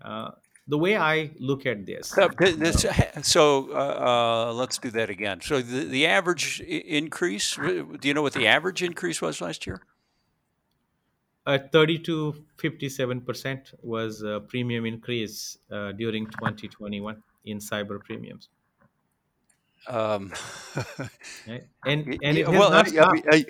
Uh, 0.03 0.31
the 0.69 0.79
way 0.79 0.97
I 0.97 1.31
look 1.39 1.67
at 1.67 1.87
this. 1.87 2.09
So, 2.09 2.29
this, 2.29 2.87
so 3.23 3.71
uh, 3.73 4.49
uh, 4.49 4.53
let's 4.53 4.79
do 4.79 4.91
that 4.91 5.11
again. 5.11 5.41
So 5.41 5.61
the, 5.61 5.85
the 5.85 6.07
average 6.07 6.61
increase, 6.61 7.57
do 7.57 7.99
you 8.03 8.15
know 8.15 8.23
what 8.23 8.35
the 8.35 8.47
average 8.47 8.83
increase 8.83 9.21
was 9.21 9.41
last 9.41 9.67
year? 9.67 9.81
Uh, 11.47 11.59
30 11.71 12.01
to 12.01 12.45
57% 12.59 13.75
was 13.83 14.23
a 14.23 14.41
premium 14.41 14.85
increase 14.85 15.59
uh, 15.71 15.93
during 15.93 16.27
2021 16.27 17.23
in 17.45 17.59
cyber 17.59 18.03
premiums. 18.03 18.49
Um, 19.87 20.33
and 21.87 22.19
and 22.23 22.49
well, 22.49 22.73
I, 22.73 22.81
I, 22.81 23.23
I, 23.31 23.45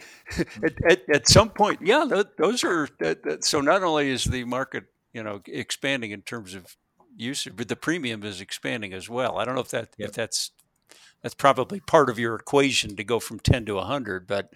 at, 0.63 0.75
at, 0.91 1.03
at, 1.09 1.29
some 1.29 1.49
point, 1.49 1.81
yeah, 1.83 2.07
those 2.37 2.63
are 2.63 2.89
that, 3.01 3.23
that, 3.23 3.45
so. 3.45 3.63
Not 3.63 3.83
only 3.83 4.11
is 4.11 4.25
the 4.25 4.45
market, 4.45 4.85
you 5.15 5.23
know, 5.23 5.41
expanding 5.47 6.11
in 6.11 6.21
terms 6.21 6.55
of 6.55 6.77
usage, 7.17 7.55
but 7.57 7.69
the 7.69 7.77
premium 7.77 8.23
is 8.23 8.43
expanding 8.43 8.93
as 8.93 9.09
well. 9.09 9.39
I 9.39 9.47
don't 9.47 9.55
know 9.55 9.63
if 9.63 9.71
that 9.71 9.95
yep. 9.97 10.11
if 10.11 10.15
that's 10.15 10.51
that's 11.23 11.35
probably 11.35 11.81
part 11.81 12.11
of 12.11 12.19
your 12.19 12.35
equation 12.35 12.97
to 12.97 13.05
go 13.05 13.19
from 13.21 13.39
ten 13.41 13.65
to 13.67 13.79
hundred, 13.79 14.27
but. 14.27 14.51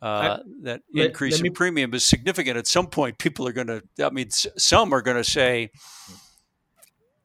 Uh, 0.00 0.38
that 0.62 0.82
let, 0.94 1.06
increase 1.06 1.34
let 1.34 1.42
me, 1.42 1.48
in 1.48 1.54
premium 1.54 1.92
is 1.94 2.04
significant. 2.04 2.56
At 2.56 2.68
some 2.68 2.86
point, 2.86 3.18
people 3.18 3.48
are 3.48 3.52
going 3.52 3.66
to. 3.66 3.82
I 4.00 4.10
mean, 4.10 4.30
some 4.30 4.92
are 4.92 5.02
going 5.02 5.16
to 5.16 5.24
say, 5.24 5.70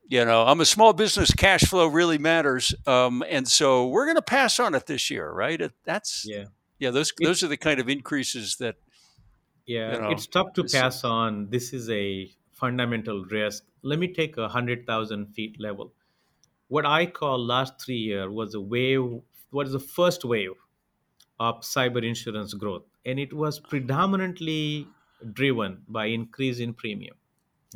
you 0.08 0.26
know, 0.26 0.44
I'm 0.44 0.60
a 0.60 0.66
small 0.66 0.92
business. 0.92 1.32
Cash 1.32 1.62
flow 1.66 1.86
really 1.86 2.18
matters, 2.18 2.74
um, 2.88 3.24
and 3.30 3.48
so 3.48 3.88
we're 3.88 4.06
going 4.06 4.16
to 4.16 4.24
pass 4.24 4.60
on 4.60 4.74
it 4.74 4.88
this 4.88 5.12
year, 5.12 5.32
right? 5.32 5.62
That's 5.86 6.26
yeah, 6.28 6.46
yeah. 6.80 6.90
Those 6.90 7.14
those 7.22 7.44
are 7.44 7.48
the 7.48 7.58
kind 7.58 7.80
of 7.80 7.90
increases 7.90 8.56
that. 8.58 8.76
Yeah, 9.68 9.94
you 9.94 10.02
know, 10.02 10.10
it's 10.10 10.26
tough 10.26 10.54
to 10.54 10.64
pass 10.64 11.04
on. 11.04 11.50
This 11.52 11.74
is 11.74 11.90
a 11.92 12.30
fundamental 12.54 13.24
risk. 13.26 13.64
Let 13.84 14.00
me 14.00 14.08
take 14.08 14.38
a 14.38 14.48
hundred 14.50 14.88
thousand 14.88 15.28
feet 15.36 15.60
level. 15.60 15.94
What 16.70 16.88
I 16.88 17.06
call 17.06 17.38
last 17.46 17.80
three 17.80 17.98
year 17.98 18.32
was 18.32 18.56
a 18.56 18.60
wave. 18.60 19.22
What 19.52 19.68
is 19.68 19.74
the 19.74 19.80
first 19.80 20.26
wave 20.26 20.54
of 21.40 21.62
cyber 21.62 22.04
insurance 22.08 22.54
growth, 22.54 22.84
and 23.06 23.20
it 23.20 23.34
was 23.34 23.60
predominantly 23.60 24.88
driven 25.34 25.82
by 25.88 26.06
increase 26.06 26.60
in 26.60 26.74
premium, 26.74 27.16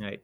right? 0.00 0.22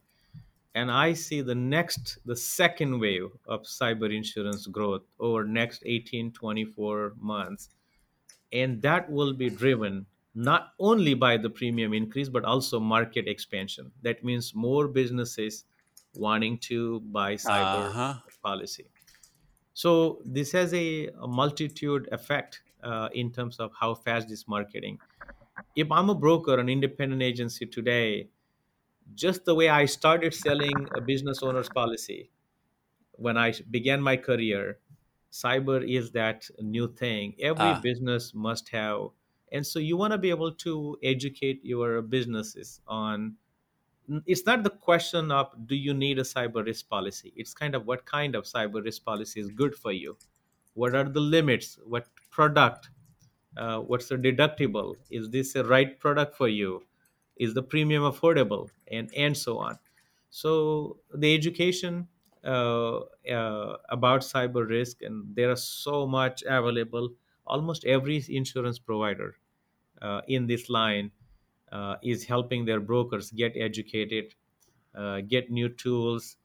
and 0.74 0.90
i 0.90 1.12
see 1.12 1.40
the 1.40 1.54
next 1.54 2.18
the 2.26 2.36
second 2.36 2.98
wave 2.98 3.28
of 3.46 3.62
cyber 3.62 4.14
insurance 4.14 4.66
growth 4.66 5.02
over 5.20 5.44
next 5.44 5.82
18 5.86 6.32
24 6.32 7.14
months 7.18 7.70
and 8.52 8.80
that 8.82 9.10
will 9.10 9.32
be 9.32 9.48
driven 9.48 10.06
not 10.34 10.72
only 10.80 11.14
by 11.14 11.36
the 11.36 11.50
premium 11.50 11.94
increase 11.94 12.28
but 12.28 12.44
also 12.44 12.80
market 12.80 13.28
expansion 13.28 13.90
that 14.02 14.24
means 14.24 14.54
more 14.54 14.88
businesses 14.88 15.64
wanting 16.14 16.58
to 16.58 17.00
buy 17.18 17.34
cyber 17.34 17.88
uh-huh. 17.88 18.14
policy 18.42 18.86
so 19.74 20.20
this 20.24 20.52
has 20.52 20.72
a, 20.74 21.08
a 21.22 21.26
multitude 21.26 22.08
effect 22.12 22.62
uh, 22.84 23.08
in 23.12 23.30
terms 23.32 23.58
of 23.58 23.70
how 23.78 23.94
fast 23.94 24.28
this 24.28 24.46
marketing 24.46 24.98
if 25.76 25.90
i'm 25.90 26.10
a 26.10 26.14
broker 26.14 26.58
an 26.58 26.68
independent 26.68 27.22
agency 27.22 27.66
today 27.66 28.28
just 29.14 29.44
the 29.44 29.54
way 29.54 29.68
I 29.68 29.84
started 29.84 30.32
selling 30.32 30.88
a 30.96 31.00
business 31.00 31.42
owner's 31.42 31.68
policy 31.68 32.30
when 33.12 33.36
I 33.36 33.54
began 33.70 34.00
my 34.00 34.16
career, 34.16 34.78
cyber 35.30 35.86
is 35.86 36.10
that 36.12 36.48
new 36.60 36.92
thing. 36.92 37.34
Every 37.40 37.66
ah. 37.66 37.80
business 37.80 38.32
must 38.34 38.68
have. 38.70 39.08
And 39.52 39.66
so 39.66 39.78
you 39.78 39.96
want 39.96 40.12
to 40.12 40.18
be 40.18 40.30
able 40.30 40.52
to 40.52 40.96
educate 41.02 41.60
your 41.64 42.02
businesses 42.02 42.80
on 42.88 43.36
it's 44.26 44.44
not 44.44 44.62
the 44.62 44.68
question 44.68 45.30
of 45.32 45.50
do 45.66 45.74
you 45.74 45.94
need 45.94 46.18
a 46.18 46.22
cyber 46.22 46.62
risk 46.62 46.86
policy 46.90 47.32
it's 47.36 47.54
kind 47.54 47.74
of 47.74 47.86
what 47.86 48.04
kind 48.04 48.34
of 48.34 48.44
cyber 48.44 48.84
risk 48.84 49.02
policy 49.02 49.40
is 49.40 49.48
good 49.48 49.74
for 49.74 49.92
you 49.92 50.14
what 50.74 50.94
are 50.94 51.04
the 51.04 51.20
limits 51.20 51.78
what 51.86 52.06
product 52.34 52.90
uh, 53.56 53.78
what's 53.80 54.08
the 54.08 54.16
deductible? 54.16 54.96
Is 55.10 55.30
this 55.30 55.54
a 55.54 55.64
right 55.64 55.98
product 55.98 56.36
for 56.36 56.48
you? 56.48 56.82
Is 57.36 57.54
the 57.54 57.62
premium 57.62 58.02
affordable? 58.02 58.70
And 58.90 59.10
and 59.16 59.36
so 59.36 59.58
on. 59.58 59.78
So 60.30 60.98
the 61.14 61.34
education 61.34 62.08
uh, 62.44 63.00
uh, 63.30 63.76
about 63.88 64.22
cyber 64.22 64.68
risk 64.68 65.02
and 65.02 65.34
there 65.36 65.50
are 65.50 65.56
so 65.56 66.06
much 66.06 66.42
available 66.46 67.10
almost 67.46 67.84
every 67.84 68.24
insurance 68.28 68.78
provider 68.78 69.36
uh, 70.02 70.20
in 70.28 70.46
this 70.46 70.68
line 70.68 71.10
uh, 71.72 71.96
is 72.02 72.24
helping 72.24 72.64
their 72.64 72.80
brokers 72.80 73.30
get 73.30 73.52
educated 73.56 74.34
uh, 74.94 75.20
get 75.22 75.50
new 75.50 75.68
tools. 75.68 76.36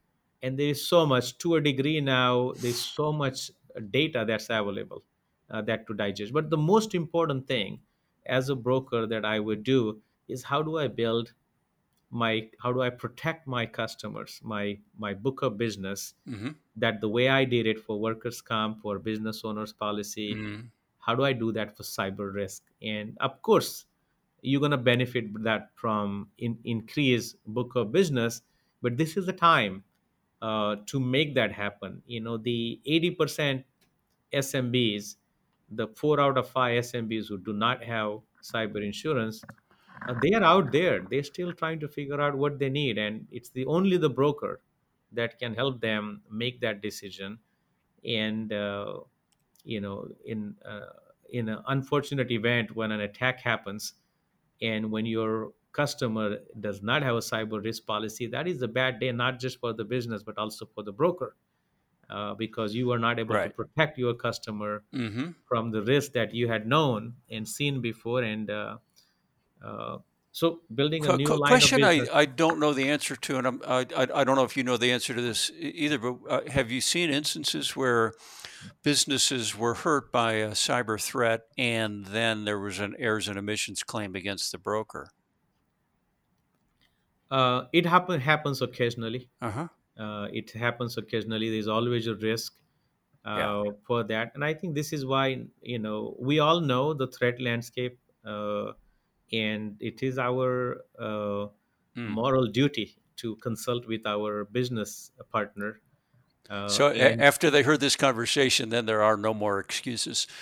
And 0.41 0.57
there 0.57 0.69
is 0.69 0.87
so 0.87 1.05
much 1.05 1.37
to 1.39 1.55
a 1.55 1.61
degree 1.61 2.01
now 2.01 2.53
there's 2.57 2.79
so 2.79 3.11
much 3.11 3.51
data 3.91 4.25
that's 4.27 4.49
available 4.49 5.03
uh, 5.51 5.61
that 5.61 5.87
to 5.87 5.93
digest 5.93 6.33
but 6.33 6.49
the 6.49 6.57
most 6.57 6.95
important 6.95 7.47
thing 7.47 7.79
as 8.25 8.49
a 8.49 8.55
broker 8.55 9.05
that 9.07 9.25
i 9.25 9.39
would 9.39 9.63
do 9.63 9.99
is 10.29 10.43
how 10.43 10.61
do 10.61 10.77
I 10.77 10.87
build 10.87 11.33
my 12.11 12.47
how 12.61 12.71
do 12.71 12.81
I 12.81 12.89
protect 12.89 13.47
my 13.47 13.65
customers, 13.65 14.39
my 14.43 14.79
my 14.97 15.13
book 15.13 15.41
of 15.41 15.57
business 15.57 16.13
mm-hmm. 16.27 16.49
that 16.77 17.01
the 17.01 17.09
way 17.09 17.29
I 17.29 17.45
did 17.45 17.67
it 17.67 17.79
for 17.79 17.99
workers 17.99 18.41
comp 18.41 18.81
for 18.81 18.97
business 18.97 19.41
owners 19.43 19.73
policy, 19.73 20.33
mm-hmm. 20.33 20.61
how 20.99 21.15
do 21.15 21.23
I 21.23 21.33
do 21.33 21.51
that 21.51 21.75
for 21.75 21.83
cyber 21.83 22.33
risk? 22.33 22.63
And 22.81 23.17
of 23.19 23.41
course, 23.41 23.85
you're 24.41 24.61
gonna 24.61 24.77
benefit 24.77 25.43
that 25.43 25.69
from 25.75 26.29
in, 26.37 26.57
increase 26.63 27.35
book 27.45 27.75
of 27.75 27.91
business, 27.91 28.41
but 28.81 28.97
this 28.97 29.17
is 29.17 29.25
the 29.25 29.33
time 29.33 29.83
uh, 30.41 30.77
to 30.87 30.99
make 30.99 31.35
that 31.35 31.51
happen. 31.51 32.01
You 32.07 32.21
know, 32.21 32.37
the 32.37 32.79
80% 32.87 33.63
SMBs, 34.33 35.15
the 35.71 35.87
four 35.87 36.19
out 36.19 36.37
of 36.37 36.49
five 36.49 36.83
SMBs 36.83 37.27
who 37.27 37.37
do 37.37 37.53
not 37.53 37.83
have 37.83 38.19
cyber 38.43 38.83
insurance 38.83 39.43
uh, 40.07 40.13
they 40.21 40.31
are 40.31 40.43
out 40.43 40.71
there. 40.71 41.01
They're 41.09 41.23
still 41.23 41.51
trying 41.53 41.79
to 41.81 41.87
figure 41.87 42.21
out 42.21 42.37
what 42.37 42.57
they 42.59 42.69
need 42.69 42.97
and 42.97 43.27
it's 43.31 43.49
the 43.49 43.65
only 43.65 43.97
the 43.97 44.09
broker 44.09 44.61
that 45.11 45.39
can 45.39 45.53
help 45.53 45.81
them 45.81 46.21
make 46.31 46.61
that 46.61 46.81
decision. 46.81 47.39
And 48.05 48.53
uh, 48.53 48.99
you 49.63 49.81
know 49.81 50.07
in 50.25 50.55
uh, 50.65 50.93
in 51.29 51.49
an 51.49 51.59
unfortunate 51.67 52.31
event 52.31 52.75
when 52.75 52.91
an 52.91 53.01
attack 53.01 53.39
happens 53.39 53.93
and 54.61 54.91
when 54.91 55.05
your 55.05 55.51
customer 55.71 56.37
does 56.59 56.81
not 56.81 57.03
have 57.03 57.15
a 57.15 57.19
cyber 57.19 57.63
risk 57.63 57.85
policy 57.85 58.25
that 58.27 58.47
is 58.47 58.61
a 58.61 58.67
bad 58.67 58.99
day 58.99 59.11
not 59.11 59.39
just 59.39 59.59
for 59.59 59.73
the 59.73 59.83
business 59.83 60.23
but 60.23 60.37
also 60.37 60.65
for 60.65 60.83
the 60.83 60.91
broker 60.91 61.35
uh, 62.09 62.33
because 62.33 62.73
you 62.73 62.87
were 62.87 62.99
not 62.99 63.19
able 63.19 63.35
right. 63.35 63.47
to 63.47 63.53
protect 63.53 63.97
your 63.97 64.13
customer 64.13 64.83
mm-hmm. 64.93 65.31
from 65.45 65.71
the 65.71 65.81
risk 65.81 66.13
that 66.13 66.33
you 66.33 66.47
had 66.47 66.67
known 66.67 67.13
and 67.29 67.47
seen 67.47 67.81
before 67.81 68.23
and 68.23 68.49
uh, 68.49 68.77
uh, 69.63 69.97
so 70.31 70.61
building 70.73 71.05
a 71.05 71.17
new 71.17 71.25
line 71.25 71.49
question 71.49 71.83
I, 71.83 72.05
I 72.13 72.25
don't 72.25 72.59
know 72.59 72.71
the 72.71 72.89
answer 72.89 73.15
to, 73.15 73.37
and 73.37 73.47
I'm, 73.47 73.61
I, 73.67 73.85
I 73.95 74.23
don't 74.23 74.35
know 74.35 74.43
if 74.43 74.55
you 74.55 74.63
know 74.63 74.77
the 74.77 74.91
answer 74.91 75.13
to 75.13 75.21
this 75.21 75.51
either. 75.57 75.97
But 75.97 76.17
uh, 76.29 76.41
have 76.49 76.69
you 76.69 76.81
seen 76.81 77.09
instances 77.09 77.75
where 77.75 78.13
businesses 78.83 79.57
were 79.57 79.73
hurt 79.73 80.11
by 80.11 80.33
a 80.33 80.51
cyber 80.51 81.01
threat, 81.01 81.41
and 81.57 82.05
then 82.05 82.45
there 82.45 82.59
was 82.59 82.79
an 82.79 82.95
errors 82.99 83.27
and 83.27 83.39
omissions 83.39 83.81
claim 83.81 84.15
against 84.15 84.51
the 84.51 84.59
broker? 84.59 85.09
Uh, 87.31 87.63
it 87.73 87.85
happen, 87.85 88.21
happens 88.21 88.61
occasionally. 88.61 89.29
Uh 89.41 89.51
huh. 89.51 89.67
Uh, 89.99 90.27
it 90.33 90.51
happens 90.51 90.97
occasionally. 90.97 91.49
There's 91.51 91.67
always 91.67 92.07
a 92.07 92.15
risk 92.15 92.55
uh, 93.25 93.37
Yeah. 93.37 93.71
for 93.87 94.03
that, 94.05 94.31
and 94.35 94.43
I 94.45 94.53
think 94.53 94.75
this 94.75 94.93
is 94.93 95.05
why 95.05 95.45
you 95.61 95.79
know 95.79 96.15
we 96.19 96.39
all 96.39 96.61
know 96.61 96.93
the 96.93 97.07
threat 97.07 97.41
landscape, 97.41 97.99
uh, 98.25 98.73
and 99.31 99.77
it 99.81 100.03
is 100.03 100.17
our 100.19 100.83
uh, 100.99 101.47
Mm. 101.95 102.13
moral 102.13 102.47
duty 102.47 102.95
to 103.17 103.35
consult 103.37 103.87
with 103.87 104.05
our 104.05 104.45
business 104.45 105.11
partner. 105.31 105.81
Uh, 106.49 106.67
So 106.69 106.89
and 106.91 107.21
after 107.21 107.49
they 107.49 107.63
heard 107.63 107.79
this 107.79 107.95
conversation, 107.95 108.69
then 108.69 108.85
there 108.85 109.03
are 109.03 109.17
no 109.17 109.33
more 109.33 109.59
excuses. 109.59 110.27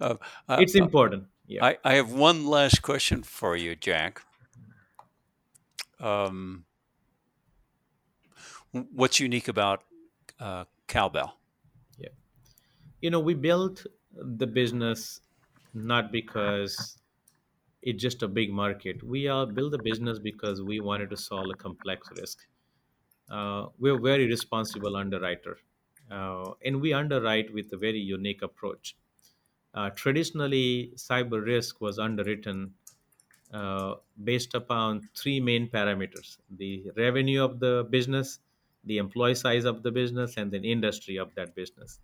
Uh, 0.00 0.14
uh, 0.48 0.60
it's 0.60 0.76
important. 0.76 1.26
Yeah. 1.48 1.64
I, 1.64 1.78
I 1.84 1.94
have 1.94 2.12
one 2.12 2.46
last 2.46 2.82
question 2.82 3.24
for 3.24 3.56
you, 3.56 3.74
Jack. 3.74 4.22
Um, 6.00 6.66
what's 8.74 9.20
unique 9.20 9.48
about 9.48 9.84
uh, 10.40 10.64
Cowbell? 10.86 11.36
Yeah, 11.98 12.08
you 13.00 13.10
know 13.10 13.20
we 13.20 13.34
built 13.34 13.86
the 14.12 14.46
business 14.46 15.20
not 15.74 16.12
because 16.12 16.98
it's 17.82 18.02
just 18.02 18.22
a 18.22 18.28
big 18.28 18.52
market. 18.52 19.02
We 19.02 19.28
uh, 19.28 19.46
built 19.46 19.72
the 19.72 19.78
business 19.78 20.18
because 20.18 20.62
we 20.62 20.80
wanted 20.80 21.10
to 21.10 21.16
solve 21.16 21.50
a 21.50 21.54
complex 21.54 22.10
risk. 22.12 22.46
Uh, 23.30 23.68
we're 23.78 23.96
a 23.96 24.00
very 24.00 24.26
responsible 24.26 24.96
underwriter 24.96 25.58
uh, 26.10 26.52
and 26.64 26.80
we 26.80 26.92
underwrite 26.92 27.52
with 27.54 27.72
a 27.72 27.76
very 27.76 27.98
unique 28.00 28.42
approach. 28.42 28.96
Uh, 29.74 29.90
traditionally 29.90 30.92
cyber 30.96 31.44
risk 31.44 31.80
was 31.80 31.98
underwritten 31.98 32.74
uh, 33.52 33.96
based 34.24 34.54
upon 34.54 35.08
three 35.14 35.40
main 35.40 35.68
parameters 35.68 36.38
the 36.50 36.90
revenue 36.96 37.42
of 37.42 37.60
the 37.60 37.86
business 37.90 38.40
the 38.86 38.98
employee 38.98 39.34
size 39.34 39.64
of 39.64 39.82
the 39.82 39.90
business 39.90 40.36
and 40.36 40.50
the 40.50 40.58
industry 40.58 41.16
of 41.16 41.34
that 41.34 41.54
business. 41.54 42.00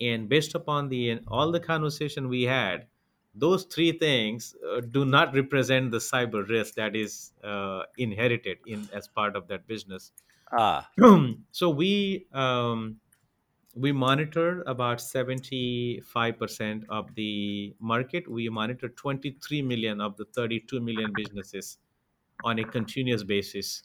And 0.00 0.28
based 0.28 0.54
upon 0.54 0.88
the 0.88 1.20
all 1.28 1.50
the 1.50 1.60
conversation 1.60 2.28
we 2.28 2.42
had 2.42 2.86
those 3.36 3.64
three 3.64 3.92
things 3.92 4.54
uh, 4.66 4.80
do 4.80 5.04
not 5.04 5.34
represent 5.34 5.90
the 5.90 5.98
cyber 5.98 6.48
risk 6.48 6.74
that 6.74 6.96
is 6.96 7.32
uh, 7.44 7.82
inherited 7.98 8.58
in 8.66 8.88
as 8.94 9.06
part 9.08 9.36
of 9.36 9.46
that 9.48 9.66
business. 9.66 10.12
Ah, 10.52 10.88
so 11.50 11.68
we 11.68 12.26
um, 12.32 12.96
we 13.74 13.92
monitor 13.92 14.62
about 14.66 14.98
75% 14.98 16.84
of 16.88 17.14
the 17.14 17.74
market. 17.78 18.30
We 18.30 18.48
monitor 18.48 18.88
23 18.88 19.60
million 19.60 20.00
of 20.00 20.16
the 20.16 20.24
32 20.34 20.80
million 20.80 21.12
businesses 21.14 21.76
on 22.44 22.58
a 22.58 22.64
continuous 22.64 23.22
basis 23.22 23.82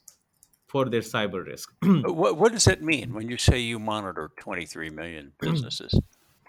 for 0.71 0.85
their 0.89 1.01
cyber 1.01 1.45
risk. 1.45 1.73
What, 2.21 2.37
what 2.37 2.51
does 2.53 2.65
that 2.65 2.81
mean 2.81 3.13
when 3.13 3.29
you 3.29 3.37
say 3.37 3.59
you 3.59 3.79
monitor 3.79 4.31
23 4.39 4.89
million 4.89 5.33
businesses? 5.39 5.99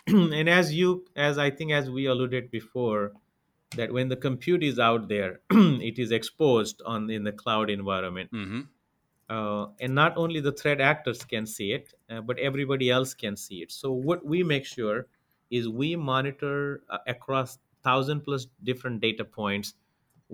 and 0.06 0.48
as 0.48 0.72
you 0.74 1.04
as 1.14 1.38
i 1.38 1.48
think 1.48 1.70
as 1.70 1.88
we 1.88 2.06
alluded 2.06 2.50
before 2.50 3.12
that 3.76 3.92
when 3.92 4.08
the 4.08 4.16
compute 4.16 4.64
is 4.64 4.78
out 4.78 5.08
there 5.08 5.40
it 5.90 5.98
is 5.98 6.10
exposed 6.10 6.82
on 6.84 7.08
in 7.10 7.24
the 7.24 7.32
cloud 7.32 7.70
environment. 7.70 8.30
Hmm 8.32 8.62
uh, 9.30 9.66
and 9.80 9.94
not 9.94 10.16
only 10.16 10.40
the 10.40 10.52
threat 10.52 10.80
actors 10.80 11.24
can 11.24 11.46
see 11.46 11.72
it 11.72 11.94
uh, 12.10 12.20
but 12.20 12.38
everybody 12.38 12.90
else 12.90 13.14
can 13.14 13.36
see 13.36 13.62
it. 13.62 13.72
So 13.72 13.92
what 13.92 14.24
we 14.26 14.42
make 14.42 14.66
sure 14.66 15.06
is 15.50 15.68
we 15.68 15.96
monitor 15.96 16.82
uh, 16.90 16.98
across 17.06 17.58
thousand 17.82 18.20
plus 18.22 18.46
different 18.62 19.00
data 19.00 19.24
points 19.24 19.74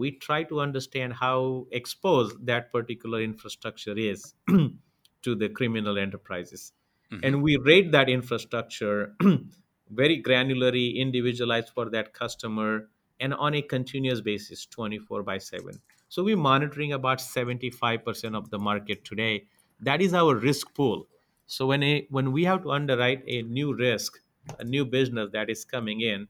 we 0.02 0.10
try 0.12 0.42
to 0.50 0.60
understand 0.60 1.12
how 1.14 1.66
exposed 1.72 2.36
that 2.46 2.70
particular 2.72 3.20
infrastructure 3.22 3.96
is 3.96 4.34
to 5.22 5.34
the 5.34 5.48
criminal 5.60 5.98
enterprises. 6.06 6.72
Mhm. 7.12 7.20
and 7.26 7.42
we 7.42 7.52
rate 7.66 7.86
that 7.92 8.08
infrastructure 8.14 8.96
very 10.00 10.16
granularly 10.22 10.96
individualized 11.04 11.70
for 11.76 11.84
that 11.94 12.12
customer 12.12 12.90
and 13.20 13.32
on 13.34 13.54
a 13.54 13.62
continuous 13.62 14.20
basis 14.20 14.66
24 14.66 15.22
by 15.22 15.38
7 15.38 15.80
so 16.08 16.22
we're 16.24 16.36
monitoring 16.36 16.92
about 16.92 17.18
75% 17.18 18.34
of 18.34 18.48
the 18.50 18.58
market 18.58 19.04
today. 19.04 19.46
That 19.80 20.00
is 20.00 20.14
our 20.14 20.34
risk 20.34 20.74
pool. 20.74 21.06
So 21.46 21.66
when 21.66 21.82
a 21.82 22.06
when 22.10 22.32
we 22.32 22.44
have 22.44 22.62
to 22.62 22.70
underwrite 22.70 23.24
a 23.26 23.42
new 23.42 23.74
risk 23.74 24.20
a 24.58 24.64
new 24.64 24.84
business 24.86 25.30
that 25.32 25.50
is 25.50 25.64
coming 25.64 26.00
in 26.00 26.28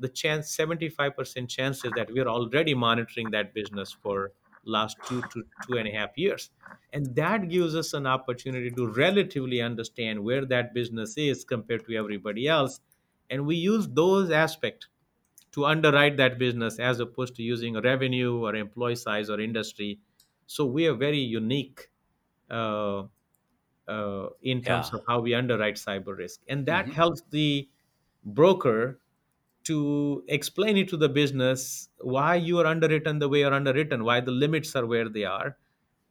the 0.00 0.08
chance 0.08 0.50
75% 0.54 1.50
chances 1.50 1.94
that 1.94 2.10
we're 2.10 2.28
already 2.28 2.74
monitoring 2.74 3.30
that 3.32 3.54
business 3.54 3.92
for 3.92 4.32
last 4.64 4.96
two 5.04 5.22
to 5.24 5.44
two 5.60 5.76
and 5.76 5.88
a 5.88 5.92
half 5.92 6.16
years 6.18 6.50
and 6.92 7.14
that 7.16 7.48
gives 7.48 7.74
us 7.76 7.92
an 7.94 8.06
opportunity 8.06 8.70
to 8.72 8.86
relatively 8.88 9.60
understand 9.60 10.22
where 10.24 10.44
that 10.44 10.74
business 10.74 11.16
is 11.16 11.44
compared 11.44 11.84
to 11.86 11.94
everybody 11.96 12.48
else 12.48 12.80
and 13.30 13.46
we 13.46 13.56
use 13.56 13.88
those 13.88 14.30
aspects 14.30 14.88
to 15.52 15.64
underwrite 15.66 16.16
that 16.16 16.38
business 16.38 16.78
as 16.78 17.00
opposed 17.00 17.34
to 17.36 17.42
using 17.42 17.80
revenue 17.80 18.38
or 18.44 18.54
employee 18.54 18.96
size 18.96 19.30
or 19.30 19.40
industry 19.40 20.00
so 20.46 20.66
we 20.66 20.86
are 20.86 20.94
very 20.94 21.18
unique 21.18 21.90
uh, 22.50 23.04
uh, 23.88 24.28
in 24.42 24.64
terms 24.64 24.92
Yeah. 24.92 24.94
of 24.94 25.02
how 25.08 25.20
we 25.20 25.34
underwrite 25.34 25.76
cyber 25.76 26.16
risk 26.16 26.40
and 26.48 26.66
that 26.66 26.88
Mhm. 26.88 26.92
helps 26.92 27.22
the 27.30 27.68
broker 28.24 29.00
to 29.64 30.24
explain 30.28 30.76
it 30.76 30.88
to 30.88 30.96
the 30.96 31.08
business 31.08 31.88
why 32.00 32.34
you 32.36 32.58
are 32.58 32.66
underwritten 32.66 33.18
the 33.18 33.28
way 33.28 33.40
you're 33.40 33.54
underwritten, 33.54 34.04
why 34.04 34.20
the 34.20 34.30
limits 34.30 34.74
are 34.74 34.86
where 34.86 35.08
they 35.08 35.24
are, 35.24 35.58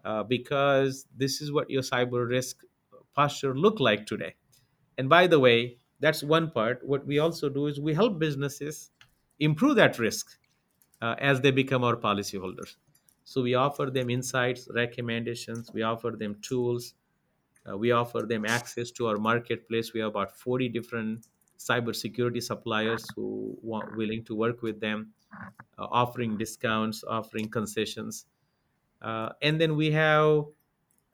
uh, 0.05 0.23
because 0.23 1.07
this 1.15 1.41
is 1.41 1.51
what 1.51 1.69
your 1.69 1.81
cyber 1.81 2.27
risk 2.27 2.63
posture 3.15 3.55
look 3.57 3.79
like 3.79 4.05
today. 4.05 4.35
And 4.97 5.09
by 5.09 5.27
the 5.27 5.39
way, 5.39 5.79
that's 5.99 6.23
one 6.23 6.51
part. 6.51 6.85
What 6.85 7.05
we 7.05 7.19
also 7.19 7.49
do 7.49 7.67
is 7.67 7.79
we 7.79 7.93
help 7.93 8.19
businesses 8.19 8.91
improve 9.39 9.75
that 9.77 9.99
risk 9.99 10.39
uh, 11.01 11.15
as 11.19 11.41
they 11.41 11.51
become 11.51 11.83
our 11.83 11.95
policyholders. 11.95 12.77
So 13.23 13.41
we 13.41 13.53
offer 13.55 13.87
them 13.87 14.09
insights, 14.09 14.67
recommendations, 14.73 15.71
we 15.73 15.83
offer 15.83 16.11
them 16.11 16.41
tools, 16.41 16.95
uh, 17.69 17.77
we 17.77 17.91
offer 17.91 18.21
them 18.21 18.45
access 18.45 18.91
to 18.91 19.07
our 19.07 19.17
marketplace. 19.17 19.93
We 19.93 19.99
have 20.01 20.09
about 20.09 20.35
40 20.35 20.69
different 20.69 21.27
cybersecurity 21.59 22.43
suppliers 22.43 23.05
who 23.15 23.57
want 23.63 23.97
willing 23.97 24.25
to 24.25 24.35
work 24.35 24.63
with 24.63 24.81
them, 24.81 25.13
uh, 25.77 25.87
offering 25.91 26.37
discounts, 26.37 27.03
offering 27.03 27.49
concessions. 27.49 28.27
Uh, 29.01 29.31
and 29.41 29.61
then 29.61 29.75
we 29.75 29.91
have, 29.91 30.45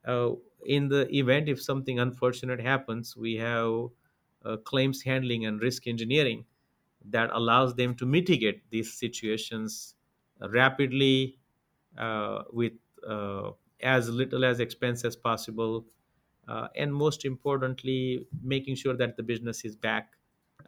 uh, 0.05 0.31
in 0.65 0.89
the 0.89 1.13
event 1.15 1.49
if 1.49 1.61
something 1.61 1.99
unfortunate 1.99 2.59
happens, 2.61 3.15
we 3.17 3.35
have 3.35 3.87
uh, 4.43 4.57
claims 4.57 5.01
handling 5.03 5.45
and 5.45 5.61
risk 5.61 5.87
engineering 5.87 6.45
that 7.05 7.29
allows 7.33 7.75
them 7.75 7.95
to 7.95 8.05
mitigate 8.05 8.69
these 8.71 8.93
situations 8.93 9.95
rapidly 10.49 11.39
uh, 11.97 12.43
with 12.51 12.73
as 13.81 14.09
little 14.09 14.45
as 14.45 14.59
expense 14.59 15.03
as 15.05 15.15
possible 15.15 15.85
uh, 16.47 16.67
and 16.75 16.93
most 16.93 17.25
importantly 17.25 18.27
making 18.41 18.75
sure 18.75 18.95
that 18.95 19.17
the 19.17 19.23
business 19.23 19.65
is 19.65 19.75
back 19.75 20.13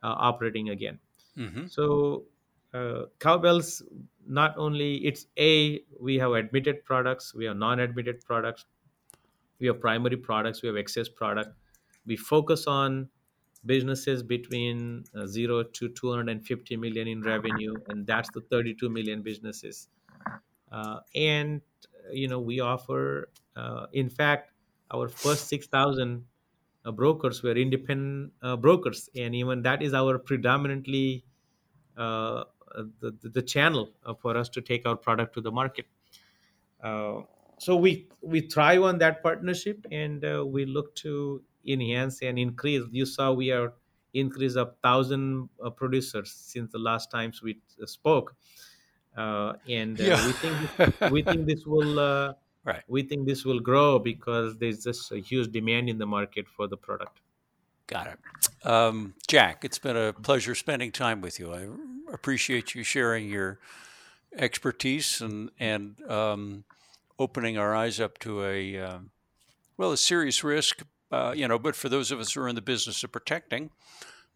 operating 0.04 0.70
again. 0.70 1.00
Hmm 1.36 1.68
so 1.68 2.26
uh, 2.74 3.04
cowbells 3.20 3.84
not 4.28 4.58
only 4.58 4.98
it's 5.06 5.28
a 5.38 5.82
we 6.00 6.18
have 6.18 6.32
admitted 6.34 6.84
products 6.86 7.34
we 7.34 7.46
have 7.46 7.58
non-admitted 7.58 8.22
products 8.26 8.66
we 9.60 9.68
have 9.68 9.80
primary 9.80 10.18
products 10.18 10.62
we 10.62 10.68
have 10.68 10.78
excess 10.78 11.10
product. 11.10 11.50
We 12.06 12.16
focus 12.16 12.68
on 12.68 13.10
businesses 13.66 14.24
between 14.24 15.06
uh, 15.16 15.26
0 15.28 15.64
to 15.64 15.90
250 15.90 16.78
million 16.78 17.08
in 17.08 17.22
revenue 17.22 17.76
and 17.88 18.06
that's 18.06 18.30
the 18.32 18.42
32 18.42 18.90
million 18.90 19.22
businesses. 19.24 19.90
Uh, 20.72 21.00
and 21.16 21.62
uh, 21.86 22.12
you 22.12 22.28
know 22.28 22.40
we 22.40 22.60
offer 22.60 23.30
uh, 23.56 23.88
in 23.94 24.10
fact 24.10 24.54
our 24.92 25.08
first 25.10 25.48
6000 25.48 26.18
uh, 26.18 26.22
brokers 26.92 27.44
were 27.44 27.56
independent 27.56 28.34
uh, 28.42 28.56
brokers. 28.56 29.10
And 29.16 29.36
even 29.36 29.62
that 29.64 29.82
is 29.82 29.94
our 29.94 30.18
predominantly 30.18 31.26
uh, 31.98 32.44
the, 32.76 33.16
the 33.24 33.42
channel 33.42 33.90
uh, 34.06 34.14
for 34.14 34.38
us 34.38 34.50
to 34.50 34.62
take 34.62 34.88
our 34.88 34.96
product 34.96 35.34
to 35.36 35.42
the 35.42 35.52
market. 35.52 35.86
Uh, 36.84 37.22
so 37.60 37.76
we 37.76 38.08
we 38.22 38.42
thrive 38.42 38.84
on 38.84 39.00
that 39.00 39.24
partnership 39.24 39.86
and 39.92 40.24
uh, 40.24 40.46
we 40.46 40.66
look 40.66 40.94
to 40.96 41.42
enhance 41.66 42.22
and 42.22 42.38
increase. 42.38 42.84
You 42.92 43.06
saw 43.06 43.34
we 43.34 43.52
are 43.52 43.74
increase 44.14 44.56
of 44.56 44.76
thousand 44.84 45.50
uh, 45.64 45.70
producers 45.70 46.32
since 46.32 46.72
the 46.72 46.78
last 46.78 47.10
times 47.12 47.42
we 47.42 47.60
uh, 47.82 47.86
spoke. 47.86 48.36
Uh, 49.16 49.54
and 49.68 50.00
uh, 50.00 50.22
we 50.26 50.32
think 50.34 51.02
we 51.12 51.24
think 51.24 51.48
this 51.48 51.66
will 51.66 52.00
uh, 52.00 52.34
right. 52.68 52.84
we 52.88 53.02
think 53.02 53.26
this 53.26 53.44
will 53.46 53.60
grow 53.60 53.98
because 53.98 54.58
there's 54.58 54.84
just 54.84 55.12
a 55.12 55.20
huge 55.20 55.52
demand 55.52 55.90
in 55.90 55.98
the 55.98 56.06
market 56.06 56.46
for 56.56 56.68
the 56.68 56.78
product 56.78 57.22
Got 57.88 58.08
it. 58.08 58.68
Um, 58.68 59.14
Jack, 59.28 59.64
it's 59.64 59.80
been 59.80 59.96
a 59.96 60.12
pleasure 60.12 60.54
spending 60.56 60.92
time 60.92 61.22
with 61.22 61.40
you. 61.40 61.54
I 61.54 62.14
appreciate 62.14 62.76
you 62.76 62.84
sharing 62.84 63.30
your 63.30 63.60
expertise 64.36 65.22
and 65.22 65.50
and 65.58 65.96
um, 66.10 66.66
opening 67.18 67.58
our 67.58 67.74
eyes 67.74 68.02
up 68.02 68.18
to 68.20 68.44
a 68.44 68.78
uh, 68.78 69.00
well 69.78 69.94
a 69.94 69.98
serious 69.98 70.44
risk, 70.44 70.84
uh, 71.14 71.34
you 71.36 71.48
know. 71.48 71.58
But 71.58 71.78
for 71.78 71.88
those 71.88 72.12
of 72.12 72.20
us 72.20 72.34
who 72.34 72.42
are 72.42 72.50
in 72.50 72.56
the 72.56 72.62
business 72.62 73.06
of 73.06 73.12
protecting, 73.14 73.70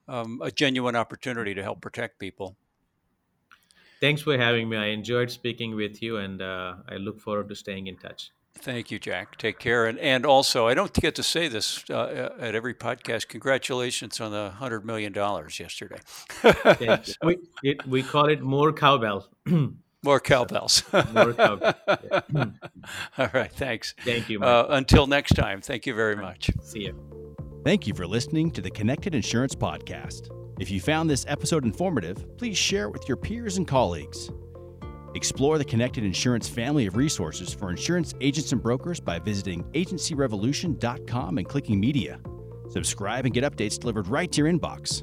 um, 0.07 0.39
a 0.41 0.49
genuine 0.49 0.95
opportunity 0.95 1.53
to 1.53 1.61
help 1.61 1.81
protect 1.81 2.19
people. 2.19 2.55
Thanks 4.01 4.21
for 4.21 4.37
having 4.37 4.67
me. 4.67 4.77
I 4.77 4.87
enjoyed 4.87 5.29
speaking 5.31 5.75
with 5.75 6.01
you, 6.01 6.17
and 6.17 6.41
uh, 6.41 6.75
I 6.89 6.95
look 6.95 7.19
forward 7.19 7.49
to 7.49 7.55
staying 7.55 7.87
in 7.87 7.97
touch. 7.97 8.31
Thank 8.55 8.91
you, 8.91 8.99
Jack. 8.99 9.37
Take 9.37 9.59
care. 9.59 9.85
And 9.85 9.97
and 9.99 10.25
also, 10.25 10.67
I 10.67 10.73
don't 10.73 10.93
get 10.93 11.15
to 11.15 11.23
say 11.23 11.47
this 11.47 11.83
uh, 11.89 12.29
at 12.39 12.53
every 12.53 12.73
podcast. 12.73 13.27
Congratulations 13.27 14.19
on 14.19 14.31
the 14.31 14.51
hundred 14.51 14.85
million 14.85 15.13
dollars 15.13 15.59
yesterday. 15.59 15.99
we, 17.23 17.37
it, 17.63 17.87
we 17.87 18.03
call 18.03 18.27
it 18.27 18.41
more 18.41 18.73
cowbell. 18.73 19.27
more 20.03 20.19
cowbells. 20.19 20.83
more 21.13 21.33
cowbell. 21.33 21.73
Yeah. 21.87 22.21
All 23.17 23.29
right. 23.33 23.51
Thanks. 23.51 23.95
Thank 24.03 24.29
you. 24.29 24.41
Uh, 24.41 24.67
until 24.69 25.07
next 25.07 25.33
time. 25.33 25.61
Thank 25.61 25.85
you 25.85 25.95
very 25.95 26.15
much. 26.15 26.51
See 26.63 26.81
you. 26.81 26.95
Thank 27.63 27.87
you 27.87 27.93
for 27.93 28.07
listening 28.07 28.51
to 28.51 28.61
the 28.61 28.71
Connected 28.71 29.13
Insurance 29.15 29.55
Podcast. 29.55 30.29
If 30.61 30.69
you 30.69 30.79
found 30.79 31.09
this 31.09 31.25
episode 31.27 31.65
informative, 31.65 32.37
please 32.37 32.55
share 32.55 32.85
it 32.85 32.91
with 32.91 33.07
your 33.07 33.17
peers 33.17 33.57
and 33.57 33.67
colleagues. 33.67 34.29
Explore 35.15 35.57
the 35.57 35.65
Connected 35.65 36.03
Insurance 36.03 36.47
family 36.47 36.85
of 36.85 36.95
resources 36.95 37.51
for 37.51 37.71
insurance 37.71 38.13
agents 38.21 38.51
and 38.51 38.61
brokers 38.61 38.99
by 38.99 39.17
visiting 39.17 39.63
agencyrevolution.com 39.73 41.39
and 41.39 41.49
clicking 41.49 41.79
media. 41.79 42.19
Subscribe 42.69 43.25
and 43.25 43.33
get 43.33 43.43
updates 43.43 43.79
delivered 43.79 44.07
right 44.07 44.31
to 44.31 44.43
your 44.43 44.53
inbox. 44.53 45.01